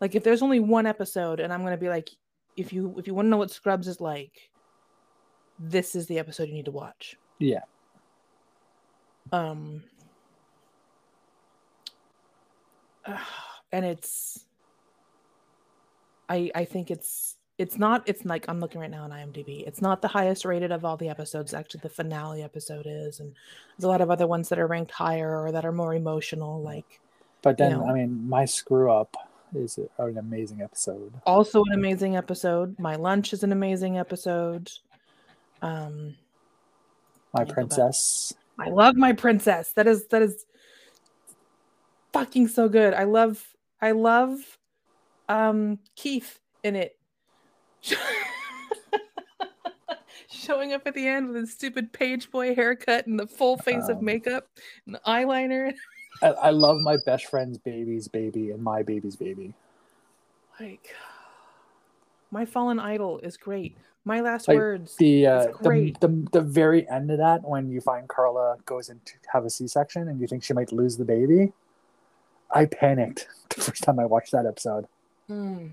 [0.00, 2.08] Like if there's only one episode, and I'm gonna be like,
[2.56, 4.32] if you if you want to know what Scrubs is like,
[5.58, 7.16] this is the episode you need to watch.
[7.38, 7.62] Yeah.
[9.32, 9.82] Um.
[13.72, 14.46] and it's.
[16.28, 19.66] I I think it's it's not it's like i'm looking right now on imdb.
[19.66, 21.52] It's not the highest rated of all the episodes.
[21.52, 23.34] Actually the finale episode is and
[23.76, 26.62] there's a lot of other ones that are ranked higher or that are more emotional
[26.62, 27.00] like
[27.42, 27.86] But then, You know.
[27.86, 29.16] I mean, my screw up
[29.54, 31.12] is an amazing episode.
[31.26, 32.78] also an amazing episode.
[32.78, 34.70] My lunch is an amazing episode.
[35.60, 36.14] Um
[37.34, 38.32] My princess.
[38.58, 39.72] i love my princess.
[39.72, 40.46] That is that is
[42.12, 42.94] fucking so good.
[42.94, 43.44] I love
[43.80, 44.38] i love
[45.28, 46.97] um keith in it
[50.30, 53.88] showing up at the end with his stupid page boy haircut and the full face
[53.88, 54.46] of Um, makeup
[54.86, 55.72] and the eyeliner
[56.22, 59.54] I, I love my best friend's baby's baby and my baby's baby.
[60.60, 60.94] like
[62.30, 66.88] my fallen idol is great my last Like, words The, uh, the the the very
[66.88, 70.18] end of that when you find Carla goes in to have a C section and
[70.20, 71.52] you think she might lose the baby.
[72.50, 74.86] I panicked the first time I watched that episode.
[75.28, 75.72] Mm.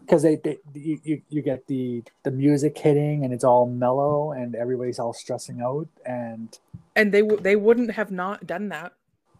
[0.00, 4.54] Because they, they you, you, get the the music hitting and it's all mellow and
[4.54, 6.58] everybody's all stressing out and
[6.94, 8.92] and they w- they wouldn't have not done that.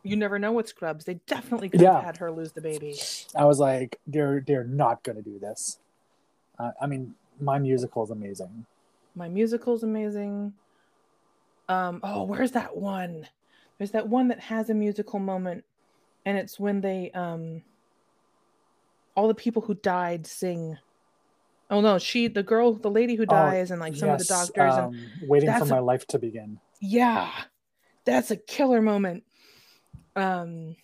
[0.03, 1.05] You never know with scrubs.
[1.05, 1.95] They definitely could Yeah.
[1.95, 2.97] have had her lose the baby.
[3.35, 5.79] I was like they're they're not going to do this.
[6.59, 8.67] Uh, i mean my musical is amazing.
[9.15, 10.55] My musical is amazing.
[11.69, 13.29] Um oh where's that one?
[13.79, 15.65] There's that one that has a musical moment
[16.25, 17.63] and it's when they um
[19.17, 20.77] all the people who died sing.
[21.69, 24.25] Oh no she the girl the lady who Oh, dies and like some of the
[24.25, 26.61] Yes, doctors and um, waiting for a- my life to begin.
[26.81, 27.31] Yeah
[28.05, 29.25] that's a killer moment.
[30.15, 30.77] Um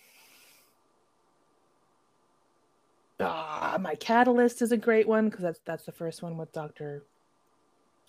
[3.19, 7.05] ah, my catalyst is a great one because that's that's the first one with dr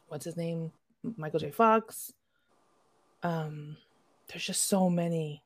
[0.09, 0.73] what's his name?
[1.17, 1.51] Michael j.
[1.51, 2.13] Fox.
[3.23, 3.77] Um
[4.29, 5.43] there's just so many.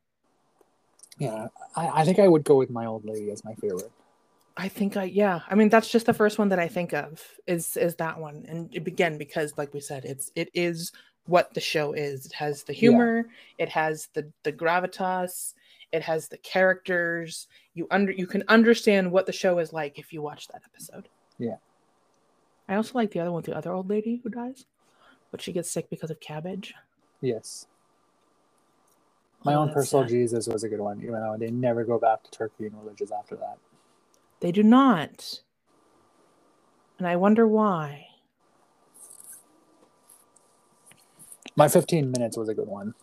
[1.18, 3.90] Yeah I, I think i would go with my old lady as my favorite
[4.58, 7.22] i think i yeah i mean that's just the first one that i think of
[7.46, 8.44] is is that one.
[8.48, 10.92] And again because like we said it's it is
[11.26, 12.24] what the show is.
[12.26, 13.28] It has the humor
[13.58, 15.54] it has the the gravitas
[15.92, 17.46] it has the characters.
[17.74, 21.08] You under you can understand what the show is like if you watch that episode.
[21.38, 21.56] Yeah.
[22.68, 24.66] i also like the other one the other old lady who dies
[25.30, 26.74] but she gets sick because of cabbage.
[27.20, 27.66] Yes.
[29.44, 30.10] My Oh, own personal sad.
[30.10, 33.12] jesus was a good one even though they never go back to turkey and religious
[33.12, 33.58] after that
[34.40, 35.42] they do not
[36.98, 38.06] and i wonder why
[41.56, 42.94] my 15 minutes was a good one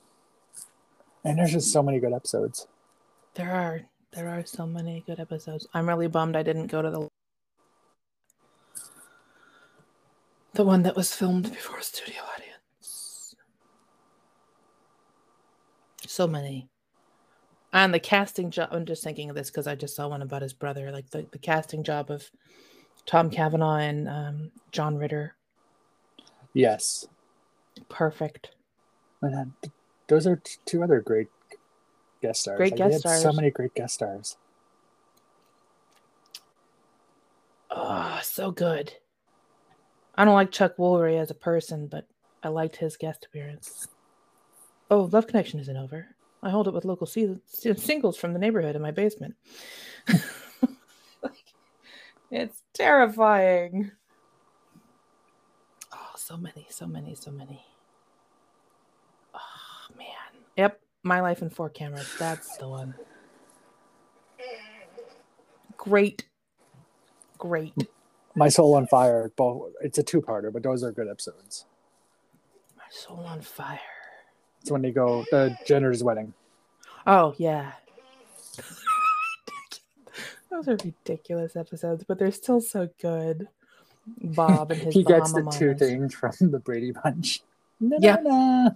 [1.24, 2.68] and there's just so many good episodes
[3.36, 3.82] There are
[4.14, 5.68] there are so many good episodes.
[5.74, 7.08] I'm really bummed I didn't go to the
[10.54, 13.36] the one that was filmed before a studio audience.
[16.08, 16.70] So many.
[17.76, 20.42] And the casting job I'm just thinking of this because I just saw one about
[20.42, 22.32] his brother, like the, the casting job of
[23.06, 25.36] Tom Cavanagh and um, John Ritter.
[26.54, 27.06] yes
[27.90, 28.52] Perfect.
[29.22, 29.52] And
[30.08, 31.28] those are t- two other great
[32.22, 32.58] guest stars.
[32.58, 34.38] Great they guest had So many great guest stars.
[37.70, 38.94] Oh, so good.
[40.16, 42.08] I don't like Chuck Woolery as a person, but
[42.42, 43.90] I liked his guest appearance.
[44.90, 46.15] Oh, Love Connection isn't over.
[46.46, 49.34] I hold it with local se- singles from the neighborhood in my basement.
[52.30, 53.90] it's terrifying.
[55.92, 57.66] Oh, so many, so many, so many.
[59.34, 60.06] Oh, man.
[60.56, 60.80] Yep.
[61.02, 62.14] My Life in Four Cameras.
[62.20, 62.94] That's the one.
[65.78, 66.26] Great.
[67.40, 67.74] Great.
[68.36, 69.32] My Soul on Fire.
[69.82, 71.66] It's a two-parter, but those are good episodes.
[72.78, 73.80] My soul on fire.
[74.66, 76.34] It's when they go the Jenner's wedding.
[77.06, 77.74] Oh yeah.
[80.50, 83.48] Those are ridiculous episodes, but they're still so good.
[84.08, 87.44] Bob and his he gets the Bahama two things from the Brady Bunch.
[87.80, 88.16] Yeah.
[88.24, 88.70] Na-na-na.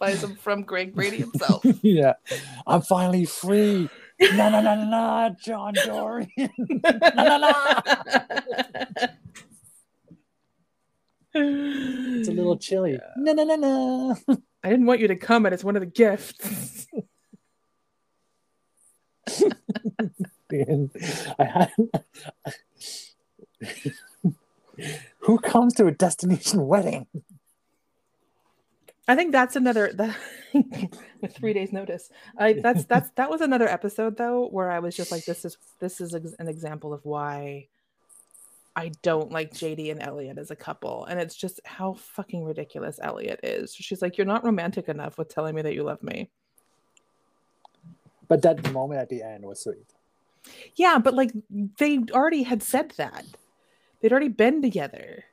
[0.00, 1.62] buys them from Greg Brady himself.
[1.82, 2.14] yeah.
[2.66, 3.88] I'm finally free.
[4.20, 6.50] Na na na na na, John Dorian.
[6.58, 7.52] na na na.
[11.38, 12.98] It's a little chilly.
[13.18, 14.14] Na na na na.
[14.66, 16.88] I didn't want you to come, and it's one of the gifts.
[21.38, 21.70] I had
[25.20, 27.06] Who comes to a destination wedding?
[29.06, 30.12] I think that's another the
[31.22, 32.10] with three days notice.
[32.36, 35.56] I that's that's that was another episode though where I was just like, this is
[35.78, 37.68] this is an example of why
[38.76, 43.00] I don't like JD and Elliot as a couple, and it's just how fucking ridiculous
[43.02, 43.74] Elliot is.
[43.74, 46.28] She's like, you're not romantic enough with telling me that you love me.
[48.28, 49.94] But that moment at the end was sweet.
[50.74, 51.32] Yeah, but like
[51.78, 53.24] they already had said that.
[54.00, 55.24] They'd already been together.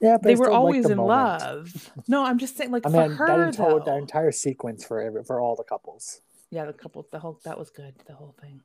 [0.00, 1.40] Yeah, but they were always the in moment.
[1.40, 1.90] love.
[2.08, 3.78] No, I'm just saying, like I for mean, her, that, entire, though.
[3.80, 6.20] that entire sequence for every, for all the couples.
[6.50, 7.94] Yeah, the couple, the whole that was good.
[8.06, 8.60] The whole thing,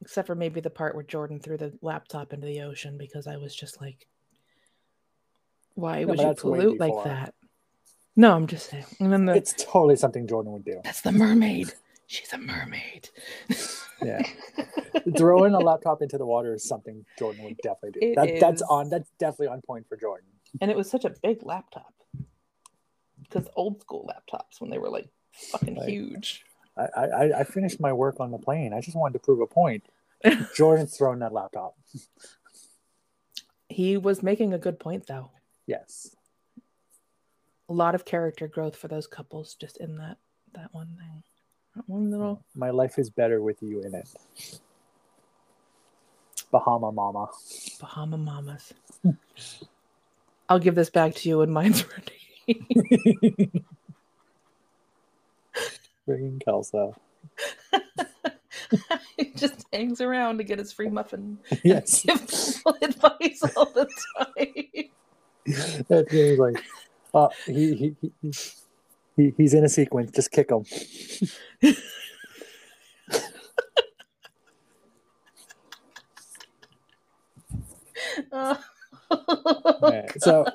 [0.00, 3.36] except for maybe the part where Jordan threw the laptop into the ocean because I
[3.36, 4.06] was just like,
[5.74, 7.34] why No, would you pollute like that?
[8.16, 8.84] No, I'm just saying.
[9.00, 10.80] And then the It's totally something Jordan would do.
[10.84, 11.72] that's the mermaid.
[12.06, 13.08] She's a mermaid.
[14.02, 14.22] Yeah,
[15.16, 18.06] throwing a laptop into the water is something Jordan would definitely do.
[18.08, 18.90] It That, that's on.
[18.90, 20.26] That's definitely on point for Jordan.
[20.60, 21.92] and it was such a big laptop
[23.22, 26.44] because old school laptops when they were like fucking Like- huge.
[26.76, 28.72] I, I, I finished my work on the plane.
[28.72, 29.84] I just wanted to prove a point.
[30.56, 31.76] Jordan's throwing that laptop.
[33.68, 35.30] He was making a good point though.
[35.66, 36.14] Yes.
[37.68, 40.18] A lot of character growth for those couples just in that
[40.54, 41.22] that one thing.
[41.76, 44.08] That one little My life is better with you in it.
[46.50, 47.28] Bahama Mama.
[47.80, 48.72] Bahama Mamas.
[50.48, 51.84] I'll give this back to you when mine's
[52.46, 53.64] ready.
[56.06, 56.94] Friggin' Kelso.
[59.16, 61.38] he just hangs around to get his free muffin.
[61.64, 62.02] Yes.
[62.06, 65.86] Give people advice all the time.
[65.88, 66.62] that is like,
[67.14, 68.32] uh, he, he, he,
[69.16, 70.10] he, he's in a sequence.
[70.10, 70.64] Just kick him.
[78.32, 78.58] Oh.
[79.26, 80.46] Oh, yeah, so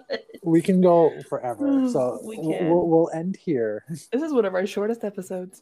[0.44, 1.88] we can go forever.
[1.90, 2.70] So We can.
[2.70, 3.84] we'll, we'll end here.
[3.90, 5.62] this is one of our shortest episodes.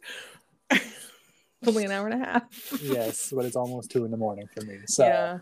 [1.65, 2.43] Only an hour and a half.
[2.81, 4.79] Yes, but it's almost two in the morning for me.
[4.85, 5.39] So Yeah.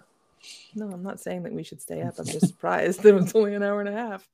[0.75, 2.19] No, I'm not saying that we should stay up.
[2.19, 4.27] I'm just surprised that it's only an hour and a half.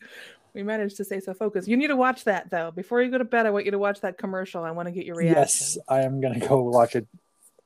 [0.54, 1.68] We managed to stay so focused.
[1.70, 2.72] You need to watch that though.
[2.72, 4.64] Before you go to bed, I want you to watch that commercial.
[4.64, 5.42] I want to get your reaction.
[5.42, 7.08] yes, I am gonna go watch it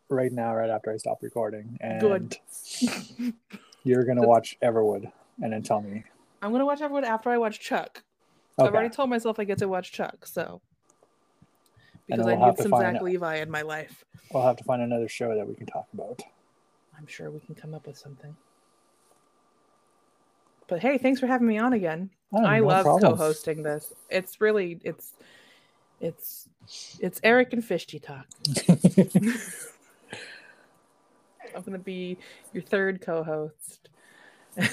[0.09, 1.77] right now, right after I stop recording.
[1.81, 2.37] And Good.
[3.83, 5.11] you're gonna watch Everwood
[5.41, 6.03] and then tell me.
[6.41, 8.03] I'm gonna watch Everwood after I watch Chuck.
[8.57, 10.61] I've already told myself I get to watch Chuck, so
[12.07, 13.03] because I we'll have need some Zach out.
[13.03, 14.03] Levi in my life.
[14.31, 16.21] We'll have to find another show that we can talk about.
[16.97, 18.35] I'm sure we can come up with something.
[20.67, 22.09] But hey, thanks for having me on again.
[22.33, 23.11] Oh, I no love problem.
[23.13, 23.93] co-hosting this.
[24.09, 25.13] It's really it's
[25.99, 26.49] it's
[26.99, 28.25] it's Eric and Fishy talk.
[31.55, 32.17] I'm gonna be
[32.53, 33.89] your third co-host.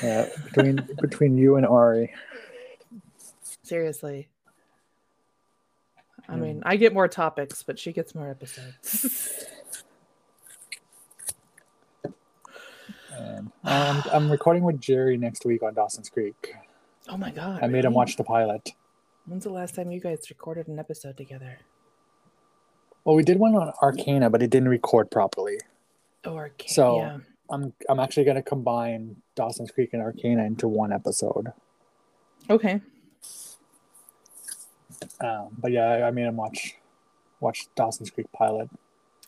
[0.03, 2.13] Yeah, between between you and Ari.
[3.63, 4.29] Seriously.
[6.29, 9.45] I mean, I get more topics, but she gets more episodes.
[13.15, 16.55] And um, I'm recording with Jerry next week on Dawson's Creek.
[17.09, 17.63] oh my god!
[17.63, 18.71] I made him watch the pilot.
[19.27, 21.59] When's the last time you guys recorded an episode together?
[23.05, 25.59] Well, we did one on Arcana, but it didn't record properly.
[26.25, 26.73] Oh, Arcana.
[26.73, 27.19] So- yeah.
[27.53, 31.53] I'm I'm actually going to combine Dawson's Creek and Arcana into one episode.
[32.49, 32.81] Okay.
[35.21, 36.77] Um, but yeah, I, I made him watch
[37.41, 38.71] watch Dawson's Creek pilot.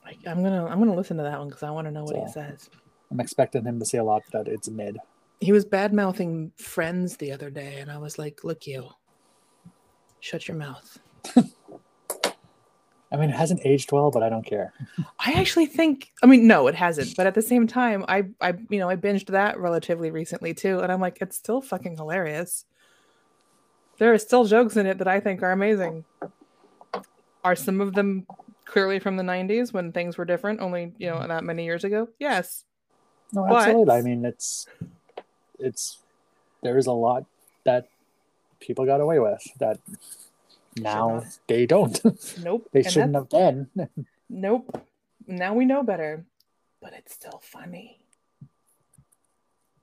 [0.04, 2.16] I, I'm gonna I'm gonna listen to that one because I want to know what
[2.16, 2.70] he says.
[3.10, 4.98] I'm expecting him to say a lot that it's mid.
[5.40, 8.88] He was bad mouthing friends the other day, and I was like, "Look, you,
[10.20, 10.98] shut your mouth."
[13.14, 14.72] I mean, it hasn't aged well, but I don't care.
[15.20, 18.54] I actually think I mean no, it hasn't, but at the same time, I I
[18.68, 22.64] you know I binged that relatively recently too, and I'm like, it's still fucking hilarious.
[23.98, 26.04] There are still jokes in it that I think are amazing.
[27.44, 28.26] Are some of them
[28.64, 32.08] clearly from the 90s when things were different, only you know that many years ago?
[32.18, 32.64] Yes.
[33.32, 33.94] No, But- absolutely.
[33.94, 34.66] I mean, it's
[35.60, 35.98] it's
[36.62, 37.26] there is a lot
[37.62, 37.86] that
[38.58, 39.78] people got away with that
[40.78, 42.00] now they don't.
[42.42, 42.68] Nope.
[42.72, 43.68] they And shouldn't have been.
[44.30, 44.82] Nope.
[45.26, 46.24] Now we know better,
[46.80, 48.00] but it's still funny.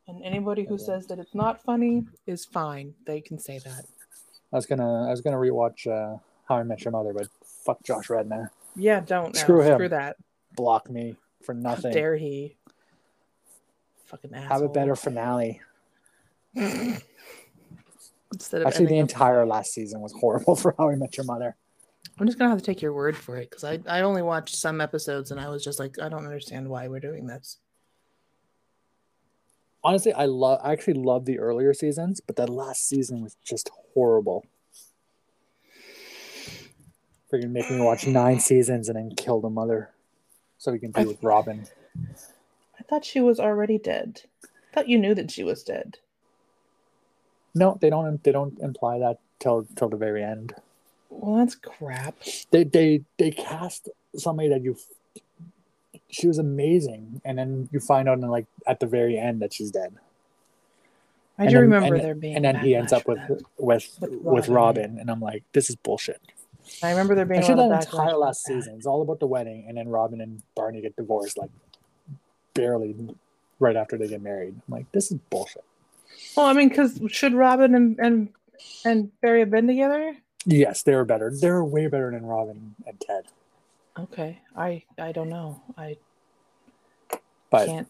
[0.08, 2.94] And anybody who says that it's not funny is fine.
[3.06, 3.86] They can say that.
[4.52, 6.18] I was gonna I was gonna rewatch uh,
[6.50, 7.28] How I Met Your Mother, but
[7.66, 8.52] fuck Josh Radnor.
[8.76, 9.34] Yeah, don't.
[9.36, 9.76] No, Screw him.
[9.76, 10.18] Screw that.
[10.56, 11.16] Block me
[11.46, 11.94] for How nothing.
[11.94, 12.58] dare he?
[14.08, 14.50] Fucking asshole.
[14.50, 15.62] Have a better finale.
[18.34, 21.18] Instead of Actually, the ending up- entire last season was horrible for How I Met
[21.18, 21.56] Your Mother.
[22.20, 24.56] I'm just gonna have to take your word for it because I I only watched
[24.56, 27.58] some episodes and I was just like I don't understand why we're doing this.
[29.84, 30.60] honestly, I love.
[30.64, 34.46] I actually love the earlier seasons, but that last season was just horrible.
[37.32, 39.90] Freaking making me watch nine seasons and then kill the mother,
[40.58, 41.66] so we can be with Robin.
[42.80, 44.22] I thought she was already dead.
[44.44, 45.98] I thought you knew that she was dead.
[47.54, 48.24] No, they don't.
[48.24, 50.54] They don't imply that till till the very end.
[51.10, 52.16] Well, that's crap.
[52.52, 54.78] They they they cast somebody that you.
[56.10, 59.54] She was amazing, and then you find out in like at the very end that
[59.54, 59.94] she's dead.
[61.38, 62.36] I And do then- remember and- there being.
[62.36, 63.20] and then he ends up with
[63.58, 64.54] with With with Robin.
[64.54, 66.22] Robin, and I'm like, this is bullshit.
[66.84, 67.40] I remember there being.
[67.42, 68.54] Actually, a lot that entire last that.
[68.54, 71.50] season, it's all about the wedding, and then Robin and Barney get divorced like
[72.54, 72.96] barely
[73.60, 74.54] right after they get married.
[74.68, 75.64] I'm like, this is bullshit.
[76.36, 78.30] Well, I mean, because should Robin and and
[78.86, 80.16] and Barry have been together?
[80.46, 81.32] Yes, they were better.
[81.32, 83.26] They were way better than Robin and Ted.
[84.00, 85.62] Okay, I I don't know.
[85.78, 85.98] I
[87.50, 87.88] But can't.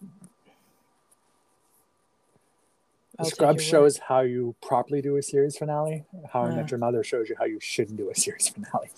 [3.24, 3.92] Scrubs your word.
[3.92, 6.06] shows how you properly do a series finale.
[6.34, 6.56] How I.
[6.56, 6.68] Met uh.
[6.72, 8.90] Your Mother shows you how you shouldn't do a series finale.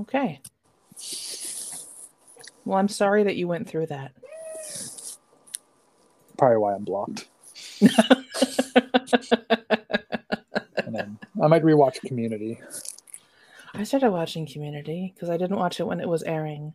[0.00, 0.40] Okay.
[2.64, 4.12] Well, I'm sorry that you went through that.
[6.38, 7.26] Probably why I'm blocked.
[10.94, 12.60] And then I might rewatch Community.
[13.72, 16.74] I started watching Community because I didn't watch it when it was airing.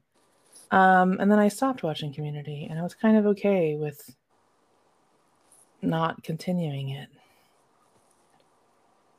[0.72, 4.16] Um, and then I stopped watching Community, and I was kind of okay with
[5.82, 7.08] not continuing it.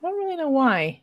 [0.03, 1.01] I don't really know why.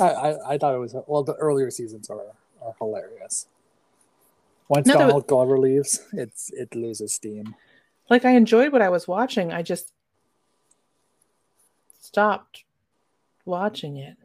[0.00, 1.22] I, I, I thought it was well.
[1.22, 2.20] The earlier seasons are
[2.62, 3.46] are hilarious.
[4.68, 7.54] Once No, Donald Glover leaves, it's it loses steam.
[8.10, 9.92] Like I enjoyed what I was watching, I just
[12.00, 12.64] stopped
[13.44, 14.16] watching it.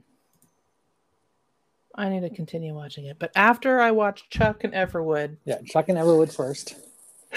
[1.96, 3.18] I need to continue watching it.
[3.20, 6.76] But after I watched Chuck and Everwood, Yeah, Chuck and Everwood first.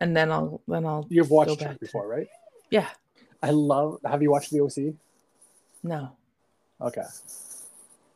[0.00, 2.28] and then I'll then I'll You've watched Chuck before, right?
[2.70, 2.88] yeah
[3.42, 3.98] I love.
[4.04, 4.94] Have you watched the OC?
[5.82, 6.12] no
[6.80, 7.02] Okay.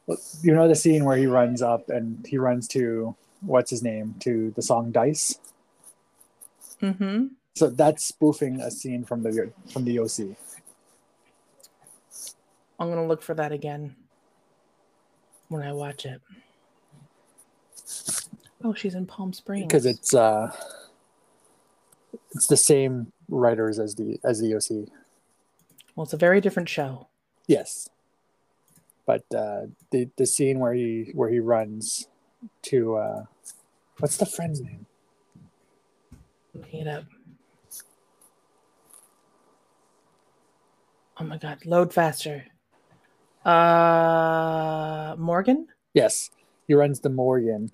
[0.07, 3.83] Well, you know the scene where he runs up and he runs to what's his
[3.83, 5.39] name to the song Dice.
[6.82, 10.36] Mm-hmm So that's spoofing a scene from the from the OC.
[12.78, 13.97] I'm gonna look for that again
[15.48, 16.20] when I watch it.
[18.62, 20.53] Oh, she's in Palm Springs because it's uh
[22.32, 24.89] it's the same writers as the as the OC.
[25.94, 27.09] well, it's a very different show.
[27.47, 27.89] Yes,
[29.07, 32.09] but uh, the the scene where he where he runs
[32.62, 33.24] to uh,
[33.98, 34.86] what's the friend's name?
[36.57, 37.05] Looking it up.
[41.19, 42.45] Oh my god, load faster.
[43.45, 45.69] Uh Morgan?
[45.95, 46.31] Yes,
[46.66, 47.70] he runs the Morgan.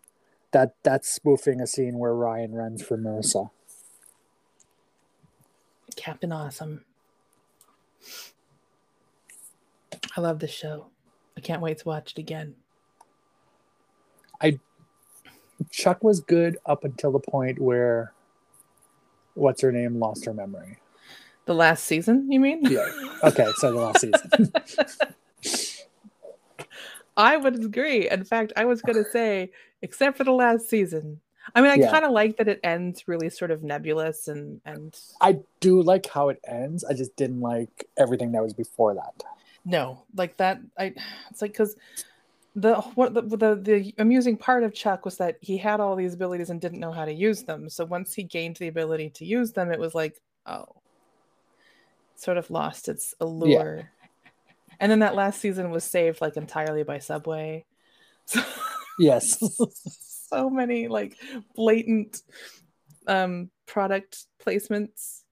[0.52, 3.50] That that's spoofing a scene where Ryan runs for Marissa.
[5.96, 6.84] Captain Awesome.
[10.16, 10.86] I love this show.
[11.36, 12.54] I can't wait to watch it again.
[14.40, 14.58] I
[15.70, 18.12] Chuck was good up until the point where
[19.34, 20.78] what's her name lost her memory.
[21.46, 22.62] The last season, you mean?
[22.64, 22.88] Yeah.
[23.24, 24.52] Okay, so the last season.
[27.16, 28.08] I would agree.
[28.08, 29.50] In fact, I was going to say,
[29.82, 31.20] except for the last season.
[31.54, 31.90] I mean, I Yeah.
[31.90, 36.06] kind of like that it ends really sort of nebulous and and I do like
[36.06, 36.84] how it ends.
[36.84, 39.22] I just didn't like everything that was before that.
[39.64, 40.60] no, like that.
[40.78, 40.94] I
[41.30, 41.76] it's like because
[42.54, 46.14] the what the, the the amusing part of Chuck was that he had all these
[46.14, 47.68] abilities and didn't know how to use them.
[47.70, 50.66] So once he gained the ability to use them, it was like, oh,
[52.16, 53.90] sort of lost its allure.
[54.80, 57.64] And then that last season was saved like entirely by Subway.
[58.26, 58.42] So,
[58.98, 59.38] Yes.
[60.28, 61.16] so many like
[61.54, 62.20] blatant
[63.06, 65.22] um product placements.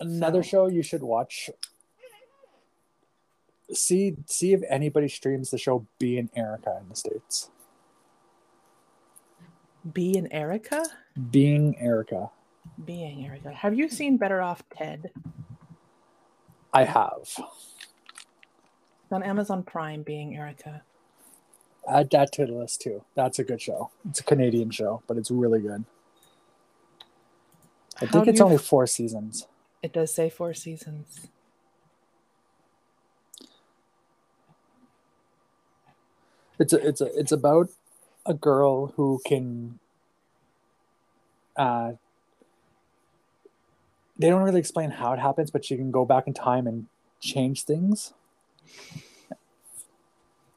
[0.00, 1.50] Another So- show you should watch.
[3.72, 7.50] See see if anybody streams the show B and Erica in the States.
[9.92, 10.84] B and Erica?
[11.30, 12.30] Being Erica.
[12.84, 13.52] Being Erica.
[13.52, 15.10] Have you seen Better Off Ted?
[16.72, 17.20] I have.
[17.22, 20.82] It's on Amazon Prime, Being Erica.
[21.88, 23.04] Add that to the list too.
[23.14, 23.90] That's a good show.
[24.08, 25.84] It's a Canadian show, but it's really good.
[28.00, 29.46] I How think it's only four seasons.
[29.82, 31.28] It does say four seasons.
[36.58, 37.70] It's a, it's a, it's about
[38.26, 39.78] a girl who can.
[41.56, 41.92] Uh,
[44.18, 46.86] they don't really explain how it happens, but she can go back in time and
[47.20, 48.12] change things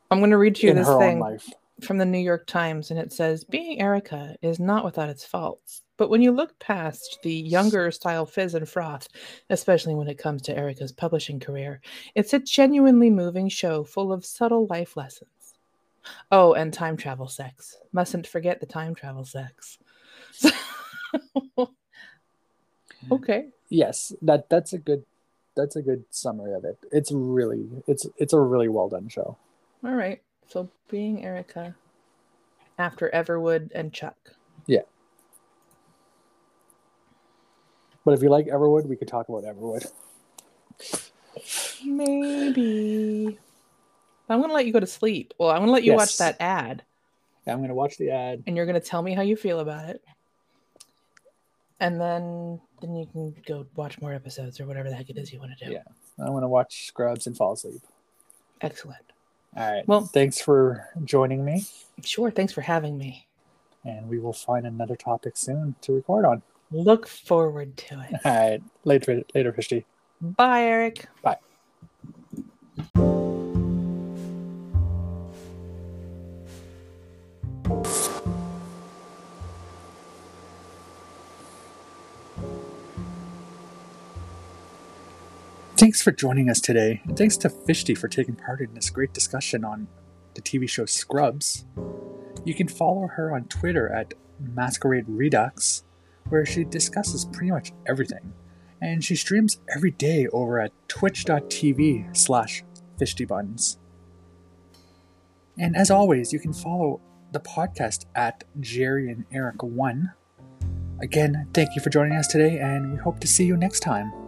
[0.10, 1.40] I'm going to read you in this thing.
[1.82, 5.82] from the New York Times, and it says Being Erica is not without its faults.
[5.98, 9.07] But when you look past the younger style fizz and froth,
[9.49, 11.82] especially when it comes to Erica's publishing career,
[12.15, 15.30] it's a genuinely moving show full of subtle life lessons.
[16.31, 17.77] Oh, and time travel sex.
[17.91, 19.77] Mustn't forget the time travel sex.
[23.11, 23.47] okay.
[23.69, 25.03] Yes, that that's a good
[25.55, 26.77] that's a good summary of it.
[26.91, 29.38] It's really it's it's a really well done show.
[29.84, 30.21] All right.
[30.47, 31.75] So being Erica
[32.77, 34.17] after Everwood and Chuck.
[34.65, 34.81] Yeah.
[38.05, 39.91] But if you like Everwood, we could talk about Everwood.
[41.84, 43.38] Maybe.
[44.30, 45.34] I'm going to let you go to sleep.
[45.38, 45.99] Well, I'm going to let you Yes.
[45.99, 46.84] watch that ad
[47.45, 48.44] Yeah, I'm gonna watch the ad.
[48.48, 50.02] and you're going to tell me how you feel about it.
[51.80, 55.32] And then then you can go watch more episodes or whatever the heck it is
[55.32, 55.72] you want to do.
[55.72, 55.84] Yeah.
[56.20, 57.82] I'm gonna watch Scrubs and fall asleep.
[58.62, 59.02] Excellent.
[59.56, 59.88] All right.
[59.88, 61.66] Well- thanks for joining me,
[62.04, 63.28] Sure, thanks for having me.
[63.86, 66.41] and we will find another topic soon to record on.
[66.72, 68.20] Look forward to it.
[68.26, 68.62] All right.
[68.84, 69.86] Later, later, Fishy.
[70.20, 71.08] Bye, Eric.
[71.22, 71.38] Bye.
[85.78, 89.14] Thanks for joining us today, and thanks to Fishty for taking part in this great
[89.14, 89.88] discussion on
[90.34, 91.66] the TV show Scrubs.
[92.44, 95.84] You can follow her on Twitter at Masquerade Redux,
[96.30, 98.34] where she discusses pretty much everything.
[98.82, 102.64] And she streams every day over at twitch.tv slash
[102.99, 103.78] fishtybuns.
[105.60, 107.02] And as always, you can follow
[107.34, 110.12] the podcast at Jerry and Eric1.
[111.04, 114.27] Again, thank you for joining us today, and we hope to see you next time.